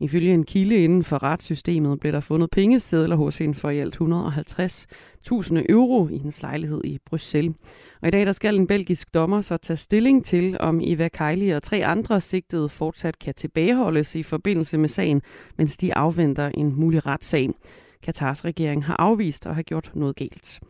Ifølge 0.00 0.34
en 0.34 0.44
kilde 0.44 0.84
inden 0.84 1.04
for 1.04 1.22
retssystemet 1.22 2.00
blev 2.00 2.12
der 2.12 2.20
fundet 2.20 2.50
pengesedler 2.50 3.16
hos 3.16 3.38
hende 3.38 3.54
for 3.54 3.70
i 3.70 3.78
alt 3.78 4.00
150.000 4.00 5.64
euro 5.68 6.08
i 6.08 6.18
hendes 6.18 6.42
lejlighed 6.42 6.80
i 6.84 6.98
Bruxelles. 7.06 7.54
Og 8.00 8.08
i 8.08 8.10
dag 8.10 8.26
der 8.26 8.32
skal 8.32 8.56
en 8.58 8.66
belgisk 8.66 9.14
dommer 9.14 9.40
så 9.40 9.56
tage 9.56 9.76
stilling 9.76 10.24
til, 10.24 10.56
om 10.60 10.80
Eva 10.84 11.08
Kejli 11.08 11.50
og 11.50 11.62
tre 11.62 11.86
andre 11.86 12.20
sigtede 12.20 12.68
fortsat 12.68 13.18
kan 13.18 13.34
tilbageholdes 13.34 14.14
i 14.14 14.22
forbindelse 14.22 14.78
med 14.78 14.88
sagen, 14.88 15.22
mens 15.58 15.76
de 15.76 15.94
afventer 15.94 16.48
en 16.48 16.80
mulig 16.80 17.06
retssag. 17.06 17.50
Katars 18.02 18.44
regering 18.44 18.84
har 18.84 18.96
afvist 18.98 19.46
at 19.46 19.54
have 19.54 19.62
gjort 19.62 19.90
noget 19.94 20.16
galt. 20.16 20.60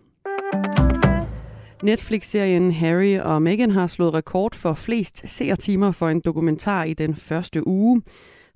Netflix-serien 1.83 2.73
Harry 2.73 3.19
og 3.19 3.43
Meghan 3.43 3.71
har 3.71 3.87
slået 3.87 4.15
rekord 4.15 4.55
for 4.55 4.75
flest 4.75 5.29
seertimer 5.29 5.91
for 5.91 6.09
en 6.09 6.21
dokumentar 6.21 6.85
i 6.85 6.95
den 6.95 7.17
første 7.17 7.67
uge. 7.67 8.03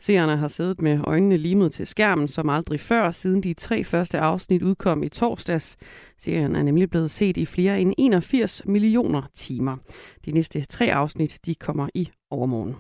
Seerne 0.00 0.36
har 0.36 0.48
siddet 0.48 0.82
med 0.82 1.00
øjnene 1.04 1.36
limet 1.36 1.72
til 1.72 1.86
skærmen 1.86 2.28
som 2.28 2.48
aldrig 2.48 2.80
før, 2.80 3.10
siden 3.10 3.42
de 3.42 3.54
tre 3.54 3.84
første 3.84 4.18
afsnit 4.18 4.62
udkom 4.62 5.02
i 5.02 5.08
torsdags. 5.08 5.76
Serien 6.18 6.56
er 6.56 6.62
nemlig 6.62 6.90
blevet 6.90 7.10
set 7.10 7.36
i 7.36 7.46
flere 7.46 7.80
end 7.80 7.94
81 7.98 8.62
millioner 8.66 9.22
timer. 9.34 9.76
De 10.24 10.32
næste 10.32 10.62
tre 10.62 10.92
afsnit 10.92 11.38
de 11.46 11.54
kommer 11.54 11.88
i 11.94 12.10
overmorgen. 12.30 12.76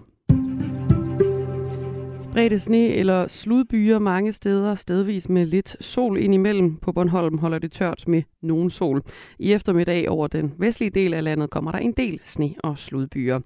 Spredte 2.36 2.58
sne 2.58 2.88
eller 2.88 3.28
sludbyer 3.28 3.98
mange 3.98 4.32
steder, 4.32 4.74
stedvis 4.74 5.28
med 5.28 5.46
lidt 5.46 5.76
sol 5.80 6.18
indimellem. 6.18 6.76
På 6.76 6.92
Bornholm 6.92 7.38
holder 7.38 7.58
det 7.58 7.72
tørt 7.72 8.04
med 8.06 8.22
nogen 8.42 8.70
sol. 8.70 9.02
I 9.38 9.52
eftermiddag 9.52 10.08
over 10.08 10.26
den 10.26 10.52
vestlige 10.58 10.90
del 10.90 11.14
af 11.14 11.24
landet 11.24 11.50
kommer 11.50 11.72
der 11.72 11.78
en 11.78 11.92
del 11.92 12.20
sne 12.24 12.54
og 12.62 12.78
sludbyer. 12.78 13.40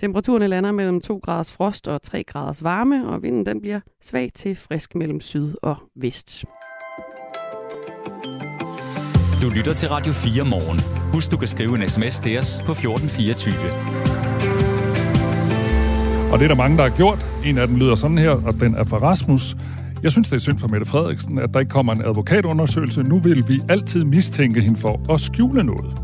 Temperaturen 0.00 0.50
lander 0.50 0.72
mellem 0.72 1.00
2 1.00 1.18
graders 1.18 1.52
frost 1.52 1.88
og 1.88 2.02
3 2.02 2.24
graders 2.24 2.64
varme, 2.64 3.08
og 3.08 3.22
vinden 3.22 3.46
den 3.46 3.60
bliver 3.60 3.80
svag 4.02 4.30
til 4.34 4.56
frisk 4.56 4.94
mellem 4.94 5.20
syd 5.20 5.54
og 5.62 5.76
vest. 5.96 6.44
Du 9.42 9.50
lytter 9.56 9.74
til 9.74 9.88
Radio 9.88 10.12
4 10.12 10.44
morgen. 10.44 10.80
Husk, 11.12 11.30
du 11.30 11.36
kan 11.36 11.48
skrive 11.48 11.74
en 11.74 11.88
sms 11.88 12.18
til 12.18 12.38
os 12.38 12.60
på 12.66 12.72
1424. 12.72 14.75
Og 16.36 16.40
det 16.40 16.46
er 16.46 16.54
der 16.54 16.62
mange, 16.62 16.76
der 16.76 16.82
har 16.82 16.96
gjort. 16.96 17.26
En 17.44 17.58
af 17.58 17.66
dem 17.68 17.76
lyder 17.76 17.94
sådan 17.94 18.18
her, 18.18 18.30
og 18.30 18.60
den 18.60 18.74
er 18.74 18.84
fra 18.84 18.98
Rasmus. 18.98 19.56
Jeg 20.02 20.10
synes, 20.10 20.28
det 20.28 20.36
er 20.36 20.40
synd 20.40 20.58
for 20.58 20.68
Mette 20.68 20.86
Frederiksen, 20.86 21.38
at 21.38 21.54
der 21.54 21.60
ikke 21.60 21.70
kommer 21.70 21.92
en 21.92 22.02
advokatundersøgelse. 22.04 23.02
Nu 23.02 23.18
vil 23.18 23.44
vi 23.48 23.60
altid 23.68 24.04
mistænke 24.04 24.60
hende 24.60 24.80
for 24.80 25.12
at 25.12 25.20
skjule 25.20 25.64
noget. 25.64 26.00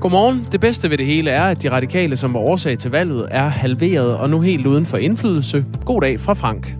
Godmorgen. 0.00 0.46
Det 0.52 0.60
bedste 0.60 0.90
ved 0.90 0.98
det 0.98 1.06
hele 1.06 1.30
er, 1.30 1.44
at 1.44 1.62
de 1.62 1.70
radikale, 1.70 2.16
som 2.16 2.34
var 2.34 2.40
årsag 2.40 2.78
til 2.78 2.90
valget, 2.90 3.28
er 3.30 3.48
halveret 3.48 4.16
og 4.16 4.30
nu 4.30 4.40
helt 4.40 4.66
uden 4.66 4.86
for 4.86 4.96
indflydelse. 4.96 5.64
God 5.84 6.00
dag 6.00 6.20
fra 6.20 6.34
Frank. 6.34 6.79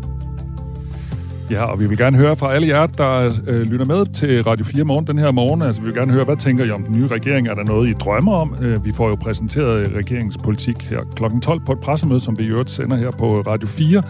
Ja, 1.51 1.65
og 1.65 1.81
vi 1.81 1.89
vil 1.89 1.99
gerne 1.99 2.17
høre 2.17 2.37
fra 2.37 2.53
alle 2.53 2.69
jer, 2.69 2.87
der 2.87 3.35
øh, 3.47 3.63
lytter 3.63 3.87
med 3.87 4.15
til 4.15 4.43
Radio 4.43 4.65
4 4.65 4.85
morgen 4.85 5.07
den 5.07 5.19
her 5.19 5.31
morgen. 5.31 5.63
Altså, 5.63 5.81
vi 5.81 5.87
vil 5.87 5.95
gerne 5.95 6.13
høre, 6.13 6.25
hvad 6.25 6.37
tænker 6.37 6.65
I 6.65 6.71
om 6.71 6.85
den 6.85 6.97
nye 6.97 7.07
regering? 7.07 7.49
Er 7.49 7.55
der 7.55 7.65
noget, 7.65 7.89
I 7.89 7.93
drømmer 7.93 8.33
om? 8.33 8.57
Øh, 8.63 8.85
vi 8.85 8.93
får 8.93 9.09
jo 9.09 9.15
præsenteret 9.15 9.89
øh, 9.89 9.97
regeringens 9.97 10.39
politik 10.39 10.83
her 10.83 11.01
kl. 11.17 11.41
12 11.43 11.61
på 11.61 11.73
et 11.73 11.81
pressemøde, 11.81 12.21
som 12.21 12.39
vi 12.39 12.45
i 12.45 12.47
øvrigt 12.47 12.71
sender 12.71 12.97
her 12.97 13.11
på 13.11 13.41
Radio 13.41 13.69
4. 13.69 14.03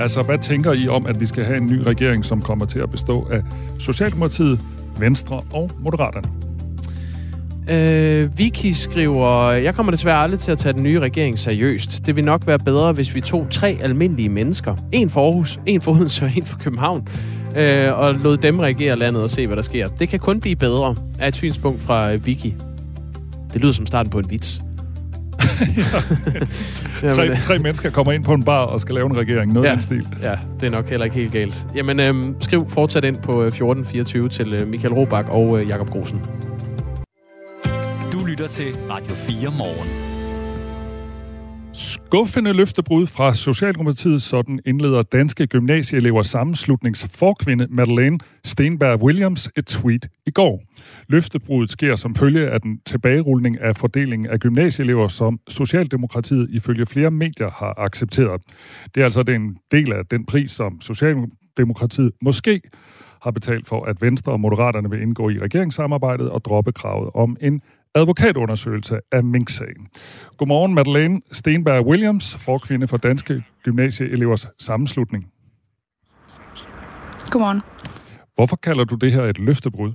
Altså, 0.00 0.22
hvad 0.22 0.38
tænker 0.38 0.72
I 0.72 0.88
om, 0.88 1.06
at 1.06 1.20
vi 1.20 1.26
skal 1.26 1.44
have 1.44 1.56
en 1.56 1.66
ny 1.66 1.78
regering, 1.78 2.24
som 2.24 2.42
kommer 2.42 2.66
til 2.66 2.78
at 2.78 2.90
bestå 2.90 3.28
af 3.30 3.42
Socialdemokratiet, 3.78 4.60
Venstre 4.98 5.42
og 5.52 5.70
Moderaterne? 5.80 6.47
Øh, 7.70 8.38
Vicky 8.38 8.72
skriver, 8.72 9.50
jeg 9.50 9.74
kommer 9.74 9.92
desværre 9.92 10.22
aldrig 10.22 10.40
til 10.40 10.52
at 10.52 10.58
tage 10.58 10.72
den 10.72 10.82
nye 10.82 11.00
regering 11.00 11.38
seriøst. 11.38 12.06
Det 12.06 12.16
vil 12.16 12.24
nok 12.24 12.46
være 12.46 12.58
bedre, 12.58 12.92
hvis 12.92 13.14
vi 13.14 13.20
tog 13.20 13.46
tre 13.50 13.78
almindelige 13.80 14.28
mennesker. 14.28 14.74
En 14.92 15.10
for 15.10 15.24
Aarhus, 15.24 15.60
en 15.66 15.80
for 15.80 15.92
Odense 15.92 16.24
og 16.24 16.30
en 16.36 16.44
for 16.44 16.58
København. 16.58 17.08
Øh, 17.56 17.98
og 17.98 18.14
lod 18.14 18.36
dem 18.36 18.58
regere 18.58 18.96
landet 18.96 19.22
og 19.22 19.30
se, 19.30 19.46
hvad 19.46 19.56
der 19.56 19.62
sker. 19.62 19.86
Det 19.86 20.08
kan 20.08 20.18
kun 20.18 20.40
blive 20.40 20.56
bedre, 20.56 20.96
af 21.18 21.28
et 21.28 21.36
synspunkt 21.36 21.82
fra 21.82 22.12
øh, 22.12 22.26
Vicky. 22.26 22.52
Det 23.52 23.60
lyder 23.60 23.72
som 23.72 23.86
starten 23.86 24.10
på 24.10 24.18
en 24.18 24.30
vits. 24.30 24.60
ja. 27.02 27.08
tre, 27.14 27.36
tre 27.36 27.58
mennesker 27.58 27.90
kommer 27.90 28.12
ind 28.12 28.24
på 28.24 28.32
en 28.34 28.42
bar 28.42 28.60
og 28.60 28.80
skal 28.80 28.94
lave 28.94 29.06
en 29.06 29.16
regering. 29.16 29.52
Noget 29.52 29.66
ja, 29.68 29.72
den 29.72 29.82
stil. 29.82 30.06
Ja, 30.22 30.34
det 30.60 30.66
er 30.66 30.70
nok 30.70 30.88
heller 30.88 31.04
ikke 31.04 31.16
helt 31.16 31.32
galt. 31.32 31.66
Jamen, 31.74 32.00
øhm, 32.00 32.36
skriv 32.40 32.68
fortsat 32.68 33.04
ind 33.04 33.16
på 33.16 33.42
1424 33.42 34.28
til 34.28 34.54
øh, 34.54 34.68
Michael 34.68 34.94
Robach 34.94 35.28
og 35.30 35.60
øh, 35.60 35.68
Jakob 35.68 35.90
Grosen 35.90 36.20
lytter 38.14 38.46
til 38.48 38.76
Radio 38.90 39.14
4 39.14 39.52
morgen. 39.58 39.88
Skuffende 41.72 42.52
løftebrud 42.52 43.06
fra 43.06 43.34
Socialdemokratiet, 43.34 44.22
sådan 44.22 44.60
indleder 44.66 45.02
danske 45.02 45.46
gymnasieelever 45.46 46.22
sammenslutnings 46.22 47.06
forkvinde 47.14 47.66
Madeleine 47.70 48.18
Stenberg 48.44 49.02
Williams 49.02 49.50
et 49.56 49.66
tweet 49.66 50.08
i 50.26 50.30
går. 50.30 50.62
Løftebruddet 51.08 51.70
sker 51.70 51.96
som 51.96 52.14
følge 52.14 52.50
af 52.50 52.60
den 52.60 52.80
tilbagerulning 52.86 53.60
af 53.60 53.76
fordelingen 53.76 54.30
af 54.30 54.38
gymnasieelever, 54.38 55.08
som 55.08 55.40
Socialdemokratiet 55.48 56.50
ifølge 56.50 56.86
flere 56.86 57.10
medier 57.10 57.50
har 57.50 57.74
accepteret. 57.78 58.42
Det 58.94 59.00
er 59.00 59.04
altså 59.04 59.20
en 59.20 59.56
del 59.72 59.92
af 59.92 60.06
den 60.10 60.26
pris, 60.26 60.50
som 60.50 60.80
Socialdemokratiet 60.80 62.12
måske 62.22 62.60
har 63.22 63.30
betalt 63.30 63.68
for, 63.68 63.84
at 63.84 64.02
Venstre 64.02 64.32
og 64.32 64.40
Moderaterne 64.40 64.90
vil 64.90 65.02
indgå 65.02 65.30
i 65.30 65.38
regeringssamarbejdet 65.38 66.30
og 66.30 66.44
droppe 66.44 66.72
kravet 66.72 67.10
om 67.14 67.36
en 67.40 67.62
advokatundersøgelse 67.94 69.00
af 69.12 69.24
Mink-sagen. 69.24 69.88
Godmorgen, 70.36 70.74
Madeleine 70.74 71.20
Stenberg 71.32 71.86
Williams, 71.86 72.36
forkvinde 72.36 72.88
for 72.88 72.96
Danske 72.96 73.44
Gymnasieelevers 73.62 74.46
Sammenslutning. 74.58 75.32
Godmorgen. 77.30 77.60
Hvorfor 78.34 78.56
kalder 78.56 78.84
du 78.84 78.94
det 78.94 79.12
her 79.12 79.22
et 79.22 79.38
løftebrud? 79.38 79.92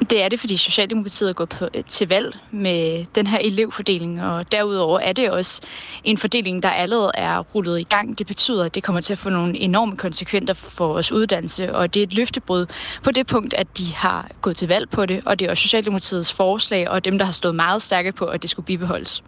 Det 0.00 0.22
er 0.22 0.28
det, 0.28 0.40
fordi 0.40 0.56
Socialdemokratiet 0.56 1.30
er 1.30 1.32
gået 1.32 1.48
på, 1.48 1.68
øh, 1.74 1.84
til 1.88 2.08
valg 2.08 2.36
med 2.50 3.04
den 3.14 3.26
her 3.26 3.38
elevfordeling, 3.38 4.22
og 4.22 4.52
derudover 4.52 4.98
er 4.98 5.12
det 5.12 5.30
også 5.30 5.62
en 6.04 6.18
fordeling, 6.18 6.62
der 6.62 6.70
allerede 6.70 7.10
er 7.14 7.38
rullet 7.38 7.80
i 7.80 7.82
gang. 7.82 8.18
Det 8.18 8.26
betyder, 8.26 8.64
at 8.64 8.74
det 8.74 8.82
kommer 8.82 9.00
til 9.00 9.12
at 9.12 9.18
få 9.18 9.30
nogle 9.30 9.58
enorme 9.58 9.96
konsekvenser 9.96 10.54
for 10.54 10.86
vores 10.86 11.12
uddannelse, 11.12 11.74
og 11.74 11.94
det 11.94 12.00
er 12.00 12.06
et 12.06 12.14
løftebrud 12.14 12.66
på 13.04 13.10
det 13.10 13.26
punkt, 13.26 13.54
at 13.54 13.78
de 13.78 13.94
har 13.94 14.30
gået 14.42 14.56
til 14.56 14.68
valg 14.68 14.90
på 14.90 15.06
det, 15.06 15.20
og 15.26 15.38
det 15.38 15.46
er 15.46 15.50
også 15.50 15.62
Socialdemokratiets 15.62 16.32
forslag, 16.32 16.88
og 16.88 17.04
dem, 17.04 17.18
der 17.18 17.24
har 17.24 17.32
stået 17.32 17.54
meget 17.54 17.82
stærke 17.82 18.12
på, 18.12 18.24
at 18.24 18.42
det 18.42 18.50
skulle 18.50 18.66
bibeholdes. 18.66 19.22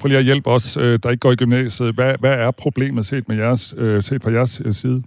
Prøv 0.00 0.08
lige 0.08 0.18
at 0.18 0.24
hjælpe 0.24 0.50
os, 0.50 0.76
øh, 0.76 0.98
der 1.02 1.10
ikke 1.10 1.20
går 1.20 1.32
i 1.32 1.36
gymnasiet. 1.36 1.94
Hvad, 1.94 2.14
hvad 2.20 2.32
er 2.32 2.50
problemet 2.50 3.06
set, 3.06 3.28
med 3.28 3.36
jeres, 3.36 3.74
øh, 3.76 4.02
set 4.02 4.22
fra 4.22 4.30
jeres 4.30 4.62
side? 4.70 5.02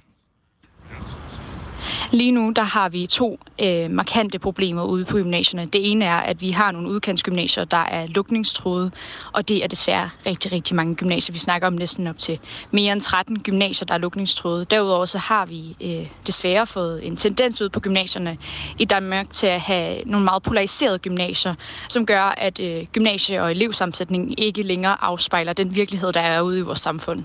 Lige 2.11 2.31
nu 2.31 2.53
der 2.55 2.61
har 2.63 2.89
vi 2.89 3.05
to 3.07 3.39
øh, 3.61 3.91
markante 3.91 4.39
problemer 4.39 4.83
ude 4.83 5.05
på 5.05 5.17
gymnasierne. 5.17 5.65
Det 5.65 5.91
ene 5.91 6.05
er, 6.05 6.15
at 6.15 6.41
vi 6.41 6.51
har 6.51 6.71
nogle 6.71 6.89
udkantsgymnasier, 6.89 7.65
der 7.65 7.77
er 7.77 8.07
lukningstruede, 8.07 8.91
og 9.33 9.47
det 9.49 9.63
er 9.63 9.67
desværre 9.67 10.09
rigtig, 10.25 10.51
rigtig 10.51 10.75
mange 10.75 10.95
gymnasier. 10.95 11.33
Vi 11.33 11.39
snakker 11.39 11.67
om 11.67 11.73
næsten 11.73 12.07
op 12.07 12.17
til 12.17 12.39
mere 12.71 12.93
end 12.93 13.01
13 13.01 13.39
gymnasier, 13.39 13.85
der 13.85 13.93
er 13.93 13.97
lukningstruede. 13.97 14.65
Derudover 14.65 15.05
så 15.05 15.17
har 15.17 15.45
vi 15.45 15.75
øh, 15.81 16.07
desværre 16.27 16.67
fået 16.67 17.07
en 17.07 17.15
tendens 17.17 17.61
ud 17.61 17.69
på 17.69 17.79
gymnasierne 17.79 18.37
i 18.79 18.85
Danmark 18.85 19.29
til 19.29 19.47
at 19.47 19.61
have 19.61 20.01
nogle 20.05 20.25
meget 20.25 20.43
polariserede 20.43 20.99
gymnasier, 20.99 21.55
som 21.89 22.05
gør, 22.05 22.23
at 22.23 22.59
øh, 22.59 22.85
gymnasie- 22.97 23.41
og 23.41 23.51
elevsammensætningen 23.51 24.33
ikke 24.37 24.63
længere 24.63 25.03
afspejler 25.03 25.53
den 25.53 25.75
virkelighed, 25.75 26.11
der 26.11 26.21
er 26.21 26.41
ude 26.41 26.59
i 26.59 26.61
vores 26.61 26.79
samfund. 26.79 27.23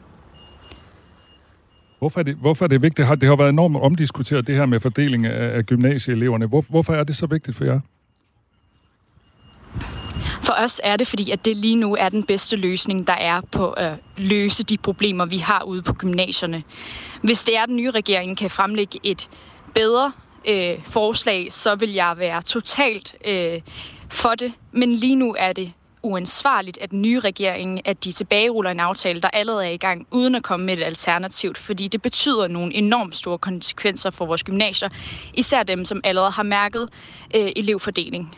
Hvorfor 1.99 2.21
er, 2.21 2.25
det, 2.25 2.35
hvorfor 2.35 2.65
er 2.65 2.69
det 2.69 2.83
vigtigt? 2.83 2.97
Det 2.97 3.07
har, 3.07 3.15
det 3.15 3.29
har 3.29 3.37
været 3.37 3.49
enormt 3.49 3.77
omdiskuteret, 3.77 4.47
det 4.47 4.55
her 4.55 4.67
med 4.67 4.81
fordeling 4.81 5.27
af, 5.27 5.57
af 5.57 5.67
gymnasieeleverne. 5.67 6.47
Hvor, 6.47 6.65
hvorfor 6.69 6.95
er 6.95 7.05
det 7.05 7.17
så 7.17 7.27
vigtigt 7.27 7.57
for 7.57 7.65
jer? 7.65 7.81
For 10.43 10.53
os 10.53 10.81
er 10.85 10.97
det, 10.97 11.07
fordi 11.07 11.31
at 11.31 11.45
det 11.45 11.57
lige 11.57 11.77
nu 11.77 11.97
er 11.97 12.09
den 12.09 12.25
bedste 12.25 12.57
løsning, 12.57 13.07
der 13.07 13.13
er 13.13 13.41
på 13.41 13.71
at 13.71 13.93
løse 14.17 14.65
de 14.65 14.79
problemer, 14.79 15.27
vi 15.27 15.39
har 15.39 15.63
ude 15.63 15.83
på 15.83 15.93
gymnasierne. 15.93 16.63
Hvis 17.23 17.45
det 17.45 17.57
er, 17.57 17.63
at 17.63 17.69
den 17.69 17.77
nye 17.77 17.91
regering 17.91 18.39
kan 18.39 18.51
fremlægge 18.51 18.99
et 19.03 19.29
bedre 19.75 20.13
øh, 20.49 20.83
forslag, 20.85 21.53
så 21.53 21.75
vil 21.75 21.93
jeg 21.93 22.15
være 22.19 22.43
totalt 22.43 23.17
øh, 23.27 23.61
for 24.09 24.31
det. 24.31 24.53
Men 24.73 24.93
lige 24.93 25.17
nu 25.17 25.35
er 25.39 25.53
det 25.53 25.73
uansvarligt 26.03 26.79
at 26.79 26.91
den 26.91 27.03
nye 27.03 27.21
regering, 27.21 27.87
at 27.87 28.05
de 28.05 28.13
tilbageruller 28.13 28.71
en 28.71 28.81
aftale, 28.81 29.21
der 29.21 29.31
allerede 29.33 29.67
er 29.67 29.71
i 29.71 29.77
gang, 29.77 30.07
uden 30.11 30.35
at 30.35 30.43
komme 30.43 30.67
med 30.67 30.79
et 30.79 30.85
alternativt, 30.85 31.59
fordi 31.59 31.89
det 31.89 32.03
betyder 32.03 32.49
nogle 32.49 32.75
enormt 32.75 33.17
store 33.17 33.39
konsekvenser 33.39 34.11
for 34.11 34.27
vores 34.27 34.45
gymnasier, 34.45 34.89
især 35.35 35.63
dem, 35.63 35.85
som 35.85 36.01
allerede 36.05 36.31
har 36.31 36.43
mærket 36.43 36.89
øh, 37.37 37.53
elevfordeling. 37.57 38.37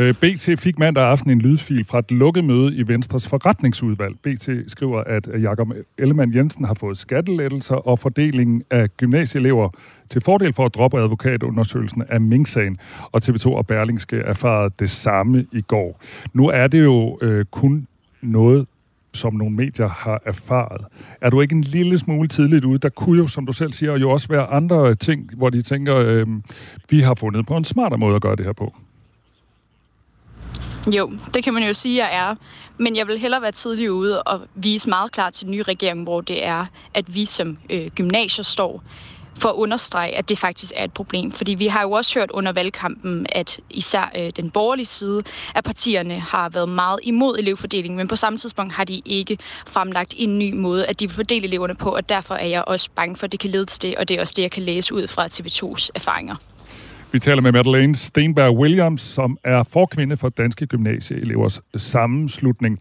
Øh, 0.00 0.14
BT 0.14 0.60
fik 0.60 0.78
mandag 0.78 1.04
aften 1.04 1.30
en 1.30 1.38
lydfil 1.38 1.84
fra 1.84 1.98
et 1.98 2.10
lukket 2.10 2.44
møde 2.44 2.76
i 2.76 2.88
Venstres 2.88 3.28
forretningsudvalg. 3.28 4.14
BT 4.22 4.48
skriver, 4.66 5.04
at 5.04 5.28
øh, 5.32 5.42
Jakob 5.42 5.68
Ellemann 5.98 6.34
Jensen 6.34 6.64
har 6.64 6.74
fået 6.74 6.98
skattelettelser 6.98 7.74
og 7.74 7.98
fordelingen 7.98 8.62
af 8.70 8.96
gymnasieelever 8.96 9.68
til 10.10 10.20
fordel 10.20 10.52
for 10.52 10.64
at 10.64 10.74
droppe 10.74 10.98
advokatundersøgelsen 10.98 12.02
af 12.08 12.20
Mink-sagen, 12.20 12.78
og 13.12 13.20
TV2 13.24 13.48
og 13.48 13.66
Berlingske 13.66 14.16
erfarede 14.16 14.74
det 14.78 14.90
samme 14.90 15.46
i 15.52 15.60
går. 15.60 16.00
Nu 16.34 16.48
er 16.48 16.66
det 16.66 16.84
jo 16.84 17.18
øh, 17.22 17.44
kun 17.44 17.86
noget, 18.22 18.66
som 19.12 19.34
nogle 19.34 19.56
medier 19.56 19.88
har 19.88 20.22
erfaret. 20.26 20.84
Er 21.20 21.30
du 21.30 21.40
ikke 21.40 21.54
en 21.54 21.62
lille 21.62 21.98
smule 21.98 22.28
tidligt 22.28 22.64
ude? 22.64 22.78
Der 22.78 22.88
kunne 22.88 23.18
jo, 23.18 23.26
som 23.26 23.46
du 23.46 23.52
selv 23.52 23.72
siger, 23.72 23.98
jo 23.98 24.10
også 24.10 24.28
være 24.28 24.46
andre 24.46 24.94
ting, 24.94 25.30
hvor 25.36 25.50
de 25.50 25.62
tænker, 25.62 25.96
øh, 25.96 26.26
vi 26.90 27.00
har 27.00 27.14
fundet 27.14 27.46
på 27.46 27.56
en 27.56 27.64
smartere 27.64 27.98
måde 27.98 28.16
at 28.16 28.22
gøre 28.22 28.36
det 28.36 28.44
her 28.44 28.52
på. 28.52 28.74
Jo, 30.86 31.12
det 31.34 31.44
kan 31.44 31.54
man 31.54 31.62
jo 31.62 31.74
sige, 31.74 31.96
jeg 31.96 32.16
er. 32.16 32.34
Men 32.78 32.96
jeg 32.96 33.06
vil 33.06 33.18
hellere 33.18 33.42
være 33.42 33.52
tidlig 33.52 33.92
ude 33.92 34.22
og 34.22 34.40
vise 34.54 34.88
meget 34.88 35.12
klart 35.12 35.32
til 35.32 35.44
den 35.44 35.50
nye 35.50 35.62
regering, 35.62 36.02
hvor 36.02 36.20
det 36.20 36.44
er, 36.44 36.66
at 36.94 37.14
vi 37.14 37.24
som 37.24 37.58
øh, 37.70 37.86
gymnasier 37.86 38.44
står 38.44 38.82
for 39.40 39.48
at 39.48 39.54
understrege, 39.54 40.16
at 40.16 40.28
det 40.28 40.38
faktisk 40.38 40.72
er 40.76 40.84
et 40.84 40.92
problem. 40.92 41.32
Fordi 41.32 41.54
vi 41.54 41.66
har 41.66 41.82
jo 41.82 41.90
også 41.90 42.18
hørt 42.18 42.30
under 42.30 42.52
valgkampen, 42.52 43.26
at 43.28 43.60
især 43.70 44.12
øh, 44.18 44.30
den 44.36 44.50
borgerlige 44.50 44.86
side 44.86 45.22
af 45.54 45.64
partierne 45.64 46.20
har 46.20 46.48
været 46.48 46.68
meget 46.68 47.00
imod 47.02 47.38
elevfordeling, 47.38 47.96
men 47.96 48.08
på 48.08 48.16
samme 48.16 48.38
tidspunkt 48.38 48.72
har 48.72 48.84
de 48.84 49.02
ikke 49.04 49.38
fremlagt 49.66 50.14
en 50.16 50.38
ny 50.38 50.52
måde, 50.54 50.86
at 50.86 51.00
de 51.00 51.06
vil 51.06 51.14
fordele 51.14 51.46
eleverne 51.46 51.74
på, 51.74 51.94
og 51.94 52.08
derfor 52.08 52.34
er 52.34 52.46
jeg 52.46 52.64
også 52.66 52.90
bange 52.94 53.16
for, 53.16 53.24
at 53.24 53.32
det 53.32 53.40
kan 53.40 53.50
lede 53.50 53.64
til 53.64 53.82
det, 53.82 53.96
og 53.96 54.08
det 54.08 54.16
er 54.16 54.20
også 54.20 54.34
det, 54.36 54.42
jeg 54.42 54.50
kan 54.50 54.62
læse 54.62 54.94
ud 54.94 55.06
fra 55.06 55.26
TV2's 55.26 55.88
erfaringer. 55.94 56.36
Vi 57.12 57.18
taler 57.18 57.42
med 57.42 57.52
Madeleine 57.52 57.96
Stenberg 57.96 58.56
Williams, 58.56 59.00
som 59.00 59.38
er 59.44 59.62
forkvinde 59.62 60.16
for 60.16 60.28
Danske 60.28 60.66
Gymnasieelevers 60.66 61.60
Sammenslutning. 61.76 62.78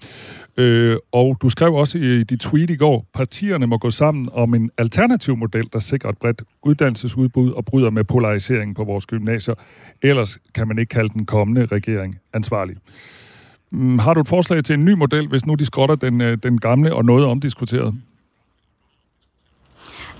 Øh, 0.58 0.98
og 1.12 1.38
du 1.42 1.50
skrev 1.50 1.74
også 1.74 1.98
i 1.98 2.24
dit 2.24 2.40
tweet 2.40 2.70
i 2.70 2.76
går, 2.76 3.06
partierne 3.14 3.68
må 3.68 3.78
gå 3.78 3.92
sammen 3.92 4.28
om 4.34 4.54
en 4.54 4.72
alternativ 4.78 5.38
model, 5.38 5.64
der 5.74 5.80
sikrer 5.80 6.10
et 6.10 6.18
bredt 6.18 6.44
uddannelsesudbud 6.64 7.52
og 7.52 7.66
bryder 7.66 7.90
med 7.90 8.04
polariseringen 8.04 8.76
på 8.76 8.84
vores 8.84 9.06
gymnasier. 9.06 9.56
Ellers 10.02 10.38
kan 10.56 10.68
man 10.68 10.80
ikke 10.80 10.90
kalde 10.90 11.10
den 11.10 11.26
kommende 11.26 11.66
regering 11.66 12.20
ansvarlig. 12.34 12.76
Mm, 13.72 14.00
har 14.00 14.14
du 14.14 14.22
et 14.22 14.28
forslag 14.28 14.64
til 14.64 14.74
en 14.74 14.86
ny 14.86 14.92
model, 14.92 15.28
hvis 15.28 15.46
nu 15.46 15.54
de 15.54 15.66
skrotter 15.66 15.96
den, 15.96 16.22
øh, 16.22 16.38
den 16.44 16.60
gamle 16.60 16.96
og 16.96 17.06
noget 17.06 17.26
omdiskuteret? 17.26 17.94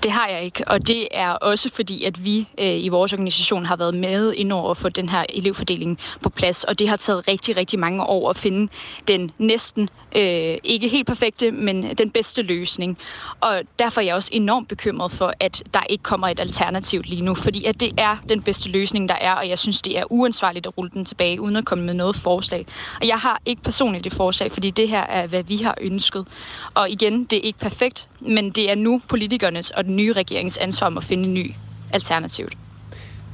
Det 0.02 0.10
har 0.10 0.28
jeg 0.28 0.44
ikke, 0.44 0.68
og 0.68 0.88
det 0.88 1.08
er 1.10 1.30
også 1.30 1.70
fordi, 1.74 2.04
at 2.04 2.24
vi 2.24 2.48
øh, 2.58 2.84
i 2.84 2.88
vores 2.88 3.12
organisation 3.12 3.66
har 3.66 3.76
været 3.76 3.94
med 3.94 4.32
ind 4.32 4.52
over 4.52 4.74
for 4.74 4.88
den 4.88 5.08
her 5.08 5.24
elevfordeling 5.28 5.98
på 6.22 6.30
plads, 6.30 6.64
og 6.64 6.78
det 6.78 6.88
har 6.88 6.96
taget 6.96 7.28
rigtig, 7.28 7.56
rigtig 7.56 7.78
mange 7.78 8.04
år 8.04 8.30
at 8.30 8.36
finde 8.36 8.72
den 9.08 9.30
næsten 9.38 9.88
øh, 10.16 10.56
ikke 10.64 10.88
helt 10.88 11.06
perfekte, 11.06 11.50
men 11.50 11.96
den 11.98 12.10
bedste 12.10 12.42
løsning. 12.42 12.98
Og 13.40 13.62
derfor 13.78 14.00
er 14.00 14.04
jeg 14.04 14.14
også 14.14 14.30
enormt 14.32 14.68
bekymret 14.68 15.12
for, 15.12 15.32
at 15.40 15.62
der 15.74 15.80
ikke 15.90 16.02
kommer 16.02 16.28
et 16.28 16.40
alternativ 16.40 17.02
lige 17.04 17.22
nu, 17.22 17.34
fordi 17.34 17.64
at 17.64 17.80
det 17.80 17.90
er 17.98 18.16
den 18.28 18.42
bedste 18.42 18.68
løsning, 18.68 19.08
der 19.08 19.14
er, 19.14 19.32
og 19.32 19.48
jeg 19.48 19.58
synes, 19.58 19.82
det 19.82 19.98
er 19.98 20.04
uansvarligt 20.10 20.66
at 20.66 20.78
rulle 20.78 20.90
den 20.90 21.04
tilbage, 21.04 21.40
uden 21.40 21.56
at 21.56 21.64
komme 21.64 21.84
med 21.84 21.94
noget 21.94 22.16
forslag. 22.16 22.66
Og 23.00 23.06
jeg 23.06 23.16
har 23.18 23.40
ikke 23.46 23.62
personligt 23.62 24.04
det 24.04 24.12
forslag, 24.12 24.52
fordi 24.52 24.70
det 24.70 24.88
her 24.88 25.02
er, 25.02 25.26
hvad 25.26 25.42
vi 25.44 25.56
har 25.56 25.74
ønsket. 25.80 26.26
Og 26.74 26.90
igen, 26.90 27.24
det 27.24 27.36
er 27.36 27.42
ikke 27.42 27.58
perfekt, 27.58 28.08
men 28.20 28.50
det 28.50 28.70
er 28.70 28.74
nu 28.74 29.00
politikernes 29.08 29.70
og 29.70 29.89
den 29.90 29.96
nye 29.96 30.12
regerings 30.12 30.56
ansvar 30.56 30.86
om 30.86 30.96
at 30.96 31.04
finde 31.04 31.24
en 31.28 31.34
ny 31.34 31.52
alternativt. 31.92 32.56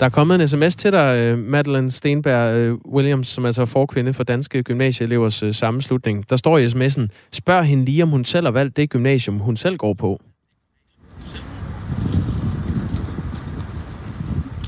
Der 0.00 0.07
er 0.07 0.11
kommet 0.11 0.40
en 0.40 0.48
sms 0.48 0.76
til 0.76 0.92
dig, 0.92 1.16
øh, 1.18 1.38
Madeleine 1.38 1.90
Stenberg 1.90 2.57
øh, 2.57 2.74
Williams, 2.74 3.28
som 3.28 3.44
altså 3.44 3.62
er 3.62 3.66
forkvinde 3.66 4.12
for 4.12 4.24
Danske 4.24 4.62
Gymnasieelevers 4.62 5.42
øh, 5.42 5.54
sammenslutning. 5.54 6.30
Der 6.30 6.36
står 6.36 6.59
i 6.59 6.66
sms'en, 6.66 7.09
spørg 7.32 7.64
hende 7.64 7.84
lige, 7.84 8.02
om 8.02 8.09
hun 8.09 8.24
selv 8.24 8.46
har 8.46 8.52
valgt 8.52 8.76
det 8.76 8.90
gymnasium, 8.90 9.38
hun 9.38 9.57
selv 9.57 9.76
går 9.76 9.94
på. 9.94 10.20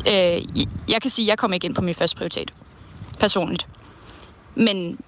Øh, 0.09 0.43
jeg 0.89 1.03
kan 1.03 1.11
sige, 1.11 1.25
at 1.25 1.29
jeg 1.29 1.39
kommer 1.39 1.55
ikke 1.55 1.65
ind 1.65 1.75
på 1.75 1.83
min 1.83 1.95
første 1.95 2.17
prioritet. 2.17 2.55
Personligt. 3.21 3.67
Men 4.55 4.99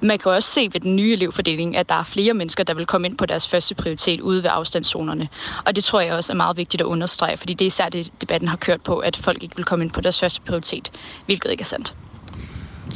man 0.00 0.18
kan 0.18 0.32
også 0.32 0.50
se 0.50 0.68
ved 0.72 0.80
den 0.80 0.96
nye 0.96 1.12
elevfordeling, 1.12 1.76
at 1.76 1.88
der 1.88 1.94
er 1.94 2.02
flere 2.02 2.34
mennesker, 2.34 2.64
der 2.64 2.74
vil 2.74 2.86
komme 2.86 3.08
ind 3.08 3.18
på 3.18 3.26
deres 3.26 3.48
første 3.48 3.74
prioritet 3.74 4.20
ude 4.20 4.42
ved 4.42 4.50
afstandszonerne. 4.52 5.28
Og 5.64 5.76
det 5.76 5.84
tror 5.84 6.00
jeg 6.00 6.12
også 6.12 6.32
er 6.32 6.36
meget 6.36 6.56
vigtigt 6.56 6.80
at 6.80 6.84
understrege, 6.84 7.36
fordi 7.36 7.54
det 7.54 7.64
er 7.64 7.66
især 7.66 7.88
det, 7.88 8.10
debatten 8.20 8.48
har 8.48 8.56
kørt 8.56 8.82
på, 8.82 8.98
at 8.98 9.16
folk 9.16 9.42
ikke 9.42 9.56
vil 9.56 9.64
komme 9.64 9.84
ind 9.84 9.92
på 9.92 10.00
deres 10.00 10.20
første 10.20 10.40
prioritet, 10.40 10.90
hvilket 11.26 11.50
ikke 11.50 11.60
er 11.60 11.64
sandt. 11.64 11.94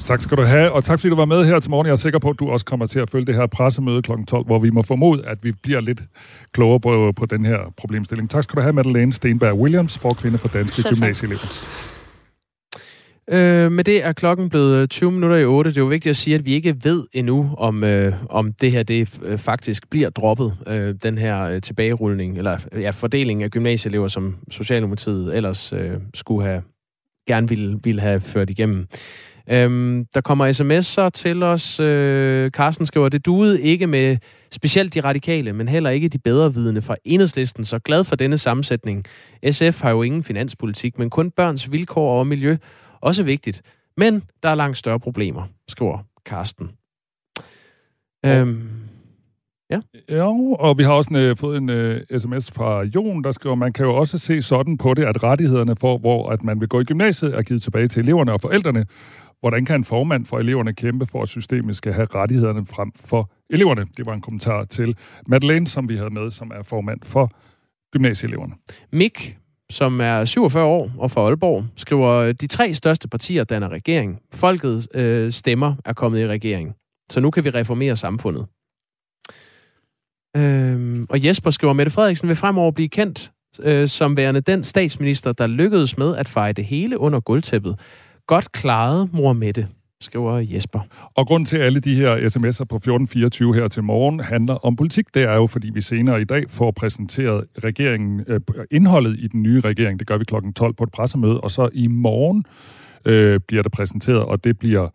Tak 0.04 0.20
skal 0.20 0.36
du 0.36 0.42
have, 0.42 0.72
og 0.72 0.84
tak 0.84 0.98
fordi 1.00 1.10
du 1.10 1.16
var 1.16 1.24
med 1.24 1.44
her 1.44 1.60
til 1.60 1.70
morgen. 1.70 1.86
Jeg 1.86 1.92
er 1.92 1.96
sikker 1.96 2.18
på, 2.18 2.30
at 2.30 2.38
du 2.38 2.50
også 2.50 2.64
kommer 2.66 2.86
til 2.86 3.00
at 3.00 3.10
følge 3.10 3.26
det 3.26 3.34
her 3.34 3.46
pressemøde 3.46 4.02
kl. 4.02 4.10
12, 4.28 4.46
hvor 4.46 4.58
vi 4.58 4.70
må 4.70 4.82
formode, 4.82 5.26
at 5.26 5.44
vi 5.44 5.52
bliver 5.62 5.80
lidt 5.80 6.00
klogere 6.52 6.80
på, 6.80 7.12
på 7.16 7.26
den 7.26 7.44
her 7.44 7.58
problemstilling. 7.76 8.30
Tak 8.30 8.44
skal 8.44 8.56
du 8.56 8.60
have, 8.60 8.72
Madeleine 8.72 9.12
Stenberg 9.12 9.54
Williams, 9.54 9.98
for 9.98 10.14
kvinde 10.14 10.38
for 10.38 10.48
Danske 10.48 10.88
Gymnasieelever. 10.88 11.97
Øh, 13.30 13.72
med 13.72 13.84
det 13.84 14.04
er 14.04 14.12
klokken 14.12 14.48
blevet 14.48 14.76
øh, 14.76 14.88
20 14.88 15.12
minutter 15.12 15.36
i 15.36 15.44
8. 15.44 15.70
Det 15.70 15.76
er 15.78 15.82
jo 15.82 15.86
vigtigt 15.86 16.10
at 16.10 16.16
sige, 16.16 16.34
at 16.34 16.46
vi 16.46 16.54
ikke 16.54 16.76
ved 16.84 17.04
endnu, 17.12 17.54
om, 17.58 17.84
øh, 17.84 18.12
om 18.30 18.52
det 18.52 18.72
her 18.72 18.82
det 18.82 19.20
øh, 19.22 19.38
faktisk 19.38 19.90
bliver 19.90 20.10
droppet, 20.10 20.54
øh, 20.66 20.94
den 21.02 21.18
her 21.18 21.42
øh, 21.42 21.62
tilbagerulning, 21.62 22.38
eller 22.38 22.58
ja, 22.72 22.90
fordeling 22.90 23.42
af 23.42 23.50
gymnasieelever, 23.50 24.08
som 24.08 24.36
Socialdemokratiet 24.50 25.36
ellers 25.36 25.72
øh, 25.72 25.92
skulle 26.14 26.46
have 26.46 26.62
gerne 27.26 27.48
ville, 27.48 27.78
ville 27.84 28.00
have 28.00 28.20
ført 28.20 28.50
igennem. 28.50 28.86
Øhm, 29.50 30.06
der 30.14 30.20
kommer 30.20 30.46
sms'er 30.46 31.08
til 31.08 31.42
os. 31.42 31.80
Øh, 31.80 32.50
Carsten 32.50 32.86
skriver, 32.86 33.08
det 33.08 33.26
duede 33.26 33.62
ikke 33.62 33.86
med 33.86 34.16
specielt 34.50 34.94
de 34.94 35.00
radikale, 35.00 35.52
men 35.52 35.68
heller 35.68 35.90
ikke 35.90 36.08
de 36.08 36.18
bedre 36.18 36.54
vidende 36.54 36.82
fra 36.82 36.96
enhedslisten, 37.04 37.64
så 37.64 37.78
glad 37.78 38.04
for 38.04 38.16
denne 38.16 38.38
sammensætning. 38.38 39.04
SF 39.50 39.82
har 39.82 39.90
jo 39.90 40.02
ingen 40.02 40.22
finanspolitik, 40.22 40.98
men 40.98 41.10
kun 41.10 41.30
børns 41.30 41.72
vilkår 41.72 42.18
og 42.18 42.26
miljø. 42.26 42.56
Også 43.00 43.22
vigtigt. 43.22 43.62
Men 43.96 44.22
der 44.42 44.48
er 44.48 44.54
langt 44.54 44.76
større 44.76 45.00
problemer, 45.00 45.42
skriver 45.68 45.98
Carsten. 46.24 46.70
Øhm, 48.26 48.68
ja. 49.70 49.80
ja, 50.08 50.24
og 50.58 50.78
vi 50.78 50.82
har 50.82 50.92
også 50.92 51.10
en, 51.14 51.30
uh, 51.30 51.36
fået 51.36 51.56
en 51.56 51.70
uh, 51.70 52.18
sms 52.18 52.50
fra 52.50 52.82
Jon, 52.82 53.24
der 53.24 53.32
skriver, 53.32 53.54
man 53.54 53.72
kan 53.72 53.86
jo 53.86 53.94
også 53.94 54.18
se 54.18 54.42
sådan 54.42 54.78
på 54.78 54.94
det, 54.94 55.04
at 55.04 55.22
rettighederne 55.22 55.76
for, 55.76 55.98
hvor 55.98 56.30
at 56.30 56.44
man 56.44 56.60
vil 56.60 56.68
gå 56.68 56.80
i 56.80 56.84
gymnasiet, 56.84 57.34
er 57.34 57.42
givet 57.42 57.62
tilbage 57.62 57.88
til 57.88 58.02
eleverne 58.02 58.32
og 58.32 58.40
forældrene. 58.40 58.86
Hvordan 59.40 59.64
kan 59.64 59.76
en 59.76 59.84
formand 59.84 60.26
for 60.26 60.38
eleverne 60.38 60.74
kæmpe 60.74 61.06
for, 61.06 61.22
at 61.22 61.28
systemet 61.28 61.76
skal 61.76 61.92
have 61.92 62.06
rettighederne 62.14 62.66
frem 62.66 62.92
for 63.04 63.30
eleverne? 63.50 63.86
Det 63.96 64.06
var 64.06 64.14
en 64.14 64.20
kommentar 64.20 64.64
til 64.64 64.96
Madeleine, 65.26 65.66
som 65.66 65.88
vi 65.88 65.96
havde 65.96 66.10
med, 66.10 66.30
som 66.30 66.52
er 66.54 66.62
formand 66.62 67.00
for 67.02 67.30
gymnasieeleverne. 67.92 68.54
Mik 68.92 69.38
som 69.70 70.00
er 70.00 70.24
47 70.24 70.64
år 70.64 70.90
og 70.98 71.10
fra 71.10 71.20
Aalborg, 71.20 71.64
skriver, 71.76 72.32
de 72.32 72.46
tre 72.46 72.74
største 72.74 73.08
partier 73.08 73.44
danner 73.44 73.68
regering. 73.68 74.20
Folkets 74.34 74.88
øh, 74.94 75.32
stemmer 75.32 75.74
er 75.84 75.92
kommet 75.92 76.20
i 76.20 76.26
regering. 76.26 76.74
Så 77.10 77.20
nu 77.20 77.30
kan 77.30 77.44
vi 77.44 77.50
reformere 77.50 77.96
samfundet. 77.96 78.46
Øh, 80.36 81.06
og 81.10 81.24
Jesper 81.24 81.50
skriver, 81.50 81.72
Mette 81.72 81.90
Frederiksen 81.92 82.28
vil 82.28 82.36
fremover 82.36 82.70
blive 82.70 82.88
kendt 82.88 83.32
øh, 83.62 83.88
som 83.88 84.16
værende 84.16 84.40
den 84.40 84.62
statsminister, 84.62 85.32
der 85.32 85.46
lykkedes 85.46 85.98
med 85.98 86.16
at 86.16 86.28
feje 86.28 86.52
det 86.52 86.64
hele 86.64 86.98
under 86.98 87.20
gulvtæppet. 87.20 87.78
Godt 88.26 88.52
klaret, 88.52 89.12
mor 89.12 89.32
Mette 89.32 89.68
skriver 90.00 90.38
Jesper. 90.38 90.80
Og 91.14 91.26
grund 91.26 91.46
til 91.46 91.56
alle 91.56 91.80
de 91.80 91.94
her 91.94 92.16
sms'er 92.16 92.64
på 92.64 92.76
1424 92.76 93.54
her 93.54 93.68
til 93.68 93.82
morgen 93.82 94.20
handler 94.20 94.54
om 94.54 94.76
politik. 94.76 95.14
Det 95.14 95.22
er 95.22 95.34
jo, 95.34 95.46
fordi 95.46 95.70
vi 95.70 95.80
senere 95.80 96.20
i 96.20 96.24
dag 96.24 96.50
får 96.50 96.70
præsenteret 96.70 97.44
regeringen, 97.64 98.24
øh, 98.26 98.40
indholdet 98.70 99.16
i 99.18 99.26
den 99.26 99.42
nye 99.42 99.60
regering. 99.60 99.98
Det 99.98 100.06
gør 100.06 100.18
vi 100.18 100.24
klokken 100.24 100.52
12 100.52 100.74
på 100.74 100.84
et 100.84 100.90
pressemøde. 100.90 101.40
Og 101.40 101.50
så 101.50 101.68
i 101.72 101.86
morgen 101.86 102.44
øh, 103.04 103.40
bliver 103.48 103.62
det 103.62 103.72
præsenteret, 103.72 104.22
og 104.22 104.44
det 104.44 104.58
bliver 104.58 104.88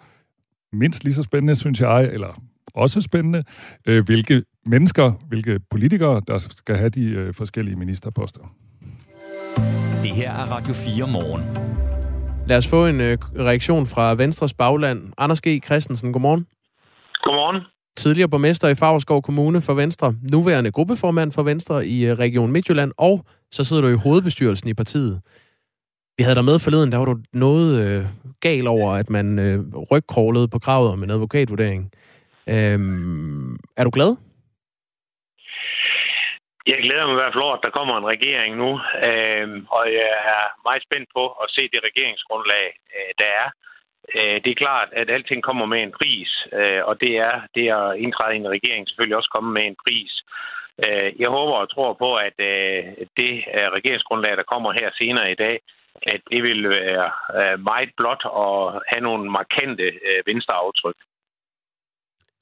mindst 0.74 1.04
lige 1.04 1.14
så 1.14 1.22
spændende, 1.22 1.56
synes 1.56 1.82
jeg, 1.82 2.10
eller 2.14 2.42
også 2.74 3.02
spændende, 3.02 3.44
øh, 3.86 4.06
hvilke 4.06 4.44
mennesker, 4.66 5.12
hvilke 5.28 5.60
politikere, 5.70 6.22
der 6.28 6.40
skal 6.40 6.76
have 6.78 6.90
de 6.90 7.04
øh, 7.04 7.34
forskellige 7.34 7.76
ministerposter. 7.76 8.42
Det 10.04 10.12
her 10.12 10.32
er 10.32 10.46
Radio 10.52 10.74
4 10.74 11.08
morgen. 11.08 11.73
Lad 12.48 12.58
os 12.58 12.68
få 12.68 12.88
en 12.88 13.02
øh, 13.02 13.18
reaktion 13.40 13.86
fra 13.86 14.14
Venstres 14.16 14.54
bagland. 14.54 15.14
Anders 15.18 15.42
G. 15.42 15.64
Christensen, 15.66 16.14
godmorgen. 16.14 16.48
Godmorgen. 17.24 17.62
Tidligere 17.98 18.30
borgmester 18.30 18.68
i 18.68 18.76
Favreskov 18.76 19.22
Kommune 19.22 19.62
for 19.62 19.74
Venstre, 19.74 20.16
nuværende 20.32 20.72
gruppeformand 20.72 21.32
for 21.32 21.44
Venstre 21.44 21.88
i 21.88 22.06
øh, 22.06 22.20
Region 22.20 22.52
Midtjylland, 22.52 22.92
og 22.98 23.26
så 23.52 23.64
sidder 23.64 23.82
du 23.82 23.88
i 23.88 23.96
hovedbestyrelsen 23.96 24.70
i 24.70 24.74
partiet. 24.74 25.22
Vi 26.18 26.24
havde 26.24 26.36
dig 26.36 26.46
med 26.46 26.60
forleden, 26.60 26.92
der 26.92 26.98
var 26.98 27.06
du 27.06 27.18
noget 27.34 27.86
øh, 27.86 28.06
gal 28.42 28.68
over, 28.68 28.94
at 28.94 29.10
man 29.10 29.40
øh, 29.40 29.60
rygkrålede 29.92 30.48
på 30.48 30.60
kravet 30.60 30.92
om 30.92 31.04
en 31.04 31.10
advokatvurdering. 31.10 31.92
Øhm, 32.48 33.56
er 33.78 33.84
du 33.84 33.90
glad? 33.94 34.16
Jeg 36.68 36.78
glæder 36.86 37.06
mig 37.06 37.16
i 37.16 37.22
hvert 37.22 37.34
fald 37.34 37.48
over, 37.48 37.58
at 37.58 37.66
der 37.66 37.78
kommer 37.78 37.96
en 37.98 38.12
regering 38.16 38.52
nu, 38.64 38.72
øh, 39.08 39.48
og 39.78 39.84
jeg 40.00 40.10
er 40.36 40.44
meget 40.68 40.84
spændt 40.88 41.10
på 41.18 41.24
at 41.44 41.48
se 41.56 41.64
det 41.74 41.82
regeringsgrundlag, 41.90 42.68
øh, 42.96 43.12
der 43.20 43.30
er. 43.42 43.48
Øh, 44.16 44.38
det 44.44 44.52
er 44.52 44.64
klart, 44.66 44.90
at 44.92 45.10
alting 45.10 45.44
kommer 45.44 45.66
med 45.66 45.82
en 45.84 45.94
pris, 46.00 46.32
øh, 46.60 46.82
og 46.90 47.02
det 47.02 47.14
er 47.28 47.36
det 47.56 47.68
at 47.80 48.00
indtræde 48.04 48.36
i 48.36 48.40
en 48.40 48.54
regering 48.56 48.88
selvfølgelig 48.88 49.18
også 49.18 49.34
komme 49.36 49.52
med 49.54 49.66
en 49.66 49.78
pris. 49.86 50.14
Øh, 50.86 51.10
jeg 51.22 51.30
håber 51.30 51.54
og 51.54 51.70
tror 51.70 51.94
på, 51.94 52.10
at 52.28 52.38
øh, 52.52 52.84
det 53.20 53.34
øh, 53.56 53.68
regeringsgrundlag, 53.78 54.38
der 54.38 54.52
kommer 54.54 54.72
her 54.80 54.90
senere 55.02 55.32
i 55.32 55.36
dag, 55.46 55.56
at 56.14 56.22
det 56.32 56.44
vil 56.44 56.70
være 56.70 57.08
øh, 57.40 57.60
meget 57.72 57.92
blot 57.98 58.24
og 58.26 58.82
have 58.92 59.04
nogle 59.08 59.32
markante 59.32 59.88
øh, 60.08 60.20
venstreaftryk. 60.26 60.98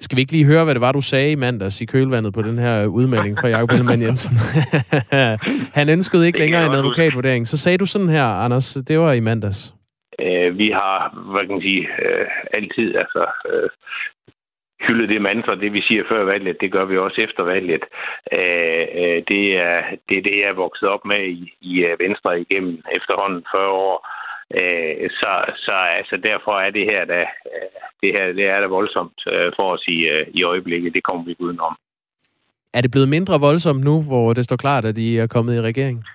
Skal 0.03 0.15
vi 0.15 0.21
ikke 0.21 0.31
lige 0.31 0.45
høre, 0.45 0.63
hvad 0.63 0.73
det 0.73 0.81
var, 0.81 0.91
du 0.91 1.01
sagde 1.01 1.31
i 1.31 1.35
mandags 1.35 1.81
i 1.81 1.85
kølvandet 1.85 2.33
på 2.33 2.41
den 2.41 2.57
her 2.57 2.85
udmelding 2.85 3.37
fra 3.37 3.47
Jacob 3.47 3.69
Ellemann 3.71 4.01
Jensen? 4.01 4.35
Han 5.79 5.89
ønskede 5.89 6.27
ikke 6.27 6.39
længere 6.39 6.65
en 6.65 6.75
advokatvurdering. 6.75 7.47
Så 7.47 7.57
sagde 7.57 7.77
du 7.77 7.85
sådan 7.85 8.09
her, 8.09 8.25
Anders, 8.25 8.73
det 8.87 8.99
var 8.99 9.13
i 9.13 9.19
mandags. 9.19 9.73
Øh, 10.19 10.57
vi 10.57 10.69
har, 10.69 10.97
hvad 11.31 11.41
kan 11.41 11.55
man 11.55 11.61
sige, 11.61 11.87
øh, 12.05 12.27
altid 12.53 12.95
altså, 12.95 13.25
øh, 13.49 13.69
hyldet 14.87 15.09
det 15.09 15.21
mantra, 15.21 15.55
det 15.55 15.73
vi 15.73 15.81
siger 15.81 16.03
før 16.09 16.23
valget, 16.23 16.61
det 16.61 16.71
gør 16.71 16.85
vi 16.85 16.97
også 16.97 17.21
efter 17.21 17.43
valget. 17.43 17.83
Øh, 18.37 18.85
øh 19.01 19.19
det, 19.31 19.43
er, 19.67 19.81
det 20.09 20.17
er 20.17 20.25
det, 20.27 20.35
jeg 20.39 20.49
er 20.49 20.63
vokset 20.65 20.87
op 20.89 21.05
med 21.05 21.21
i, 21.27 21.53
i 21.61 21.73
øh, 21.87 21.99
Venstre 21.99 22.41
igennem 22.41 22.75
efterhånden 22.97 23.43
40 23.55 23.69
år. 23.69 23.97
Øh, 24.59 25.09
så, 25.09 25.31
så 25.65 25.75
altså, 25.99 26.17
derfor 26.17 26.53
er 26.59 26.69
det 26.69 26.85
her, 26.91 27.05
der, 27.05 27.25
det 28.01 28.09
her 28.15 28.25
det 28.39 28.45
er 28.45 28.59
da 28.59 28.67
voldsomt 28.67 29.19
øh, 29.33 29.51
for 29.55 29.73
os 29.73 29.83
i, 29.87 29.97
øh, 30.13 30.27
i 30.33 30.43
øjeblikket. 30.43 30.93
Det 30.93 31.03
kommer 31.03 31.23
vi 31.25 31.35
udenom. 31.39 31.75
Er 32.73 32.81
det 32.81 32.91
blevet 32.91 33.09
mindre 33.09 33.39
voldsomt 33.39 33.83
nu, 33.83 34.03
hvor 34.03 34.33
det 34.33 34.45
står 34.45 34.55
klart, 34.55 34.85
at 34.85 34.97
I 34.97 35.17
er 35.17 35.27
kommet 35.27 35.55
i 35.55 35.61
regering? 35.61 36.05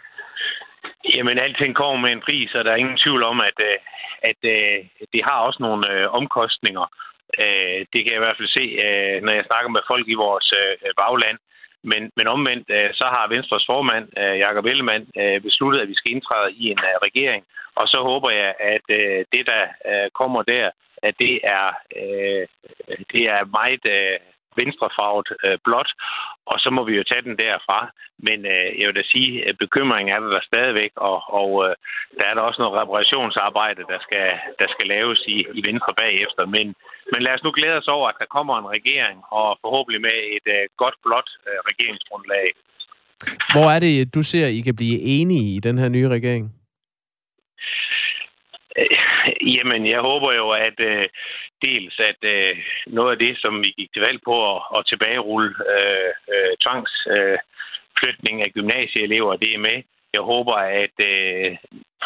Jamen, 1.17 1.39
alting 1.39 1.75
kommer 1.75 2.01
med 2.01 2.13
en 2.13 2.25
pris, 2.29 2.55
og 2.55 2.65
der 2.65 2.71
er 2.73 2.77
ingen 2.77 2.99
tvivl 3.05 3.23
om, 3.23 3.41
at, 3.41 3.59
øh, 3.61 3.77
at, 4.31 4.41
at 5.03 5.09
det 5.13 5.23
har 5.25 5.39
også 5.47 5.59
nogle 5.61 6.11
omkostninger. 6.11 6.87
Det 7.93 8.01
kan 8.01 8.13
jeg 8.13 8.21
i 8.21 8.25
hvert 8.27 8.39
fald 8.39 8.57
se, 8.59 8.67
når 9.25 9.33
jeg 9.33 9.45
snakker 9.47 9.71
med 9.71 9.81
folk 9.91 10.07
i 10.09 10.15
vores 10.15 10.49
bagland. 11.01 11.39
Men, 11.83 12.11
men 12.17 12.27
omvendt, 12.27 12.71
øh, 12.71 12.91
så 12.95 13.05
har 13.15 13.29
Venstres 13.29 13.67
formand, 13.67 14.07
øh, 14.19 14.39
Jakob 14.39 14.65
Ellemann, 14.65 15.07
øh, 15.21 15.41
besluttet, 15.41 15.81
at 15.81 15.89
vi 15.89 15.95
skal 15.95 16.13
indtræde 16.13 16.53
i 16.53 16.65
en 16.71 16.81
regering. 17.07 17.45
Og 17.75 17.89
så 17.89 17.99
håber 18.03 18.31
jeg, 18.31 18.55
at 18.61 18.85
det, 19.33 19.43
der 19.53 19.63
kommer 20.15 20.43
der, 20.43 20.71
at 21.03 21.15
det 21.19 21.41
er, 21.45 21.69
det 23.13 23.23
er 23.35 23.53
meget 23.59 23.85
venstrefarvet 24.57 25.29
blot, 25.65 25.91
og 26.51 26.57
så 26.63 26.69
må 26.77 26.83
vi 26.89 26.95
jo 26.97 27.05
tage 27.11 27.27
den 27.29 27.37
derfra. 27.45 27.81
Men 28.27 28.39
øh, 28.55 28.69
jeg 28.79 28.87
vil 28.89 28.99
da 29.01 29.05
sige, 29.15 29.49
at 29.49 29.55
bekymringen 29.65 30.15
er 30.15 30.21
der 30.21 30.49
stadigvæk, 30.51 30.93
og, 31.11 31.19
og 31.41 31.51
øh, 31.65 31.75
der 32.19 32.25
er 32.29 32.35
der 32.35 32.43
også 32.49 32.61
noget 32.61 32.79
reparationsarbejde, 32.81 33.83
der 33.93 33.99
skal, 34.07 34.29
der 34.61 34.69
skal 34.75 34.87
laves 34.97 35.21
i, 35.35 35.37
i 35.59 35.61
Venstre 35.69 35.93
bagefter. 36.03 36.43
Men, 36.57 36.67
men 37.13 37.21
lad 37.27 37.35
os 37.37 37.45
nu 37.45 37.51
glæde 37.59 37.79
os 37.83 37.93
over, 37.97 38.07
at 38.09 38.21
der 38.23 38.35
kommer 38.37 38.55
en 38.59 38.73
regering, 38.77 39.19
og 39.39 39.47
forhåbentlig 39.65 40.01
med 40.09 40.17
et 40.37 40.47
øh, 40.57 40.63
godt 40.83 40.97
blot 41.05 41.31
øh, 41.49 41.59
regeringsgrundlag. 41.71 42.47
Hvor 43.55 43.69
er 43.75 43.81
det, 43.87 44.15
du 44.15 44.23
ser, 44.23 44.47
I 44.47 44.61
kan 44.61 44.77
blive 44.77 44.99
enige 45.01 45.57
i 45.57 45.61
den 45.61 45.79
her 45.79 45.89
nye 45.89 46.09
regering? 46.09 46.45
Jamen, 49.55 49.87
jeg 49.87 50.01
håber 50.01 50.33
jo, 50.33 50.51
at 50.51 50.79
øh, 50.81 51.09
dels 51.65 51.95
at 52.11 52.21
øh, 52.23 52.57
noget 52.87 53.13
af 53.13 53.19
det, 53.19 53.39
som 53.39 53.63
vi 53.65 53.71
gik 53.79 53.93
til 53.93 54.03
valg 54.03 54.21
på 54.25 54.57
at, 54.57 54.63
at 54.77 54.87
tilbagerulle 54.87 55.55
øh, 55.75 56.13
øh, 56.35 56.53
tvangs... 56.63 56.93
Øh, 57.17 57.39
af 58.45 58.51
gymnasieelever, 58.55 59.37
det 59.37 59.55
er 59.55 59.59
med. 59.59 59.83
Jeg 60.13 60.21
håber, 60.21 60.55
at 60.55 60.97
øh, 61.13 61.57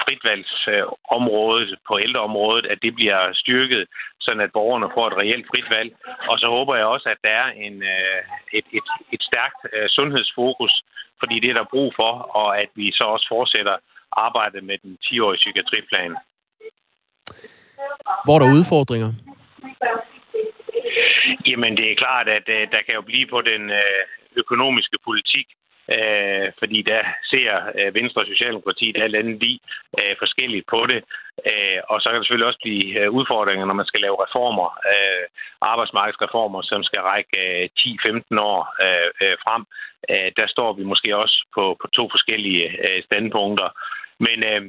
fritvalgsområdet 0.03 1.71
øh, 1.71 1.77
på 1.89 1.99
ældreområdet, 2.05 2.67
at 2.67 2.79
det 2.83 2.95
bliver 2.95 3.33
styrket, 3.33 3.89
sådan 4.21 4.41
at 4.41 4.53
borgerne 4.53 4.91
får 4.95 5.07
et 5.07 5.19
reelt 5.23 5.47
frit 5.51 5.71
valg. 5.77 5.91
Og 6.31 6.39
så 6.39 6.47
håber 6.47 6.77
jeg 6.77 6.87
også, 6.87 7.09
at 7.09 7.21
der 7.25 7.31
er 7.31 7.49
en, 7.67 7.83
øh, 7.83 8.21
et, 8.53 8.67
et, 8.79 8.89
et 9.13 9.23
stærkt 9.23 9.61
øh, 9.73 9.89
sundhedsfokus, 9.89 10.83
fordi 11.19 11.41
det 11.41 11.51
er 11.51 11.55
der 11.55 11.73
brug 11.75 11.93
for, 11.97 12.13
og 12.41 12.59
at 12.59 12.71
vi 12.75 12.93
så 12.93 13.05
også 13.05 13.27
fortsætter 13.29 13.77
arbejdet 14.13 14.65
med 14.65 14.79
den 14.79 14.99
10-årige 15.05 15.43
psykiatriplan. 15.43 16.17
Hvor 18.25 18.35
er 18.35 18.41
der 18.43 18.57
udfordringer? 18.59 19.11
Jamen, 21.49 21.77
det 21.77 21.87
er 21.91 22.03
klart, 22.05 22.29
at 22.29 22.47
øh, 22.57 22.63
der 22.75 22.81
kan 22.87 22.95
jo 22.95 23.03
blive 23.11 23.27
på 23.27 23.41
den 23.41 23.71
øh, 23.71 24.03
økonomiske 24.37 24.99
politik, 25.09 25.47
uh, 25.95 26.47
fordi 26.61 26.79
der 26.93 27.03
ser 27.33 27.51
Venstre 27.99 28.23
og 28.23 28.31
Socialdemokratiet 28.33 28.97
alt 29.05 29.17
andet 29.17 29.43
lige 29.43 29.61
uh, 29.99 30.15
forskelligt 30.23 30.67
på 30.75 30.81
det. 30.91 31.01
Uh, 31.51 31.79
og 31.91 31.97
så 32.01 32.07
kan 32.07 32.17
der 32.17 32.23
selvfølgelig 32.23 32.51
også 32.51 32.63
blive 32.67 32.87
uh, 33.01 33.15
udfordringer, 33.19 33.65
når 33.67 33.79
man 33.81 33.91
skal 33.91 34.03
lave 34.03 34.23
reformer, 34.25 34.69
uh, 34.93 35.25
arbejdsmarkedsreformer, 35.73 36.61
som 36.63 36.81
skal 36.89 37.03
række 37.13 37.41
10-15 37.79 38.41
år 38.53 38.61
uh, 38.87 39.35
frem. 39.45 39.63
Uh, 40.13 40.29
der 40.39 40.47
står 40.55 40.71
vi 40.79 40.85
måske 40.93 41.17
også 41.17 41.37
på, 41.57 41.65
på 41.81 41.87
to 41.97 42.05
forskellige 42.15 42.67
standpunkter. 43.09 43.69
Men 44.27 44.39
uh, 44.53 44.63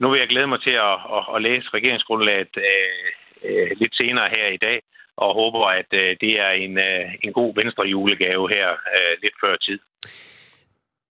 nu 0.00 0.10
vil 0.10 0.18
jeg 0.18 0.28
glæde 0.28 0.46
mig 0.46 0.60
til 0.62 0.76
at, 0.88 0.96
at, 1.16 1.24
at 1.34 1.42
læse 1.42 1.66
regeringsgrundlaget 1.74 2.52
øh, 2.56 3.08
øh, 3.48 3.70
lidt 3.80 3.94
senere 4.00 4.28
her 4.36 4.46
i 4.56 4.60
dag, 4.66 4.78
og 5.16 5.34
håber, 5.34 5.64
at 5.80 5.90
øh, 5.92 6.16
det 6.20 6.32
er 6.46 6.50
en, 6.50 6.78
øh, 6.78 7.04
en 7.24 7.32
god 7.32 7.54
venstre 7.62 7.84
julegave 7.84 8.48
her 8.54 8.68
øh, 8.96 9.12
lidt 9.22 9.36
før 9.44 9.56
tid. 9.56 9.78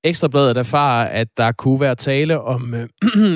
Ekstrabladet 0.05 0.57
erfarer, 0.57 1.09
at 1.09 1.28
der 1.36 1.53
kunne 1.53 1.80
være 1.80 1.95
tale 1.95 2.41
om, 2.41 2.74
øh, 2.74 2.86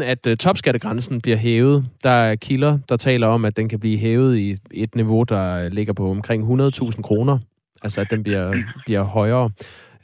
at 0.12 0.26
øh, 0.26 0.36
topskattegrænsen 0.36 1.20
bliver 1.20 1.36
hævet. 1.36 1.84
Der 2.02 2.10
er 2.10 2.36
kilder, 2.36 2.78
der 2.88 2.96
taler 2.96 3.26
om, 3.26 3.44
at 3.44 3.56
den 3.56 3.68
kan 3.68 3.80
blive 3.80 3.98
hævet 3.98 4.38
i 4.38 4.54
et 4.74 4.94
niveau, 4.94 5.22
der 5.22 5.68
ligger 5.68 5.92
på 5.92 6.10
omkring 6.10 6.62
100.000 6.62 7.02
kroner. 7.02 7.38
Altså, 7.82 8.00
at 8.00 8.10
den 8.10 8.22
bliver, 8.22 8.54
bliver 8.84 9.02
højere. 9.02 9.50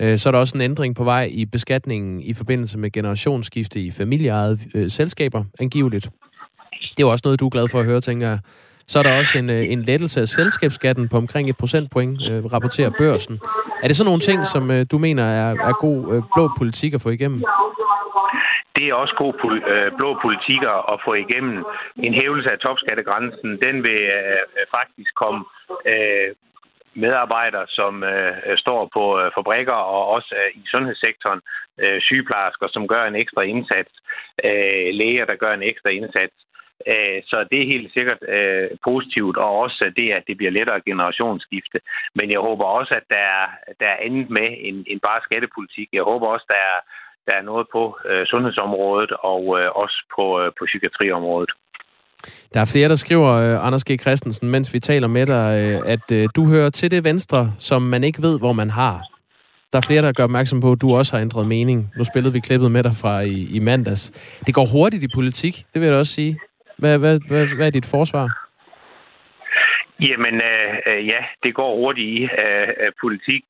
Øh, 0.01 0.19
så 0.19 0.29
er 0.29 0.31
der 0.33 0.39
også 0.39 0.57
en 0.57 0.61
ændring 0.61 0.97
på 0.97 1.05
vej 1.05 1.29
i 1.33 1.47
beskatningen 1.47 2.21
i 2.21 2.35
forbindelse 2.35 2.79
med 2.79 2.91
generationsskifte 2.91 3.81
i 3.81 3.91
familieejede 3.91 4.59
øh, 4.75 4.91
selskaber, 4.91 5.45
angiveligt. 5.61 6.05
Det 6.81 7.03
er 7.03 7.07
jo 7.07 7.11
også 7.11 7.23
noget, 7.25 7.41
du 7.41 7.47
er 7.47 7.51
glad 7.51 7.69
for 7.69 7.79
at 7.81 7.85
høre, 7.85 8.01
tænker 8.01 8.29
jeg. 8.29 8.39
Så 8.87 8.99
er 8.99 9.03
der 9.03 9.19
også 9.19 9.39
en, 9.39 9.51
øh, 9.51 9.73
en 9.73 9.83
lettelse 9.83 10.21
af 10.21 10.29
selskabsskatten 10.29 11.09
på 11.09 11.17
omkring 11.17 11.49
et 11.49 11.57
procentpoint, 11.57 12.19
øh, 12.31 12.45
rapporterer 12.45 12.91
børsen. 12.99 13.41
Er 13.83 13.87
det 13.89 13.97
sådan 13.97 14.09
nogle 14.11 14.21
ting, 14.21 14.47
som 14.47 14.71
øh, 14.71 14.87
du 14.93 14.99
mener 14.99 15.25
er, 15.25 15.51
er 15.71 15.75
god 15.87 15.99
øh, 16.13 16.23
blå 16.35 16.51
politik 16.59 16.95
at 16.95 17.01
få 17.01 17.11
igennem? 17.11 17.43
Det 18.77 18.85
er 18.89 18.95
også 18.95 19.15
god 19.19 19.33
øh, 19.73 19.93
blå 19.99 20.11
politik 20.25 20.61
at 20.93 20.99
få 21.07 21.13
igennem. 21.25 21.65
En 21.97 22.15
hævelse 22.15 22.51
af 22.51 22.59
topskattegrænsen, 22.59 23.51
den 23.67 23.77
vil 23.87 24.01
øh, 24.19 24.43
øh 24.59 24.65
faktisk 24.77 25.13
komme 25.23 25.41
øh, 25.93 26.29
medarbejdere, 27.05 27.67
som 27.69 28.05
øh, 28.05 28.59
står 28.65 28.91
på 28.97 29.05
øh, 29.21 29.31
fabrikker 29.37 29.79
og 29.95 30.07
også 30.17 30.35
øh, 30.41 30.51
i 30.61 30.63
sundhedssektoren, 30.73 31.41
øh, 31.83 32.01
sygeplejersker, 32.01 32.69
som 32.71 32.89
gør 32.89 33.05
en 33.05 33.17
ekstra 33.23 33.43
indsats, 33.43 33.93
øh, 34.45 34.89
læger, 35.01 35.25
der 35.25 35.37
gør 35.43 35.53
en 35.55 35.63
ekstra 35.63 35.91
indsats. 35.91 36.37
Øh, 36.87 37.21
så 37.31 37.37
det 37.51 37.59
er 37.61 37.73
helt 37.75 37.93
sikkert 37.93 38.23
øh, 38.29 38.71
positivt, 38.85 39.37
og 39.37 39.51
også 39.65 39.93
det, 39.97 40.09
at 40.13 40.25
det 40.27 40.37
bliver 40.37 40.53
lettere 40.59 40.81
generationsskifte. 40.81 41.79
Men 42.15 42.31
jeg 42.31 42.41
håber 42.41 42.65
også, 42.65 42.95
at 42.95 43.07
der 43.11 43.25
er, 43.39 43.47
der 43.81 43.87
er 43.87 44.03
andet 44.07 44.31
med 44.31 44.49
end, 44.67 44.85
end 44.91 45.01
bare 45.01 45.21
skattepolitik. 45.23 45.89
Jeg 45.93 46.03
håber 46.03 46.27
også, 46.27 46.47
der 46.49 46.61
er, 46.73 46.79
der 47.27 47.35
er 47.39 47.43
noget 47.43 47.67
på 47.73 47.99
øh, 48.11 48.27
sundhedsområdet 48.27 49.13
og 49.13 49.43
øh, 49.61 49.71
også 49.83 49.99
på, 50.17 50.41
øh, 50.41 50.53
på 50.59 50.65
psykiatriområdet. 50.65 51.51
Der 52.55 52.61
er 52.61 52.71
flere, 52.73 52.89
der 52.89 52.95
skriver, 52.95 53.31
øh, 53.31 53.67
Anders 53.67 53.85
G. 53.85 54.01
Christensen, 54.01 54.51
mens 54.51 54.75
vi 54.75 54.81
taler 54.81 55.09
med 55.09 55.27
dig, 55.27 55.61
øh, 55.63 55.93
at 55.93 56.13
øh, 56.13 56.29
du 56.37 56.49
hører 56.49 56.71
til 56.71 56.91
det 56.91 57.05
venstre, 57.05 57.53
som 57.59 57.83
man 57.83 58.05
ikke 58.05 58.23
ved, 58.23 58.39
hvor 58.39 58.53
man 58.53 58.71
har. 58.71 59.03
Der 59.73 59.79
er 59.79 59.83
flere, 59.87 60.03
der 60.03 60.13
gør 60.13 60.25
opmærksom 60.25 60.61
på, 60.61 60.73
at 60.73 60.81
du 60.81 60.97
også 60.97 61.17
har 61.17 61.21
ændret 61.23 61.47
mening. 61.47 61.91
Nu 61.97 62.05
spillede 62.05 62.33
vi 62.33 62.41
klippet 62.41 62.71
med 62.71 62.83
dig 62.83 62.93
fra 63.03 63.21
i, 63.21 63.49
i 63.57 63.59
mandags. 63.59 64.11
Det 64.47 64.55
går 64.55 64.67
hurtigt 64.67 65.03
i 65.03 65.09
politik, 65.15 65.55
det 65.73 65.81
vil 65.81 65.89
jeg 65.89 65.97
også 65.97 66.15
sige. 66.15 66.39
Hvad, 66.79 66.99
hvad, 66.99 67.21
hvad, 67.29 67.47
hvad 67.47 67.67
er 67.67 67.71
dit 67.71 67.87
forsvar? 67.87 68.49
Jamen, 70.01 70.35
øh, 70.35 70.75
øh 70.87 71.07
ja, 71.07 71.21
det 71.43 71.55
går 71.55 71.77
hurtigt 71.77 72.09
i 72.09 72.23
øh, 72.23 72.69
øh 72.69 72.93
politik. 73.01 73.45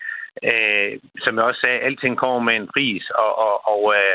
Øh, 0.50 0.92
som 1.24 1.36
jeg 1.36 1.44
også 1.44 1.60
sagde, 1.64 1.84
alting 1.86 2.16
kommer 2.18 2.40
med 2.40 2.56
en 2.56 2.68
pris, 2.74 3.04
og, 3.10 3.38
og, 3.46 3.54
og 3.72 3.94
øh, 3.98 4.14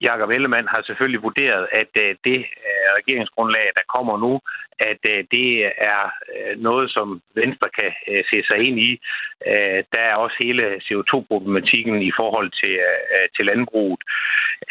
Jakob 0.00 0.30
Ellemann 0.30 0.68
har 0.68 0.82
selvfølgelig 0.86 1.22
vurderet, 1.22 1.68
at 1.72 1.92
øh, 2.04 2.14
det 2.24 2.38
øh, 2.68 2.88
regeringsgrundlag, 2.98 3.66
der 3.78 3.92
kommer 3.94 4.16
nu, 4.18 4.40
at 4.90 5.02
øh, 5.12 5.24
det 5.30 5.48
er 5.92 6.02
øh, 6.34 6.60
noget, 6.60 6.90
som 6.90 7.22
Venstre 7.34 7.68
kan 7.78 7.92
øh, 8.08 8.24
se 8.30 8.38
sig 8.48 8.58
ind 8.68 8.78
i. 8.78 8.90
Øh, 9.46 9.80
der 9.92 10.02
er 10.10 10.14
også 10.14 10.36
hele 10.44 10.64
CO2-problematikken 10.86 12.02
i 12.02 12.12
forhold 12.20 12.50
til, 12.62 12.74
øh, 12.90 13.26
til 13.36 13.44
landbruget. 13.46 14.00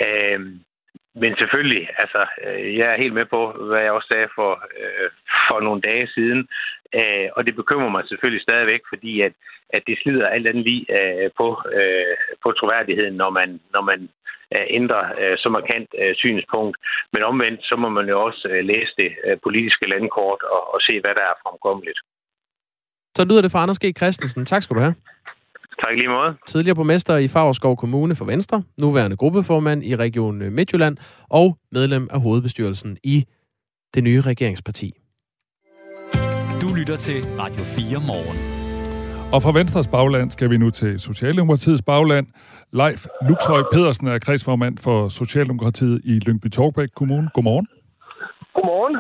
Øh, 0.06 0.40
men 1.16 1.32
selvfølgelig, 1.38 1.90
altså, 1.98 2.26
øh, 2.46 2.78
jeg 2.78 2.88
er 2.94 3.02
helt 3.04 3.14
med 3.14 3.26
på, 3.26 3.52
hvad 3.52 3.82
jeg 3.82 3.92
også 3.92 4.08
sagde 4.12 4.30
for, 4.36 4.52
øh, 4.82 5.10
for 5.48 5.60
nogle 5.60 5.82
dage 5.82 6.08
siden, 6.08 6.48
øh, 7.00 7.28
og 7.36 7.42
det 7.46 7.56
bekymrer 7.56 7.90
mig 7.96 8.04
selvfølgelig 8.08 8.44
stadigvæk, 8.44 8.82
fordi 8.94 9.22
at, 9.22 9.34
at 9.70 9.84
det 9.88 10.00
slider 10.02 10.28
alt 10.28 10.48
andet 10.48 10.64
lige 10.64 10.86
øh, 10.98 11.30
på, 11.40 11.48
øh, 11.80 12.16
på 12.44 12.52
troværdigheden, 12.52 13.16
når 13.24 13.30
man, 13.40 13.50
når 13.74 13.82
man 13.92 14.00
øh, 14.56 14.66
ændrer 14.80 15.04
øh, 15.22 15.38
så 15.38 15.50
markant 15.50 15.90
øh, 16.02 16.16
synspunkt. 16.16 16.78
Men 17.14 17.24
omvendt, 17.24 17.62
så 17.70 17.76
må 17.76 17.90
man 17.90 18.08
jo 18.10 18.18
også 18.28 18.48
øh, 18.52 18.66
læse 18.72 18.94
det 19.02 19.12
øh, 19.26 19.38
politiske 19.46 19.86
landkort 19.94 20.42
og, 20.56 20.74
og 20.74 20.80
se, 20.88 20.94
hvad 21.02 21.14
der 21.20 21.26
er 21.32 21.40
fremkommeligt. 21.44 22.00
Så 23.18 23.26
lyder 23.26 23.42
det 23.42 23.52
fra 23.52 23.62
Anders 23.64 23.80
G. 23.80 23.86
Christensen. 23.98 24.46
Tak 24.46 24.62
skal 24.62 24.76
du 24.76 24.82
have. 24.82 24.96
Tak 25.84 25.96
lige 25.96 26.10
måde. 26.10 26.36
Tidligere 26.48 26.76
borgmester 26.76 27.18
i 27.18 27.28
Favrskov 27.28 27.78
Kommune 27.78 28.16
for 28.16 28.26
Venstre, 28.26 28.64
nuværende 28.82 29.18
gruppeformand 29.18 29.84
i 29.84 29.96
Region 29.96 30.54
Midtjylland 30.56 30.98
og 31.30 31.58
medlem 31.72 32.08
af 32.12 32.22
hovedbestyrelsen 32.22 32.98
i 33.04 33.26
det 33.94 34.04
nye 34.04 34.22
regeringsparti. 34.22 35.01
Lytter 36.82 36.96
til 37.10 37.20
Radio 37.44 37.64
4 37.78 38.02
morgen. 38.12 38.38
Og 39.34 39.40
fra 39.44 39.52
Venstres 39.60 39.88
bagland 39.88 40.32
skal 40.32 40.50
vi 40.50 40.58
nu 40.58 40.70
til 40.70 41.00
Socialdemokratiets 41.00 41.82
bagland. 41.82 42.26
Leif 42.82 43.00
Luxhøj 43.28 43.64
Pedersen 43.74 44.08
er 44.08 44.18
kredsformand 44.26 44.76
for 44.86 44.98
Socialdemokratiet 45.22 46.02
i 46.12 46.14
Lyngby 46.26 46.50
Torbæk 46.58 46.90
Kommune. 47.00 47.28
Godmorgen. 47.36 47.68
Godmorgen. 48.56 48.98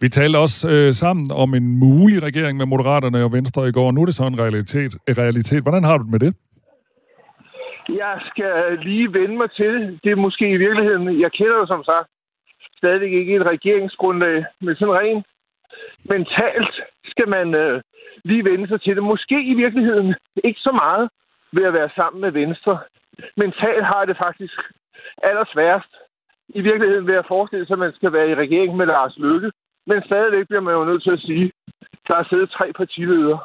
Vi 0.00 0.08
talte 0.08 0.36
også 0.44 0.68
øh, 0.74 0.92
sammen 0.92 1.26
om 1.42 1.54
en 1.54 1.66
mulig 1.86 2.22
regering 2.22 2.54
med 2.58 2.66
Moderaterne 2.66 3.24
og 3.24 3.32
Venstre 3.32 3.68
i 3.68 3.72
går. 3.72 3.90
Nu 3.92 4.00
er 4.02 4.06
det 4.06 4.14
så 4.14 4.24
en 4.26 4.40
realitet. 4.44 4.92
En 5.08 5.18
realitet. 5.18 5.62
Hvordan 5.62 5.84
har 5.84 5.96
du 5.98 6.02
det 6.04 6.12
med 6.16 6.20
det? 6.26 6.32
Jeg 8.02 8.14
skal 8.30 8.54
lige 8.88 9.12
vende 9.18 9.36
mig 9.36 9.50
til 9.60 10.00
det 10.04 10.18
måske 10.18 10.44
i 10.50 10.56
virkeligheden. 10.66 11.20
Jeg 11.20 11.32
kender 11.32 11.56
jo 11.62 11.66
som 11.66 11.82
sagt 11.84 12.08
stadig 12.78 13.12
ikke 13.20 13.36
et 13.36 13.46
regeringsgrundlag, 13.54 14.44
men 14.60 14.74
sådan 14.76 14.94
rent 14.94 15.26
mentalt 16.04 16.74
skal 17.10 17.28
man 17.28 17.54
øh, 17.54 17.82
lige 18.24 18.44
vende 18.44 18.68
sig 18.68 18.80
til 18.80 18.96
det. 18.96 19.04
Måske 19.04 19.42
i 19.42 19.54
virkeligheden 19.54 20.14
ikke 20.44 20.60
så 20.60 20.72
meget 20.72 21.10
ved 21.52 21.64
at 21.64 21.72
være 21.72 21.90
sammen 21.96 22.20
med 22.20 22.30
Venstre. 22.30 22.78
Mentalt 23.36 23.84
har 23.84 24.04
det 24.04 24.16
faktisk 24.16 24.60
allersværst 25.22 25.92
i 26.48 26.60
virkeligheden 26.60 27.06
ved 27.06 27.14
at 27.14 27.26
forestille 27.28 27.66
sig, 27.66 27.74
at 27.74 27.78
man 27.78 27.92
skal 27.92 28.12
være 28.12 28.30
i 28.30 28.34
regering 28.34 28.76
med 28.76 28.86
Lars 28.86 29.14
Løkke. 29.16 29.52
Men 29.86 30.02
stadigvæk 30.04 30.46
bliver 30.46 30.60
man 30.60 30.74
jo 30.74 30.84
nødt 30.84 31.02
til 31.02 31.10
at 31.10 31.20
sige, 31.20 31.52
at 31.82 31.98
der 32.08 32.16
er 32.16 32.24
siddet 32.30 32.50
tre 32.50 32.72
partiledere 32.72 33.38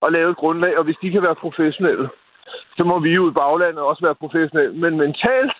og 0.00 0.12
lavet 0.12 0.30
et 0.30 0.36
grundlag, 0.36 0.78
og 0.78 0.84
hvis 0.84 0.96
de 1.02 1.10
kan 1.10 1.22
være 1.22 1.34
professionelle, 1.34 2.08
så 2.76 2.84
må 2.84 2.98
vi 2.98 3.10
jo 3.10 3.30
i 3.30 3.32
baglandet 3.32 3.82
også 3.82 4.02
være 4.06 4.14
professionelle. 4.14 4.76
Men 4.80 4.96
mentalt 4.96 5.52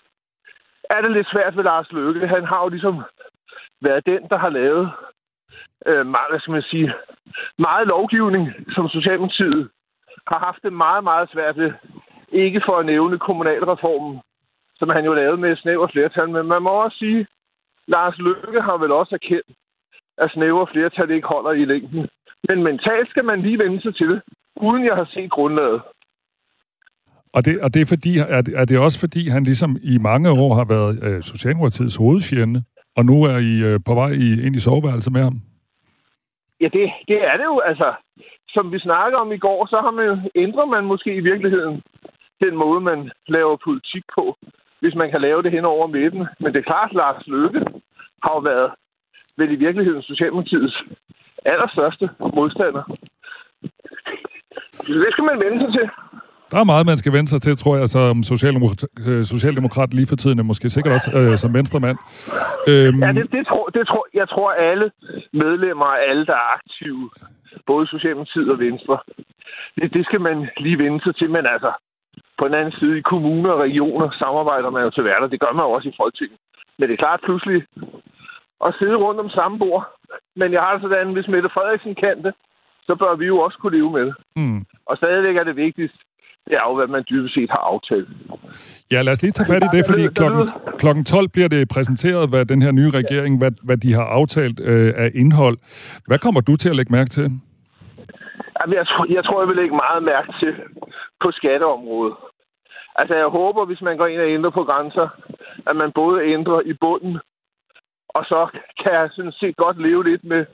er 0.90 1.01
det 1.01 1.12
lidt 1.12 1.30
svært 1.32 1.57
ved 1.57 1.64
Lars 1.64 1.93
Løkke. 1.93 2.26
Han 2.26 2.45
har 2.45 2.62
jo 2.62 2.68
ligesom 2.68 3.03
været 3.80 4.07
den, 4.07 4.28
der 4.30 4.38
har 4.38 4.49
lavet 4.49 4.93
øh, 5.87 6.07
meget, 6.07 6.28
hvad 6.30 6.41
skal 6.41 6.53
man 6.53 6.62
sige, 6.62 6.93
meget 7.59 7.87
lovgivning, 7.87 8.45
som 8.74 8.89
Socialdemokratiet 8.89 9.68
har 10.26 10.39
haft 10.39 10.62
det 10.62 10.72
meget, 10.72 11.05
meget 11.05 11.30
svært 11.33 11.57
ved. 11.57 11.72
Ikke 12.33 12.62
for 12.66 12.76
at 12.78 12.87
nævne 12.87 13.18
kommunalreformen, 13.18 14.20
som 14.76 14.89
han 14.89 15.05
jo 15.05 15.12
lavede 15.14 15.37
med 15.37 15.57
snæver 15.57 15.89
flertal. 15.93 16.28
Men 16.30 16.47
man 16.47 16.62
må 16.62 16.70
også 16.70 16.99
sige, 16.99 17.26
Lars 17.87 18.18
Løkke 18.18 18.61
har 18.61 18.76
vel 18.76 18.93
også 18.93 19.14
erkendt, 19.14 19.51
at 20.18 20.30
snæver 20.30 20.66
flertal 20.72 21.11
ikke 21.11 21.28
holder 21.28 21.53
i 21.53 21.64
længden. 21.64 22.09
Men 22.49 22.62
mentalt 22.62 23.11
skal 23.11 23.24
man 23.24 23.43
lige 23.43 23.59
vende 23.59 23.83
sig 23.83 23.95
til 23.97 24.09
det, 24.09 24.22
uden 24.57 24.85
jeg 24.85 24.97
har 24.97 25.09
set 25.14 25.30
grundlaget. 25.30 25.83
Og 27.35 27.45
det, 27.45 27.61
og 27.61 27.74
det 27.74 27.83
er, 27.83 27.87
fordi, 27.87 28.18
er, 28.18 28.41
det, 28.41 28.55
er 28.57 28.64
det 28.64 28.78
også 28.78 29.01
fordi, 29.01 29.28
han 29.28 29.45
ligesom 29.45 29.76
i 29.83 29.99
mange 29.99 30.30
år 30.30 30.55
har 30.55 30.64
været 30.64 31.05
øh, 31.05 31.22
Socialdemokratiets 31.22 31.97
hovedfjende, 31.97 32.62
og 32.97 33.05
nu 33.05 33.22
er 33.22 33.39
I 33.39 33.72
øh, 33.72 33.80
på 33.87 33.95
vej 33.95 34.11
i, 34.11 34.47
ind 34.47 34.57
i 34.57 34.59
soveværelset 34.59 35.12
med 35.12 35.22
ham? 35.22 35.41
Ja, 36.63 36.69
det, 36.73 36.93
det 37.09 37.19
er 37.31 37.37
det 37.37 37.45
jo. 37.45 37.59
Altså, 37.59 37.95
som 38.49 38.73
vi 38.73 38.79
snakker 38.79 39.19
om 39.19 39.33
i 39.33 39.39
går, 39.39 39.67
så 39.67 39.81
har 39.81 39.91
man, 39.91 40.31
ændrer 40.35 40.65
man 40.65 40.85
måske 40.85 41.15
i 41.15 41.21
virkeligheden 41.21 41.83
den 42.41 42.57
måde, 42.57 42.81
man 42.81 43.11
laver 43.29 43.57
politik 43.65 44.05
på, 44.15 44.37
hvis 44.81 44.95
man 44.95 45.11
kan 45.11 45.21
lave 45.21 45.43
det 45.43 45.53
hen 45.53 45.65
over 45.65 45.87
midten. 45.87 46.27
Men 46.41 46.53
det 46.53 46.59
er 46.59 46.71
klart, 46.73 46.93
Lars 46.93 47.27
Løkke 47.27 47.61
har 48.23 48.33
jo 48.35 48.39
været 48.39 48.71
vel 49.37 49.53
i 49.53 49.63
virkeligheden 49.65 50.03
Socialdemokratiets 50.03 50.83
allerstørste 51.45 52.11
modstander. 52.35 52.83
Det 54.87 55.13
skal 55.13 55.25
man 55.25 55.41
vende 55.41 55.59
sig 55.61 55.73
til. 55.73 55.91
Der 56.53 56.59
er 56.61 56.64
meget, 56.72 56.86
man 56.86 57.00
skal 57.03 57.12
vende 57.12 57.30
sig 57.30 57.40
til, 57.42 57.57
tror 57.57 57.76
jeg, 57.76 57.88
som 57.88 58.22
socialdemokrat, 58.22 58.84
øh, 59.07 59.24
socialdemokrat 59.24 59.94
lige 59.94 60.11
for 60.12 60.16
tiden, 60.16 60.46
måske 60.46 60.68
sikkert 60.68 60.92
også 60.98 61.11
øh, 61.18 61.36
som 61.42 61.55
venstremand. 61.55 61.98
Øhm... 62.70 63.03
Ja, 63.03 63.12
det, 63.18 63.32
det, 63.36 63.46
tror, 63.50 63.66
det 63.76 63.84
tror, 63.90 64.07
jeg 64.14 64.28
tror 64.28 64.50
alle 64.70 64.86
medlemmer 65.32 65.84
og 65.84 66.03
alle, 66.09 66.26
der 66.26 66.36
er 66.42 66.48
aktive, 66.59 67.11
både 67.66 67.86
Socialdemokratiet 67.86 68.50
og 68.55 68.59
Venstre, 68.59 68.98
det, 69.76 69.94
det 69.94 70.05
skal 70.09 70.20
man 70.20 70.48
lige 70.64 70.78
vende 70.78 71.00
sig 71.05 71.14
til, 71.16 71.30
men 71.30 71.46
altså, 71.55 71.72
på 72.38 72.44
den 72.48 72.55
anden 72.55 72.74
side, 72.80 72.98
i 72.98 73.09
kommuner 73.12 73.50
og 73.50 73.61
regioner 73.61 74.11
samarbejder 74.22 74.70
man 74.70 74.82
jo 74.84 74.90
til 74.90 75.03
hverdag. 75.03 75.30
Det 75.30 75.40
gør 75.40 75.53
man 75.53 75.64
jo 75.66 75.70
også 75.70 75.88
i 75.88 75.98
Folketinget. 76.00 76.38
Men 76.78 76.84
det 76.88 76.94
er 76.94 77.05
klart 77.05 77.20
pludselig 77.24 77.62
at 78.66 78.74
sidde 78.78 78.96
rundt 79.05 79.20
om 79.20 79.30
samme 79.30 79.59
bord. 79.59 79.84
Men 80.36 80.53
jeg 80.53 80.61
har 80.61 80.72
det 80.72 80.82
sådan, 80.82 81.12
hvis 81.12 81.28
Mette 81.28 81.50
Frederiksen 81.55 81.94
kan 81.94 82.16
det, 82.24 82.34
så 82.86 82.94
bør 82.94 83.14
vi 83.16 83.26
jo 83.26 83.38
også 83.38 83.59
kunne 83.59 83.76
leve 83.76 83.90
med 83.90 84.07
det. 84.07 84.14
Mm. 84.36 84.61
Og 84.86 84.96
stadigvæk 84.96 85.36
er 85.36 85.44
det 85.44 85.57
vigtigst, 85.57 85.98
det 86.47 86.55
er 86.61 86.64
jo, 86.68 86.74
hvad 86.76 86.86
man 86.86 87.05
dybest 87.11 87.34
set 87.34 87.51
har 87.51 87.62
aftalt. 87.72 88.09
Ja, 88.93 89.03
lad 89.03 89.12
os 89.12 89.22
lige 89.22 89.32
tage 89.32 89.49
fat 89.53 89.62
i 89.64 89.76
det, 89.76 89.84
fordi 89.90 90.07
klokken, 90.18 90.49
klokken 90.78 91.05
12 91.05 91.28
bliver 91.28 91.49
det 91.49 91.68
præsenteret, 91.68 92.28
hvad 92.28 92.45
den 92.45 92.62
her 92.62 92.72
nye 92.72 92.90
regering, 92.90 93.38
hvad, 93.38 93.53
hvad 93.62 93.76
de 93.76 93.93
har 93.93 94.05
aftalt 94.05 94.61
øh, 94.61 94.93
af 94.97 95.11
indhold. 95.14 95.59
Hvad 96.07 96.18
kommer 96.18 96.40
du 96.40 96.57
til 96.57 96.68
at 96.68 96.76
lægge 96.76 96.93
mærke 96.93 97.11
til? 97.11 97.26
Jamen, 98.59 98.76
jeg, 98.80 98.86
tror, 98.86 99.07
jeg 99.16 99.24
tror, 99.24 99.40
jeg 99.40 99.49
vil 99.49 99.57
lægge 99.57 99.76
meget 99.84 100.03
mærke 100.03 100.32
til 100.40 100.53
på 101.22 101.30
skatteområdet. 101.30 102.14
Altså, 102.97 103.14
jeg 103.14 103.26
håber, 103.26 103.64
hvis 103.64 103.82
man 103.82 103.97
går 103.97 104.07
ind 104.07 104.20
og 104.20 104.28
ændrer 104.28 104.51
på 104.51 104.64
grænser, 104.64 105.09
at 105.66 105.76
man 105.76 105.93
både 105.95 106.24
ændrer 106.34 106.61
i 106.61 106.72
bunden, 106.80 107.18
og 108.09 108.24
så 108.24 108.40
kan 108.82 108.93
jeg 108.93 109.09
sådan 109.12 109.32
set 109.40 109.57
godt 109.57 109.82
leve 109.82 110.05
lidt 110.11 110.24
med, 110.24 110.45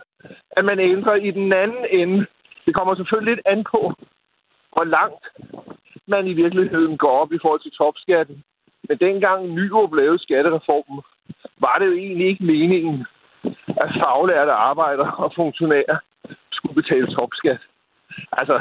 at 0.57 0.64
man 0.64 0.78
ændrer 0.80 1.14
i 1.14 1.30
den 1.30 1.53
anden 1.53 1.84
ende. 1.91 2.26
Det 2.66 2.74
kommer 2.74 2.95
selvfølgelig 2.95 3.34
lidt 3.34 3.47
an 3.47 3.64
på, 3.72 3.95
hvor 4.79 4.89
langt 4.99 5.24
man 6.14 6.26
i 6.26 6.35
virkeligheden 6.43 6.99
går 6.99 7.14
op 7.22 7.33
i 7.33 7.39
forhold 7.43 7.62
til 7.62 7.76
topskatten. 7.83 8.37
Men 8.89 8.97
dengang 9.07 9.41
Nyrup 9.57 9.93
lavede 9.95 10.22
skattereformen, 10.26 11.01
var 11.64 11.76
det 11.79 11.87
jo 11.87 11.93
egentlig 11.93 12.26
ikke 12.29 12.45
meningen, 12.45 13.07
at 13.83 13.89
faglærte 14.01 14.53
arbejdere 14.53 15.12
og 15.24 15.33
funktionærer 15.37 15.99
skulle 16.57 16.74
betale 16.81 17.07
topskat. 17.16 17.61
Altså, 18.33 18.57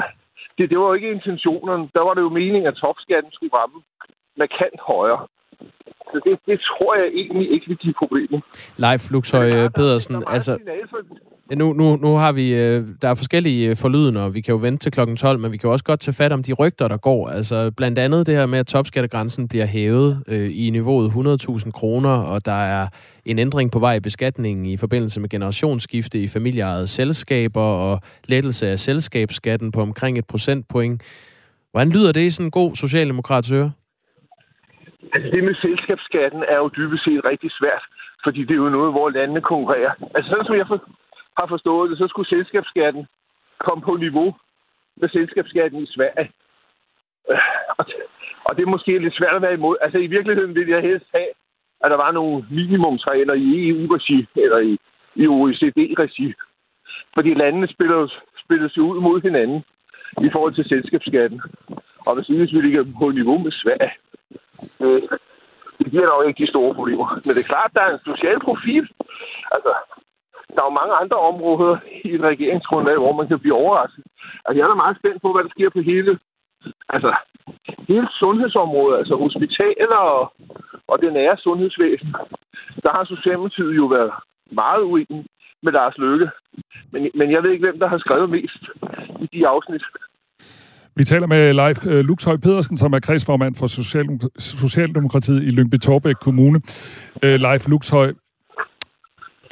det, 0.58 0.70
det 0.70 0.78
var 0.78 0.86
jo 0.88 0.92
ikke 0.98 1.10
intentionen. 1.18 1.90
Der 1.94 2.02
var 2.06 2.14
det 2.14 2.22
jo 2.26 2.28
meningen, 2.28 2.66
at 2.66 2.74
topskatten 2.74 3.32
skulle 3.32 3.54
ramme 3.54 3.78
markant 4.36 4.80
højere. 4.92 5.26
Så 6.10 6.20
det, 6.24 6.38
det 6.46 6.58
tror 6.68 6.94
jeg 6.94 7.08
egentlig 7.22 7.50
ikke 7.54 7.66
vil 7.68 7.76
give 7.76 7.94
problemer. 8.02 8.40
Leif 8.76 9.10
Luxhøj 9.10 9.68
Pedersen, 9.76 10.24
altså... 10.26 10.52
Nu, 11.56 11.72
nu, 11.72 11.96
nu 11.96 12.16
har 12.16 12.32
vi, 12.32 12.54
øh, 12.54 12.84
der 13.02 13.08
er 13.08 13.14
forskellige 13.14 13.70
øh, 13.70 13.76
forlydende, 13.76 14.24
og 14.24 14.34
vi 14.34 14.40
kan 14.40 14.52
jo 14.52 14.58
vente 14.58 14.84
til 14.84 14.92
klokken 14.92 15.16
12, 15.16 15.38
men 15.38 15.52
vi 15.52 15.56
kan 15.56 15.68
jo 15.68 15.72
også 15.72 15.84
godt 15.84 16.00
tage 16.00 16.14
fat 16.14 16.32
om 16.32 16.42
de 16.42 16.52
rygter, 16.52 16.88
der 16.88 16.96
går. 16.96 17.28
Altså 17.28 17.72
blandt 17.76 17.98
andet 17.98 18.26
det 18.26 18.34
her 18.34 18.46
med, 18.46 18.58
at 18.58 18.66
topskattegrænsen 18.66 19.48
bliver 19.48 19.66
hævet 19.66 20.24
øh, 20.28 20.50
i 20.54 20.70
niveauet 20.70 21.10
100.000 21.10 21.70
kroner, 21.70 22.10
og 22.10 22.46
der 22.46 22.60
er 22.76 22.86
en 23.24 23.38
ændring 23.38 23.72
på 23.72 23.78
vej 23.78 23.94
i 23.94 24.00
beskatningen 24.00 24.66
i 24.66 24.76
forbindelse 24.76 25.20
med 25.20 25.28
generationsskifte 25.28 26.18
i 26.18 26.28
familieejede 26.28 26.86
selskaber 26.86 27.62
og 27.62 28.00
lettelse 28.24 28.68
af 28.68 28.78
selskabsskatten 28.78 29.72
på 29.72 29.80
omkring 29.80 30.18
et 30.18 30.26
procentpoint. 30.26 31.02
Hvordan 31.70 31.90
lyder 31.90 32.12
det 32.12 32.20
i 32.20 32.30
sådan 32.30 32.46
en 32.46 32.50
god 32.50 32.74
socialdemokrats 32.74 33.52
øre? 33.52 33.72
Altså 35.12 35.30
det 35.30 35.44
med 35.44 35.54
selskabsskatten 35.54 36.42
er 36.48 36.56
jo 36.56 36.70
dybest 36.76 37.04
set 37.04 37.20
rigtig 37.24 37.50
svært, 37.50 37.84
fordi 38.24 38.40
det 38.40 38.50
er 38.50 38.62
jo 38.64 38.68
noget, 38.68 38.92
hvor 38.92 39.10
landene 39.10 39.40
konkurrerer. 39.40 39.92
Altså 40.14 40.30
sådan 40.30 40.44
som 40.44 40.56
jeg 40.56 40.66
har 41.38 41.46
forstået 41.46 41.90
det, 41.90 41.98
så 41.98 42.06
skulle 42.08 42.28
selskabsskatten 42.28 43.06
komme 43.58 43.82
på 43.84 43.96
niveau 43.96 44.34
med 45.00 45.08
selskabsskatten 45.08 45.82
i 45.82 45.86
Sverige. 45.86 46.30
Øh, 47.30 47.38
og, 48.46 48.56
det 48.56 48.62
er 48.62 48.74
måske 48.76 48.98
lidt 48.98 49.16
svært 49.16 49.34
at 49.36 49.42
være 49.42 49.54
imod. 49.54 49.76
Altså 49.80 49.98
i 49.98 50.06
virkeligheden 50.06 50.54
ville 50.54 50.72
jeg 50.74 50.82
helst 50.82 51.06
have, 51.14 51.30
at 51.84 51.90
der 51.90 51.96
var 51.96 52.12
nogle 52.12 52.44
minimumsregler 52.50 53.34
i 53.34 53.68
EU-regi 53.68 54.26
eller 54.36 54.58
i, 54.58 54.78
i 55.14 55.26
OECD-regi. 55.26 56.34
Fordi 57.14 57.34
landene 57.34 57.68
spiller, 57.68 58.08
spiller 58.44 58.68
sig 58.68 58.82
ud 58.82 59.00
mod 59.00 59.20
hinanden 59.20 59.64
i 60.26 60.28
forhold 60.32 60.54
til 60.54 60.68
selskabsskatten. 60.68 61.40
Og 62.06 62.14
hvis, 62.14 62.26
hvis 62.26 62.52
vi 62.52 62.60
ligger 62.60 62.84
på 62.98 63.10
niveau 63.10 63.38
med 63.38 63.52
Sverige, 63.52 63.92
øh, 64.80 65.02
det 65.78 65.90
giver 65.90 66.06
nok 66.06 66.28
ikke 66.28 66.44
de 66.44 66.50
store 66.50 66.74
problemer. 66.74 67.20
Men 67.24 67.34
det 67.34 67.42
er 67.42 67.52
klart, 67.54 67.70
at 67.70 67.74
der 67.74 67.82
er 67.82 67.92
en 67.92 68.04
social 68.04 68.40
profil. 68.40 68.88
Altså, 69.54 69.72
der 70.54 70.60
er 70.62 70.68
jo 70.70 70.78
mange 70.80 70.94
andre 71.02 71.18
områder 71.30 71.76
i 72.04 72.08
et 72.14 72.22
regeringsgrundlag, 72.30 72.96
hvor 72.98 73.14
man 73.18 73.28
kan 73.28 73.40
blive 73.40 73.60
overrasket. 73.62 74.04
Altså, 74.44 74.56
jeg 74.56 74.64
er 74.64 74.72
da 74.72 74.84
meget 74.84 74.98
spændt 75.00 75.22
på, 75.22 75.28
hvad 75.32 75.42
der 75.44 75.54
sker 75.56 75.70
på 75.70 75.80
hele, 75.80 76.12
altså, 76.94 77.10
hele 77.88 78.08
sundhedsområdet, 78.20 78.98
altså 78.98 79.14
hospitaler 79.24 80.00
og, 80.16 80.24
og 80.90 80.96
det 81.02 81.12
nære 81.12 81.36
sundhedsvæsen. 81.36 82.10
Der 82.84 82.90
har 82.96 83.04
Socialdemokratiet 83.04 83.76
jo 83.76 83.86
været 83.86 84.12
meget 84.52 84.82
uenig 84.82 85.26
med 85.62 85.72
Lars 85.72 85.98
Løkke. 85.98 86.30
Men, 86.92 87.10
men 87.14 87.32
jeg 87.32 87.42
ved 87.42 87.50
ikke, 87.50 87.66
hvem 87.66 87.78
der 87.78 87.88
har 87.88 87.98
skrevet 87.98 88.30
mest 88.30 88.62
i 89.20 89.26
de 89.32 89.48
afsnit. 89.48 89.82
Vi 90.96 91.04
taler 91.04 91.26
med 91.26 91.54
Leif 91.54 91.86
øh, 91.86 92.00
Luxhøj 92.04 92.36
Pedersen, 92.36 92.76
som 92.76 92.92
er 92.92 93.00
kredsformand 93.00 93.54
for 93.54 93.66
Socialdemokratiet 94.62 95.42
i 95.42 95.50
Lyngby 95.50 95.78
Torbæk 95.78 96.14
Kommune. 96.14 96.60
Øh, 97.24 97.36
Leif 97.40 97.68
Luxhøj, 97.68 98.12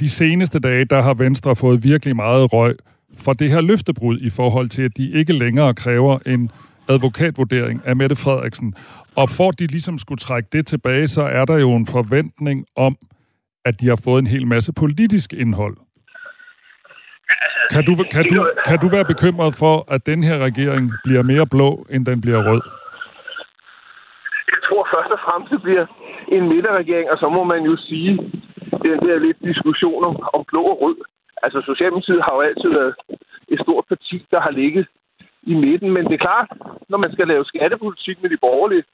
de 0.01 0.09
seneste 0.09 0.59
dage, 0.59 0.85
der 0.85 1.01
har 1.03 1.15
Venstre 1.15 1.57
fået 1.57 1.85
virkelig 1.85 2.17
meget 2.17 2.53
røg 2.53 2.77
for 3.25 3.33
det 3.33 3.51
her 3.51 3.61
løftebrud 3.61 4.19
i 4.19 4.31
forhold 4.31 4.69
til, 4.69 4.83
at 4.83 4.97
de 4.97 5.11
ikke 5.11 5.33
længere 5.33 5.75
kræver 5.75 6.19
en 6.27 6.51
advokatvurdering 6.89 7.83
af 7.85 7.97
Mette 7.97 8.17
Frederiksen. 8.17 8.75
Og 9.17 9.31
for 9.31 9.49
at 9.49 9.59
de 9.59 9.67
ligesom 9.67 9.99
skulle 9.99 10.19
trække 10.19 10.49
det 10.53 10.67
tilbage, 10.67 11.07
så 11.09 11.23
er 11.23 11.45
der 11.45 11.59
jo 11.59 11.71
en 11.73 11.87
forventning 11.87 12.67
om, 12.77 12.97
at 13.65 13.81
de 13.81 13.89
har 13.89 14.01
fået 14.05 14.19
en 14.19 14.27
hel 14.27 14.47
masse 14.47 14.73
politisk 14.73 15.33
indhold. 15.33 15.77
Kan 17.71 17.85
du, 17.85 17.93
kan, 18.11 18.25
du, 18.33 18.51
kan 18.67 18.79
du 18.79 18.89
være 18.89 19.05
bekymret 19.05 19.55
for, 19.55 19.93
at 19.95 20.07
den 20.07 20.25
her 20.25 20.39
regering 20.39 20.93
bliver 21.05 21.23
mere 21.23 21.47
blå, 21.47 21.87
end 21.91 22.07
den 22.07 22.21
bliver 22.21 22.41
rød? 22.51 22.63
Jeg 24.53 24.61
tror 24.69 24.89
først 24.95 25.11
og 25.17 25.21
fremmest, 25.25 25.53
det 25.53 25.63
bliver 25.63 25.87
en 26.29 26.49
midterregering, 26.49 27.11
og 27.11 27.19
så 27.19 27.29
må 27.29 27.45
man 27.45 27.63
jo 27.63 27.77
sige, 27.77 28.11
den 28.91 29.01
der 29.09 29.19
lidt 29.19 29.41
diskussioner 29.51 30.09
om, 30.09 30.17
om 30.33 30.45
blå 30.51 30.63
og 30.63 30.81
rød. 30.83 30.97
Altså, 31.43 31.59
Socialdemokratiet 31.61 32.23
har 32.25 32.35
jo 32.35 32.41
altid 32.41 32.71
været 32.79 32.95
et 33.49 33.61
stort 33.61 33.85
parti, 33.89 34.27
der 34.31 34.41
har 34.41 34.51
ligget 34.51 34.87
i 35.43 35.55
midten, 35.55 35.91
men 35.93 36.05
det 36.05 36.15
er 36.15 36.27
klart, 36.29 36.49
når 36.89 36.99
man 36.99 37.13
skal 37.13 37.29
lave 37.29 37.45
skattepolitik 37.45 38.23
med 38.23 38.31
de 38.31 38.37
borgerlige, 38.37 38.85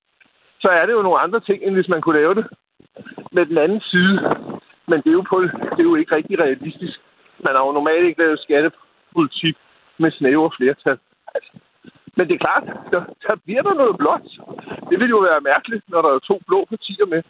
så 0.61 0.69
er 0.69 0.87
det 0.87 0.93
jo 0.93 1.03
nogle 1.03 1.19
andre 1.21 1.41
ting, 1.41 1.63
end 1.63 1.75
hvis 1.75 1.89
man 1.89 2.01
kunne 2.01 2.19
lave 2.21 2.35
det 2.35 2.47
med 3.33 3.47
den 3.47 3.59
anden 3.59 3.81
side. 3.81 4.17
Men 4.89 4.99
det 5.03 5.11
er 5.11 5.19
jo, 5.21 5.25
på, 5.31 5.43
det 5.77 5.81
er 5.81 5.91
jo 5.91 5.95
ikke 5.95 6.15
rigtig 6.17 6.39
realistisk. 6.39 7.01
Man 7.45 7.55
har 7.55 7.67
jo 7.67 7.73
normalt 7.73 8.07
ikke 8.07 8.23
lavet 8.23 8.41
skattepolitik 8.41 9.57
med 9.99 10.11
snævre 10.11 10.51
flertal. 10.57 10.99
Altså. 11.35 11.53
Men 12.17 12.29
det 12.29 12.35
er 12.35 12.45
klart, 12.47 12.65
der, 12.93 13.03
der 13.27 13.37
bliver 13.45 13.63
der 13.63 13.75
noget 13.75 13.99
blåt. 13.99 14.27
Det 14.91 15.01
vil 15.01 15.09
jo 15.09 15.19
være 15.19 15.41
mærkeligt, 15.41 15.85
når 15.89 16.03
der 16.03 16.11
er 16.15 16.19
to 16.19 16.41
blå 16.47 16.65
partier 16.65 17.07
med. 17.07 17.23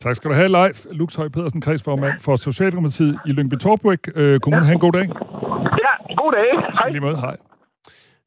Tak 0.00 0.16
skal 0.16 0.30
du 0.30 0.34
have, 0.34 0.48
Leif 0.48 0.86
Lux 0.90 1.14
Høj 1.14 1.28
Pedersen, 1.28 1.60
kredsformand 1.60 2.20
for 2.20 2.36
Socialdemokratiet 2.36 3.18
i 3.26 3.30
Lyngby 3.30 3.54
Torbæk. 3.54 3.98
Øh, 4.14 4.40
Kommune, 4.40 4.60
ja. 4.60 4.64
have 4.64 4.74
en 4.74 4.80
god 4.80 4.92
dag. 4.92 5.06
Ja, 5.84 6.14
god 6.16 6.32
dag. 6.32 6.72
Hej. 6.72 6.88
Lige 6.88 7.00
måde, 7.00 7.16
hej. 7.16 7.36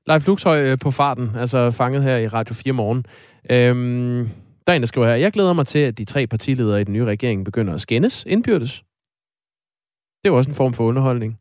Leif 0.07 0.27
Luxhøj 0.27 0.61
øh, 0.61 0.77
på 0.79 0.91
farten, 0.91 1.31
altså 1.35 1.71
fanget 1.71 2.03
her 2.03 2.17
i 2.17 2.27
Radio 2.27 2.55
4 2.55 2.73
morgen. 2.73 3.05
Øhm, 3.49 4.29
der 4.67 4.73
er 4.73 4.75
en, 4.75 4.81
der 4.81 4.85
skriver 4.87 5.07
her, 5.07 5.15
jeg 5.15 5.31
glæder 5.31 5.53
mig 5.53 5.67
til, 5.67 5.79
at 5.79 5.97
de 5.97 6.05
tre 6.05 6.27
partiledere 6.27 6.81
i 6.81 6.83
den 6.83 6.93
nye 6.93 7.05
regering 7.05 7.45
begynder 7.45 7.73
at 7.73 7.81
skændes 7.81 8.25
indbyrdes. 8.27 8.83
Det 10.23 10.29
er 10.29 10.33
jo 10.33 10.37
også 10.37 10.49
en 10.49 10.55
form 10.55 10.73
for 10.73 10.83
underholdning. 10.83 11.37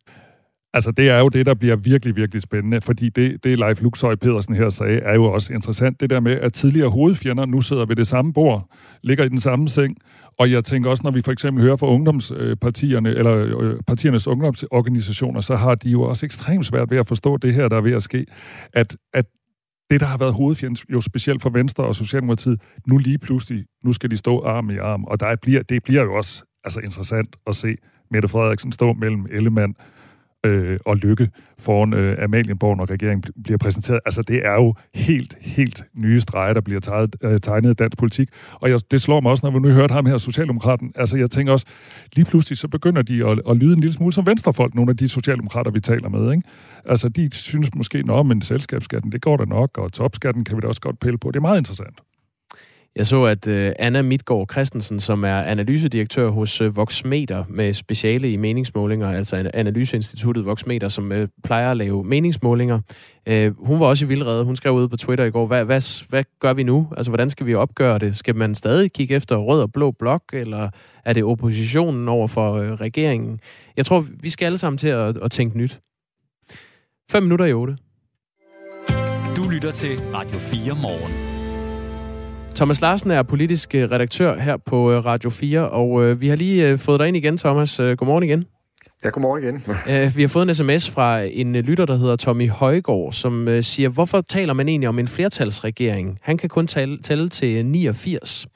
Altså, 0.74 0.90
det 0.90 1.08
er 1.08 1.18
jo 1.18 1.28
det, 1.28 1.46
der 1.46 1.54
bliver 1.54 1.76
virkelig, 1.76 2.16
virkelig 2.16 2.42
spændende, 2.42 2.80
fordi 2.80 3.08
det, 3.08 3.44
det 3.44 3.58
Leif 3.58 3.82
Luxhøj 3.82 4.14
Pedersen 4.14 4.54
her 4.54 4.70
sagde, 4.70 4.98
er 4.98 5.14
jo 5.14 5.24
også 5.24 5.52
interessant. 5.52 6.00
Det 6.00 6.10
der 6.10 6.20
med, 6.20 6.32
at 6.32 6.52
tidligere 6.52 6.90
hovedfjender 6.90 7.46
nu 7.46 7.60
sidder 7.60 7.84
ved 7.84 7.96
det 7.96 8.06
samme 8.06 8.32
bord, 8.32 8.68
ligger 9.02 9.24
i 9.24 9.28
den 9.28 9.40
samme 9.40 9.68
seng, 9.68 9.96
og 10.38 10.50
jeg 10.50 10.64
tænker 10.64 10.90
også, 10.90 11.02
når 11.04 11.10
vi 11.10 11.22
for 11.22 11.32
eksempel 11.32 11.62
hører 11.64 11.76
fra 11.76 11.86
ungdomspartierne, 11.86 13.08
øh, 13.08 13.18
eller 13.18 13.58
øh, 13.60 13.76
partiernes 13.86 14.28
ungdomsorganisationer, 14.28 15.40
så 15.40 15.56
har 15.56 15.74
de 15.74 15.90
jo 15.90 16.02
også 16.02 16.26
ekstremt 16.26 16.66
svært 16.66 16.90
ved 16.90 16.98
at 16.98 17.06
forstå 17.06 17.36
det 17.36 17.54
her, 17.54 17.68
der 17.68 17.76
er 17.76 17.80
ved 17.80 17.92
at 17.92 18.02
ske, 18.02 18.26
at, 18.72 18.96
at 19.14 19.26
det, 19.90 20.00
der 20.00 20.06
har 20.06 20.18
været 20.18 20.34
hovedfjend, 20.34 20.76
jo 20.92 21.00
specielt 21.00 21.42
for 21.42 21.50
Venstre 21.50 21.84
og 21.84 21.96
Socialdemokratiet, 21.96 22.60
nu 22.86 22.98
lige 22.98 23.18
pludselig, 23.18 23.64
nu 23.84 23.92
skal 23.92 24.10
de 24.10 24.16
stå 24.16 24.40
arm 24.40 24.70
i 24.70 24.76
arm, 24.76 25.04
og 25.04 25.20
der 25.20 25.36
bliver, 25.42 25.62
det 25.62 25.82
bliver 25.82 26.02
jo 26.02 26.14
også 26.14 26.44
altså 26.64 26.80
interessant 26.80 27.36
at 27.46 27.56
se 27.56 27.76
Mette 28.10 28.28
Frederiksen 28.28 28.72
stå 28.72 28.92
mellem 28.92 29.26
Ellemann 29.30 29.74
øh, 30.44 30.78
og 30.86 30.96
Lykke 30.96 31.28
foran 31.58 31.94
øh, 31.94 32.24
Amalienborg, 32.24 32.76
når 32.76 32.90
regeringen 32.90 33.24
bliver 33.44 33.58
præsenteret. 33.58 34.00
Altså, 34.04 34.22
det 34.22 34.46
er 34.46 34.54
jo 34.54 34.74
helt, 34.94 35.36
helt 35.40 35.84
nye 35.94 36.20
streger, 36.20 36.54
der 36.54 36.60
bliver 36.60 36.80
tegnet, 36.80 37.16
øh, 37.22 37.40
tegnet 37.40 37.70
i 37.70 37.74
dansk 37.74 37.98
politik. 37.98 38.28
Og 38.54 38.70
jeg, 38.70 38.80
det 38.90 39.02
slår 39.02 39.20
mig 39.20 39.30
også, 39.30 39.46
når 39.46 39.58
vi 39.58 39.68
nu 39.68 39.74
hørte 39.74 39.94
ham 39.94 40.06
her, 40.06 40.18
Socialdemokraten. 40.18 40.92
Altså, 40.96 41.16
jeg 41.16 41.30
tænker 41.30 41.52
også, 41.52 41.66
lige 42.16 42.24
pludselig 42.24 42.58
så 42.58 42.68
begynder 42.68 43.02
de 43.02 43.26
at, 43.26 43.40
at 43.50 43.56
lyde 43.56 43.72
en 43.72 43.80
lille 43.80 43.92
smule 43.94 44.12
som 44.12 44.26
venstrefolk, 44.26 44.74
nogle 44.74 44.90
af 44.90 44.96
de 44.96 45.08
socialdemokrater, 45.08 45.70
vi 45.70 45.80
taler 45.80 46.08
med. 46.08 46.32
Ikke? 46.32 46.42
Altså, 46.84 47.08
de 47.08 47.34
synes 47.34 47.74
måske, 47.74 48.02
nå, 48.02 48.22
men 48.22 48.42
selskabsskatten, 48.42 49.12
det 49.12 49.22
går 49.22 49.36
da 49.36 49.44
nok, 49.44 49.78
og 49.78 49.92
topskatten 49.92 50.44
kan 50.44 50.56
vi 50.56 50.60
da 50.60 50.66
også 50.66 50.80
godt 50.80 51.00
pille 51.00 51.18
på. 51.18 51.30
Det 51.30 51.36
er 51.36 51.40
meget 51.40 51.58
interessant. 51.58 52.00
Jeg 52.96 53.06
så, 53.06 53.24
at 53.24 53.46
øh, 53.46 53.72
Anna 53.78 54.02
Midgaard 54.02 54.48
Christensen, 54.52 55.00
som 55.00 55.24
er 55.24 55.42
analysedirektør 55.42 56.30
hos 56.30 56.60
øh, 56.60 56.76
Voxmeter 56.76 57.44
med 57.48 57.72
speciale 57.72 58.32
i 58.32 58.36
meningsmålinger, 58.36 59.10
altså 59.10 59.50
analyseinstituttet 59.54 60.44
Voxmeter, 60.44 60.88
som 60.88 61.12
øh, 61.12 61.28
plejer 61.44 61.70
at 61.70 61.76
lave 61.76 62.04
meningsmålinger, 62.04 62.80
hun 63.58 63.80
var 63.80 63.86
også 63.86 64.04
i 64.04 64.08
vildrede. 64.08 64.44
Hun 64.44 64.56
skrev 64.56 64.72
ud 64.72 64.88
på 64.88 64.96
Twitter 64.96 65.24
i 65.24 65.30
går, 65.30 65.46
hvad, 65.46 65.64
hvad, 65.64 66.08
hvad 66.08 66.24
gør 66.40 66.52
vi 66.52 66.62
nu? 66.62 66.88
Altså, 66.96 67.10
hvordan 67.10 67.30
skal 67.30 67.46
vi 67.46 67.54
opgøre 67.54 67.98
det? 67.98 68.16
Skal 68.16 68.36
man 68.36 68.54
stadig 68.54 68.92
kigge 68.92 69.14
efter 69.14 69.36
rød 69.36 69.62
og 69.62 69.72
blå 69.72 69.90
blok, 69.90 70.22
eller 70.32 70.70
er 71.04 71.12
det 71.12 71.24
oppositionen 71.24 72.08
over 72.08 72.26
for 72.26 72.76
regeringen? 72.76 73.40
Jeg 73.76 73.86
tror, 73.86 74.06
vi 74.20 74.30
skal 74.30 74.46
alle 74.46 74.58
sammen 74.58 74.78
til 74.78 74.88
at, 74.88 75.16
at 75.16 75.30
tænke 75.30 75.58
nyt. 75.58 75.80
5 77.10 77.22
minutter 77.22 77.44
i 77.44 77.52
8. 77.52 77.76
Du 79.36 79.48
lytter 79.48 79.70
til 79.72 80.00
Radio 80.14 80.38
4 80.38 80.76
morgen. 80.82 81.31
Thomas 82.54 82.80
Larsen 82.80 83.10
er 83.10 83.22
politisk 83.22 83.74
øh, 83.74 83.90
redaktør 83.90 84.38
her 84.38 84.56
på 84.56 84.92
øh, 84.92 85.04
Radio 85.04 85.30
4, 85.30 85.68
og 85.68 86.04
øh, 86.04 86.20
vi 86.20 86.28
har 86.28 86.36
lige 86.36 86.78
fået 86.78 87.00
dig 87.00 87.08
ind 87.08 87.16
igen, 87.16 87.36
Thomas. 87.36 87.76
Godmorgen 87.76 88.24
igen. 88.24 88.44
Ja, 89.04 89.08
godmorgen 89.08 89.44
igen. 89.44 89.62
vi 90.16 90.22
har 90.22 90.28
fået 90.28 90.48
en 90.48 90.54
sms 90.54 90.90
fra 90.90 91.20
en 91.20 91.52
lytter, 91.52 91.86
der 91.86 91.96
hedder 91.96 92.16
Tommy 92.16 92.50
Højgaard, 92.50 93.12
som 93.12 93.62
siger, 93.62 93.88
hvorfor 93.88 94.20
taler 94.20 94.52
man 94.52 94.68
egentlig 94.68 94.88
om 94.88 94.98
en 94.98 95.08
flertalsregering? 95.08 96.18
Han 96.22 96.38
kan 96.38 96.48
kun 96.48 96.66
tælle, 96.66 96.98
tælle 96.98 97.28
til 97.28 97.66
89. 97.66 98.46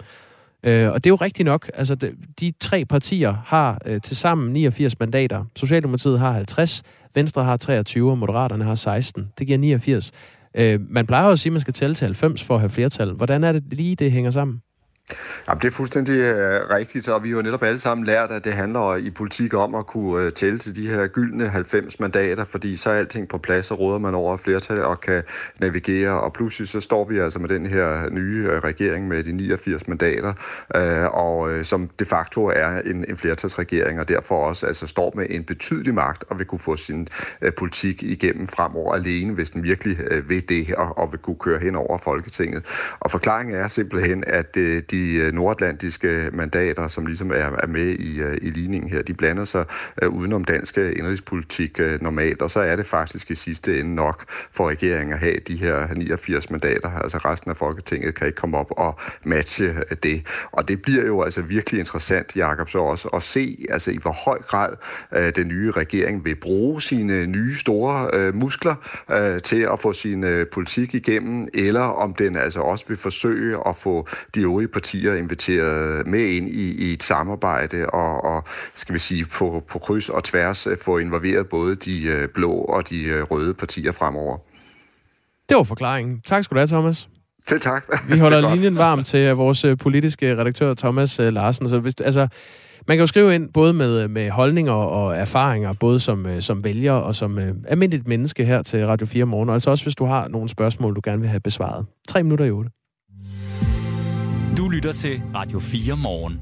og 0.63 0.71
det 0.71 1.07
er 1.07 1.11
jo 1.11 1.15
rigtigt 1.15 1.47
nok. 1.47 1.71
Altså, 1.75 1.95
de, 2.41 2.53
tre 2.61 2.85
partier 2.85 3.35
har 3.47 3.79
til 4.03 4.17
sammen 4.17 4.53
89 4.53 5.01
mandater. 5.01 5.45
Socialdemokratiet 5.57 6.19
har 6.19 6.33
50, 6.33 6.83
Venstre 7.15 7.45
har 7.45 7.57
23, 7.57 8.11
og 8.11 8.19
Moderaterne 8.19 8.65
har 8.65 8.75
16. 8.75 9.33
Det 9.39 9.47
giver 9.47 9.59
89. 9.59 10.13
Øh, 10.57 10.81
man 10.91 11.07
plejer 11.07 11.25
jo 11.27 11.33
at 11.33 11.39
sige, 11.39 11.51
at 11.51 11.53
man 11.53 11.61
skal 11.61 11.75
tælle 11.75 11.95
til 11.95 12.05
90 12.05 12.43
for 12.43 12.55
at 12.55 12.61
have 12.61 12.71
flertal. 12.71 13.13
Hvordan 13.13 13.45
er 13.45 13.53
det 13.53 13.63
lige, 13.73 13.97
det 13.97 14.13
hænger 14.13 14.31
sammen? 14.31 14.61
Jamen, 15.49 15.61
det 15.61 15.69
er 15.69 15.73
fuldstændig 15.73 16.33
uh, 16.33 16.71
rigtigt, 16.71 17.09
og 17.09 17.25
vi 17.25 17.29
har 17.29 17.37
jo 17.37 17.43
netop 17.43 17.63
alle 17.63 17.79
sammen 17.79 18.07
lært, 18.07 18.31
at 18.31 18.45
det 18.45 18.53
handler 18.53 18.97
i 18.97 19.11
politik 19.11 19.55
om 19.55 19.75
at 19.75 19.87
kunne 19.87 20.25
øh, 20.25 20.33
tælle 20.33 20.59
til 20.59 20.77
de 20.77 20.89
her 20.89 21.07
gyldne 21.07 21.49
90 21.49 22.01
mandater, 22.01 22.45
fordi 22.45 22.77
så 22.77 22.91
er 22.91 22.95
alting 22.95 23.29
på 23.29 23.39
plads, 23.39 23.71
og 23.71 23.79
råder 23.79 23.99
man 23.99 24.15
over 24.15 24.37
flertal 24.37 24.85
og 24.85 25.01
kan 25.01 25.23
navigere, 25.61 26.21
og 26.21 26.33
pludselig 26.33 26.69
så 26.69 26.81
står 26.81 27.05
vi 27.05 27.19
altså 27.19 27.39
med 27.39 27.49
den 27.49 27.67
her 27.67 28.11
nye 28.11 28.49
øh, 28.51 28.59
regering 28.59 29.09
med 29.09 29.25
de 29.25 29.33
89 29.33 29.89
mandater, 29.89 30.33
uh, 30.75 31.15
og 31.15 31.67
som 31.67 31.91
de 31.99 32.05
facto 32.05 32.47
er 32.47 32.81
en, 32.81 33.05
en 33.09 33.17
flertalsregering, 33.17 34.01
og 34.01 34.09
derfor 34.09 34.47
også 34.47 34.67
altså, 34.67 34.87
står 34.87 35.13
med 35.17 35.27
en 35.31 35.45
betydelig 35.45 35.95
magt 35.95 36.25
og 36.29 36.39
vil 36.39 36.47
kunne 36.47 36.59
få 36.59 36.77
sin 36.77 37.09
politik 37.59 38.03
igennem 38.03 38.49
fremover 38.49 38.95
alene, 38.95 39.35
hvis 39.35 39.51
den 39.51 39.63
virkelig 39.63 39.99
uh, 40.17 40.29
vil 40.29 40.49
det, 40.49 40.75
og, 40.75 40.99
og 40.99 41.13
vil 41.13 41.21
kunne 41.21 41.39
køre 41.41 41.59
hen 41.59 41.77
over 41.77 41.99
Folketinget. 41.99 42.67
Og 43.01 43.11
forklaringen 43.11 43.55
er 43.55 43.69
simpelthen, 43.69 44.25
at 44.27 44.57
uh, 44.57 44.63
de 44.63 44.96
de 44.97 45.15
øh, 45.15 45.33
nordatlantiske 45.33 46.31
mandater, 46.33 46.89
som 46.89 47.07
ligesom 47.07 47.31
er, 47.31 47.51
er 47.63 47.67
med 47.67 47.89
i, 47.89 48.21
øh, 48.21 48.39
i 48.43 48.51
ligningen 48.51 48.91
her, 48.91 49.03
de 49.03 49.15
blander 49.15 49.45
sig 49.45 49.65
øh, 50.03 50.09
udenom 50.09 50.45
dansk 50.45 50.79
indrigspolitik 50.79 51.81
normalt, 52.01 52.43
og 52.43 52.51
så 52.51 52.61
er 52.61 52.77
det 52.77 52.87
faktisk 52.87 53.31
i 53.31 53.35
sidste 53.35 53.81
ende 53.81 53.95
nok 53.95 54.25
for 54.53 54.69
regeringen 54.69 55.13
at 55.13 55.19
have 55.19 55.37
de 55.49 55.57
her 55.57 55.95
89 55.95 56.51
mandater. 56.51 56.91
Altså 56.91 57.19
resten 57.19 57.51
af 57.51 57.57
Folketinget 57.57 58.15
kan 58.15 58.27
ikke 58.27 58.37
komme 58.37 58.59
op 58.59 58.71
og 58.71 59.01
matche 59.25 59.75
det. 60.03 60.27
Og 60.53 60.69
det 60.69 60.83
bliver 60.83 61.07
jo 61.07 61.23
altså 61.23 61.43
virkelig 61.43 61.79
interessant, 61.81 62.37
Jakob, 62.37 62.71
så 62.71 62.79
også 62.79 63.09
at 63.09 63.23
se, 63.23 63.67
altså 63.71 63.91
i 63.91 63.99
hvor 64.03 64.13
høj 64.13 64.39
grad 64.39 64.77
den 65.33 65.49
nye 65.49 65.71
regering 65.71 66.25
vil 66.25 66.35
bruge 66.35 66.83
sine 66.83 67.27
nye 67.27 67.57
store 67.57 68.33
muskler 68.33 68.75
til 69.45 69.69
at 69.73 69.81
få 69.81 69.93
sin 69.93 70.25
politik 70.53 70.95
igennem, 70.95 71.49
eller 71.55 71.81
om 71.81 72.15
den 72.15 72.37
altså 72.37 72.61
også 72.61 72.85
vil 72.89 72.97
forsøge 72.97 73.59
at 73.69 73.77
få 73.77 74.09
de 74.35 74.41
øvrige 74.41 74.69
partier 74.69 74.86
partier 74.87 75.15
inviteret 75.15 76.07
med 76.07 76.21
ind 76.21 76.49
i, 76.49 76.89
i 76.89 76.93
et 76.93 77.03
samarbejde 77.03 77.87
og, 77.87 78.25
og 78.25 78.45
skal 78.75 78.95
vi 78.95 78.99
sige 78.99 79.25
på, 79.25 79.63
på 79.69 79.79
kryds 79.79 80.09
og 80.09 80.25
tværs 80.25 80.67
øh, 80.67 80.77
få 80.83 80.99
involveret 80.99 81.49
både 81.49 81.77
de 81.77 82.03
øh, 82.03 82.29
blå 82.29 82.53
og 82.53 82.89
de 82.91 83.03
øh, 83.05 83.23
røde 83.23 83.55
partier 83.55 83.93
fremover. 83.93 84.39
Det 85.49 85.57
var 85.57 85.63
forklaringen. 85.63 86.21
Tak 86.27 86.45
skal 86.45 86.55
du 86.55 86.59
have, 86.59 86.67
Thomas. 86.67 87.09
Til 87.47 87.61
tak. 87.61 87.87
Vi 88.09 88.19
holder 88.25 88.55
linjen 88.55 88.77
varm 88.77 89.05
til 89.05 89.35
vores 89.35 89.67
politiske 89.83 90.37
redaktør 90.37 90.75
Thomas 90.75 91.19
Larsen. 91.19 91.69
Så 91.69 91.79
hvis, 91.79 91.95
altså, 92.01 92.29
man 92.89 92.97
kan 92.97 93.03
jo 93.03 93.07
skrive 93.07 93.35
ind 93.35 93.49
både 93.53 93.73
med, 93.73 94.09
med 94.09 94.31
holdninger 94.31 94.73
og 94.73 95.17
erfaringer, 95.17 95.73
både 95.81 95.99
som, 95.99 96.41
som 96.41 96.65
vælger 96.65 96.93
og 96.93 97.15
som 97.15 97.35
uh, 97.37 97.43
almindeligt 97.69 98.09
menneske 98.09 98.45
her 98.45 98.63
til 98.63 98.87
Radio 98.87 99.07
4 99.07 99.25
morgen. 99.25 99.49
Og 99.49 99.53
altså 99.53 99.71
også, 99.71 99.85
hvis 99.85 99.97
du 99.97 100.05
har 100.05 100.29
nogle 100.29 100.49
spørgsmål, 100.49 100.97
du 100.97 101.01
gerne 101.05 101.21
vil 101.21 101.29
have 101.29 101.41
besvaret. 101.41 101.87
3 102.09 102.23
minutter 102.23 102.45
i 102.45 102.51
8. 102.51 102.71
Lytter 104.77 104.93
til 104.93 105.23
Radio 105.35 105.59
4 105.59 105.97
morgen. 106.03 106.41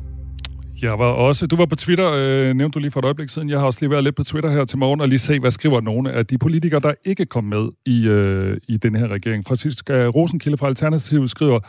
Jeg 0.82 0.99
var 0.99 1.05
også, 1.05 1.47
du 1.47 1.57
var 1.57 1.66
på 1.66 1.76
Twitter, 1.76 2.12
øh, 2.16 2.55
nævnte 2.55 2.74
du 2.74 2.78
lige 2.78 2.91
for 2.91 3.01
et 3.01 3.05
øjeblik 3.05 3.28
siden. 3.28 3.51
Jeg 3.51 3.59
har 3.59 3.66
også 3.66 3.78
lige 3.80 3.91
været 3.91 4.05
lidt 4.05 4.16
på 4.16 4.24
Twitter 4.24 4.51
her 4.51 4.64
til 4.64 4.78
morgen 4.78 5.01
og 5.01 5.09
lige 5.09 5.18
se, 5.18 5.41
hvad 5.41 5.51
skriver 5.51 5.80
nogle 5.80 6.12
af 6.12 6.26
de 6.26 6.39
politikere, 6.39 6.80
der 6.80 6.95
ikke 7.05 7.26
kom 7.26 7.45
med 7.45 7.68
i, 7.87 8.07
øh, 8.07 8.57
i 8.68 8.76
den 8.76 8.95
her 8.95 9.09
regering. 9.09 9.45
Franziska 9.45 10.07
Rosenkilde 10.07 10.57
fra 10.57 10.66
Alternativet 10.66 11.30
skriver, 11.30 11.61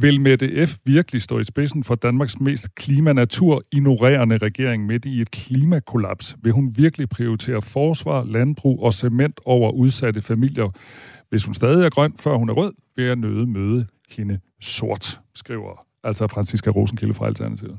vil 0.00 0.20
Mette 0.20 0.66
F. 0.66 0.76
virkelig 0.84 1.22
stå 1.22 1.38
i 1.38 1.44
spidsen 1.44 1.84
for 1.84 1.94
Danmarks 1.94 2.40
mest 2.40 2.74
klimanatur-ignorerende 2.74 4.38
regering 4.38 4.86
midt 4.86 5.04
i 5.04 5.20
et 5.20 5.30
klimakollaps? 5.30 6.36
Vil 6.42 6.52
hun 6.52 6.74
virkelig 6.76 7.08
prioritere 7.08 7.62
forsvar, 7.62 8.24
landbrug 8.24 8.82
og 8.82 8.94
cement 8.94 9.40
over 9.44 9.70
udsatte 9.70 10.22
familier? 10.22 10.70
Hvis 11.30 11.44
hun 11.44 11.54
stadig 11.54 11.84
er 11.84 11.90
grøn, 11.90 12.12
før 12.20 12.36
hun 12.36 12.48
er 12.48 12.54
rød, 12.54 12.72
vil 12.96 13.04
jeg 13.04 13.16
nøde 13.16 13.46
møde 13.46 13.86
hende 14.08 14.38
sort, 14.60 15.20
skriver 15.34 15.87
altså 16.04 16.26
Franziska 16.26 16.70
Rosenkilde 16.70 17.14
fra 17.14 17.26
Alternativet. 17.26 17.78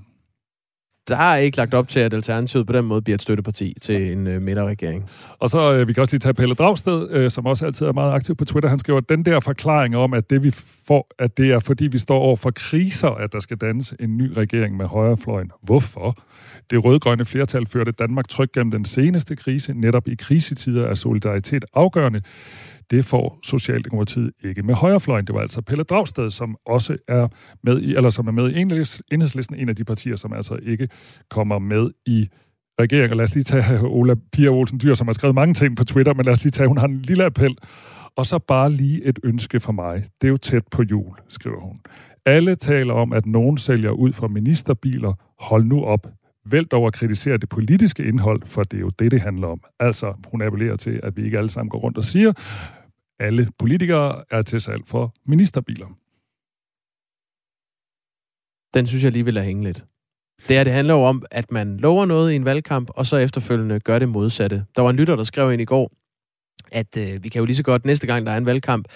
Der 1.10 1.18
er 1.18 1.36
ikke 1.36 1.58
lagt 1.58 1.74
op 1.74 1.88
til, 1.88 2.00
at 2.00 2.14
Alternativet 2.14 2.68
på 2.68 2.74
den 2.74 2.86
måde 2.86 3.02
bliver 3.02 3.16
et 3.16 3.22
støtteparti 3.22 3.76
til 3.82 4.12
en 4.12 4.28
øh, 4.28 4.42
midterregering. 4.42 5.10
Og 5.40 5.50
så 5.50 5.74
øh, 5.74 5.88
vi 5.88 5.94
kan 5.94 6.02
også 6.02 6.14
lige 6.14 6.20
tage 6.20 6.34
Pelle 6.34 6.56
Dragsted, 6.56 7.08
øh, 7.12 7.32
som 7.32 7.46
også 7.46 7.66
altid 7.66 7.86
er 7.86 7.94
meget 7.94 8.14
aktiv 8.14 8.36
på 8.36 8.46
Twitter. 8.46 8.70
Han 8.70 8.80
skriver, 8.80 9.00
den 9.00 9.26
der 9.26 9.40
forklaring 9.40 9.98
om, 9.98 10.14
at 10.14 10.30
det, 10.30 10.44
vi 10.44 10.52
får, 10.88 11.12
at 11.20 11.38
det 11.38 11.52
er 11.52 11.60
fordi, 11.60 11.88
vi 11.88 11.98
står 11.98 12.20
over 12.20 12.36
for 12.36 12.52
kriser, 12.52 13.10
at 13.10 13.34
der 13.34 13.40
skal 13.40 13.58
dannes 13.58 13.94
en 14.00 14.18
ny 14.18 14.32
regering 14.32 14.78
med 14.78 14.86
højrefløjen. 14.86 15.52
Hvorfor? 15.62 16.18
Det 16.70 16.86
rødgrønne 16.86 17.26
flertal 17.26 17.68
førte 17.68 17.92
Danmark 17.92 18.28
trygt 18.28 18.52
gennem 18.52 18.72
den 18.72 18.86
seneste 18.86 19.36
krise. 19.36 19.74
Netop 19.74 20.08
i 20.08 20.16
krisetider 20.16 20.88
er 20.88 20.94
solidaritet 20.94 21.66
afgørende. 21.74 22.22
Det 22.92 23.06
får 23.06 23.40
Socialdemokratiet 23.44 24.32
ikke 24.44 24.64
med 24.64 24.76
højrefløjen. 24.76 25.28
Det 25.28 25.36
var 25.36 25.42
altså 25.42 25.62
Pelle 25.62 25.84
Dragsted, 25.84 26.32
som 26.32 26.58
også 26.66 26.98
er 27.08 27.28
med 27.64 27.82
i, 27.82 27.96
eller 27.96 28.10
som 28.10 28.28
er 28.28 28.32
med 28.32 28.52
i 28.52 28.60
enhedslisten, 29.12 29.56
en 29.56 29.70
af 29.70 29.76
de 29.76 29.84
partier, 29.84 30.16
som 30.16 30.34
altså 30.34 30.56
ikke 30.56 30.90
kommer 31.30 31.60
med 31.60 31.92
i 32.06 32.30
regeringen. 32.80 33.12
Og 33.12 33.18
lad 33.18 33.24
os 33.24 33.34
lige 33.34 33.44
tage 33.44 33.80
Ola 33.82 34.16
Pia 34.32 34.50
Olsen 34.50 34.80
Dyr, 34.84 34.94
som 34.94 35.08
har 35.08 35.14
skrevet 35.14 35.36
mange 35.36 35.54
ting 35.54 35.78
på 35.78 35.84
Twitter, 35.84 36.14
men 36.14 36.26
lad 36.26 36.34
os 36.34 36.44
lige 36.44 36.52
tage, 36.52 36.68
hun 36.68 36.78
har 36.78 36.88
en 36.88 37.02
lille 37.02 37.26
appel. 37.26 37.58
Og 38.16 38.26
så 38.26 38.40
bare 38.40 38.72
lige 38.72 39.06
et 39.06 39.20
ønske 39.24 39.60
for 39.60 39.72
mig. 39.72 40.04
Det 40.22 40.28
er 40.28 40.32
jo 40.32 40.38
tæt 40.38 40.64
på 40.72 40.84
jul, 40.84 41.16
skriver 41.28 41.60
hun. 41.60 41.80
Alle 42.26 42.56
taler 42.56 42.94
om, 42.94 43.14
at 43.14 43.26
nogen 43.26 43.58
sælger 43.58 43.92
ud 43.92 44.14
fra 44.14 44.28
ministerbiler. 44.28 45.14
Hold 45.40 45.64
nu 45.66 45.84
op. 45.84 46.08
Vælg 46.46 46.74
over 46.74 46.88
at 46.88 46.94
kritisere 46.94 47.38
det 47.38 47.50
politiske 47.50 48.04
indhold, 48.04 48.42
for 48.46 48.64
det 48.64 48.78
er 48.78 48.82
jo 48.82 48.90
det, 49.00 49.12
det 49.12 49.22
handler 49.22 49.48
om. 49.48 49.62
Altså, 49.80 50.14
hun 50.32 50.42
appellerer 50.42 50.76
til, 50.76 51.00
at 51.04 51.18
vi 51.18 51.22
ikke 51.24 51.38
alle 51.38 51.50
sammen 51.50 51.70
går 51.70 51.80
rundt 51.80 51.98
og 51.98 52.04
siger, 52.04 52.34
alle 53.20 53.48
politikere 53.58 54.24
er 54.32 54.42
til 54.42 54.62
salg 54.62 54.82
for 54.86 55.14
ministerbiler. 55.26 55.88
Den 58.74 58.86
synes 58.86 59.04
jeg 59.04 59.12
lige 59.12 59.26
vil 59.26 59.34
lade 59.34 59.46
hænge 59.46 59.64
lidt. 59.64 59.86
Det 60.48 60.58
er, 60.58 60.64
det 60.64 60.74
handler 60.74 60.94
jo 60.94 61.04
om, 61.04 61.24
at 61.32 61.52
man 61.52 61.78
lover 61.78 62.06
noget 62.06 62.32
i 62.32 62.36
en 62.36 62.46
valgkamp, 62.46 62.90
og 62.94 63.06
så 63.06 63.18
efterfølgende 63.18 63.80
gør 63.80 64.00
det 64.00 64.10
modsatte. 64.10 64.66
Der 64.76 64.82
var 64.82 64.90
en 64.90 64.96
lytter, 64.96 65.16
der 65.16 65.24
skrev 65.24 65.54
ind 65.54 65.62
i 65.62 65.66
går, 65.66 65.92
at 66.72 66.98
øh, 66.98 67.24
vi 67.24 67.30
kan 67.30 67.40
jo 67.40 67.46
lige 67.46 67.56
så 67.56 67.64
godt 67.64 67.86
næste 67.86 68.08
gang, 68.08 68.26
der 68.26 68.32
er 68.32 68.38
en 68.38 68.46
valgkamp, 68.46 68.88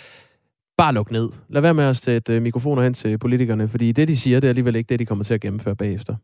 bare 0.78 0.94
lukke 0.94 1.14
ned. 1.14 1.30
Lad 1.50 1.62
være 1.62 1.74
med 1.74 1.84
at 1.84 1.96
sætte 1.96 2.34
øh, 2.34 2.42
mikrofoner 2.42 2.84
hen 2.84 2.94
til 2.94 3.18
politikerne, 3.18 3.68
fordi 3.68 3.92
det, 3.92 4.08
de 4.08 4.18
siger, 4.18 4.40
det 4.40 4.48
er 4.48 4.50
alligevel 4.50 4.76
ikke 4.76 4.90
det, 4.90 5.00
de 5.00 5.06
kommer 5.06 5.24
til 5.24 5.34
at 5.34 5.42
gennemføre 5.42 5.76
bagefter. 5.76 6.16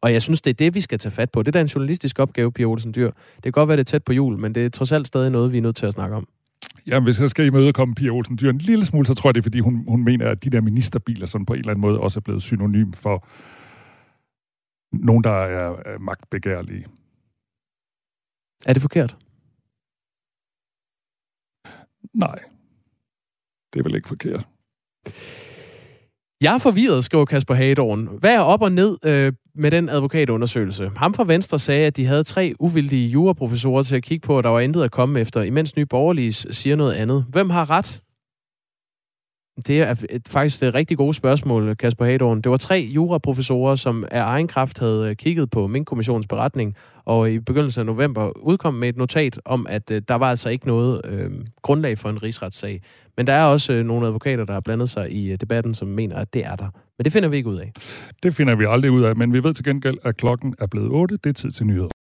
Og 0.00 0.12
jeg 0.12 0.22
synes, 0.22 0.42
det 0.42 0.50
er 0.50 0.54
det, 0.54 0.74
vi 0.74 0.80
skal 0.80 0.98
tage 0.98 1.12
fat 1.12 1.30
på. 1.30 1.42
Det 1.42 1.56
er 1.56 1.60
en 1.60 1.66
journalistisk 1.66 2.18
opgave, 2.18 2.52
Pia 2.52 2.64
Olsen 2.64 2.94
Dyr. 2.94 3.10
Det 3.34 3.42
kan 3.42 3.52
godt 3.52 3.68
være, 3.68 3.76
det 3.76 3.82
er 3.82 3.90
tæt 3.90 4.04
på 4.04 4.12
jul, 4.12 4.38
men 4.38 4.54
det 4.54 4.66
er 4.66 4.70
trods 4.70 4.92
alt 4.92 5.06
stadig 5.06 5.30
noget, 5.30 5.52
vi 5.52 5.58
er 5.58 5.62
nødt 5.62 5.76
til 5.76 5.86
at 5.86 5.92
snakke 5.92 6.16
om. 6.16 6.28
Ja, 6.86 7.00
hvis 7.00 7.20
jeg 7.20 7.30
skal 7.30 7.46
i 7.46 7.50
møde 7.50 7.62
imødekomme 7.62 7.94
Pia 7.94 8.10
Olsen 8.10 8.38
Dyr 8.38 8.50
en 8.50 8.58
lille 8.58 8.84
smule, 8.84 9.06
så 9.06 9.14
tror 9.14 9.28
jeg, 9.28 9.34
det 9.34 9.40
er, 9.40 9.42
fordi 9.42 9.60
hun, 9.60 9.84
hun 9.88 10.04
mener, 10.04 10.30
at 10.30 10.44
de 10.44 10.50
der 10.50 10.60
ministerbiler 10.60 11.26
sådan 11.26 11.46
på 11.46 11.52
en 11.52 11.58
eller 11.58 11.70
anden 11.70 11.80
måde 11.80 12.00
også 12.00 12.18
er 12.18 12.22
blevet 12.22 12.42
synonym 12.42 12.92
for 12.92 13.26
nogen, 14.92 15.24
der 15.24 15.30
er 15.30 15.98
magtbegærlige. 15.98 16.86
Er 18.66 18.72
det 18.72 18.82
forkert? 18.82 19.16
Nej. 22.14 22.38
Det 23.72 23.80
er 23.80 23.84
vel 23.84 23.94
ikke 23.94 24.08
forkert. 24.08 24.48
Jeg 26.42 26.54
er 26.54 26.58
forvirret, 26.58 27.04
skriver 27.04 27.24
Kasper 27.24 27.54
Hagedorn. 27.54 28.08
Hvad 28.20 28.34
er 28.34 28.40
op 28.40 28.62
og 28.62 28.72
ned 28.72 28.98
øh, 29.04 29.32
med 29.54 29.70
den 29.70 29.88
advokatundersøgelse? 29.88 30.90
Ham 30.96 31.14
fra 31.14 31.24
Venstre 31.24 31.58
sagde, 31.58 31.86
at 31.86 31.96
de 31.96 32.06
havde 32.06 32.22
tre 32.22 32.54
uvildige 32.60 33.08
juraprofessorer 33.08 33.82
til 33.82 33.96
at 33.96 34.02
kigge 34.02 34.26
på, 34.26 34.36
og 34.36 34.42
der 34.42 34.48
var 34.48 34.60
intet 34.60 34.82
at 34.82 34.90
komme 34.90 35.20
efter, 35.20 35.42
imens 35.42 35.76
Nye 35.76 35.86
Borgerlige 35.86 36.32
siger 36.32 36.76
noget 36.76 36.92
andet. 36.92 37.24
Hvem 37.28 37.50
har 37.50 37.70
ret? 37.70 38.01
Det 39.56 39.80
er 39.80 39.94
et, 40.10 40.28
faktisk 40.28 40.62
et 40.62 40.74
rigtig 40.74 40.96
gode 40.96 41.14
spørgsmål, 41.14 41.76
Kasper 41.76 42.04
Hadorn. 42.04 42.40
Det 42.40 42.50
var 42.50 42.56
tre 42.56 42.90
juraprofessorer, 42.94 43.76
som 43.76 44.04
af 44.10 44.20
egen 44.20 44.48
kraft 44.48 44.78
havde 44.78 45.08
øh, 45.08 45.16
kigget 45.16 45.50
på 45.50 45.66
Mink-kommissionens 45.66 46.26
beretning, 46.26 46.76
og 47.04 47.30
i 47.30 47.38
begyndelsen 47.38 47.80
af 47.80 47.86
november 47.86 48.38
udkom 48.38 48.74
med 48.74 48.88
et 48.88 48.96
notat 48.96 49.40
om, 49.44 49.66
at 49.68 49.90
øh, 49.90 50.02
der 50.08 50.14
var 50.14 50.30
altså 50.30 50.48
ikke 50.50 50.66
noget 50.66 51.00
øh, 51.04 51.30
grundlag 51.62 51.98
for 51.98 52.08
en 52.08 52.22
rigsretssag. 52.22 52.82
Men 53.16 53.26
der 53.26 53.32
er 53.32 53.44
også 53.44 53.72
øh, 53.72 53.84
nogle 53.84 54.06
advokater, 54.06 54.44
der 54.44 54.52
har 54.52 54.60
blandet 54.60 54.88
sig 54.88 55.12
i 55.12 55.30
øh, 55.30 55.38
debatten, 55.40 55.74
som 55.74 55.88
mener, 55.88 56.16
at 56.16 56.34
det 56.34 56.44
er 56.44 56.56
der. 56.56 56.68
Men 56.98 57.04
det 57.04 57.12
finder 57.12 57.28
vi 57.28 57.36
ikke 57.36 57.48
ud 57.48 57.58
af. 57.58 57.72
Det 58.22 58.34
finder 58.34 58.54
vi 58.54 58.64
aldrig 58.68 58.90
ud 58.90 59.02
af, 59.02 59.16
men 59.16 59.32
vi 59.32 59.44
ved 59.44 59.54
til 59.54 59.64
gengæld, 59.64 59.96
at 60.04 60.16
klokken 60.16 60.54
er 60.58 60.66
blevet 60.66 60.90
8. 60.90 61.16
Det 61.24 61.30
er 61.30 61.34
tid 61.34 61.50
til 61.50 61.66
nyheder. 61.66 61.88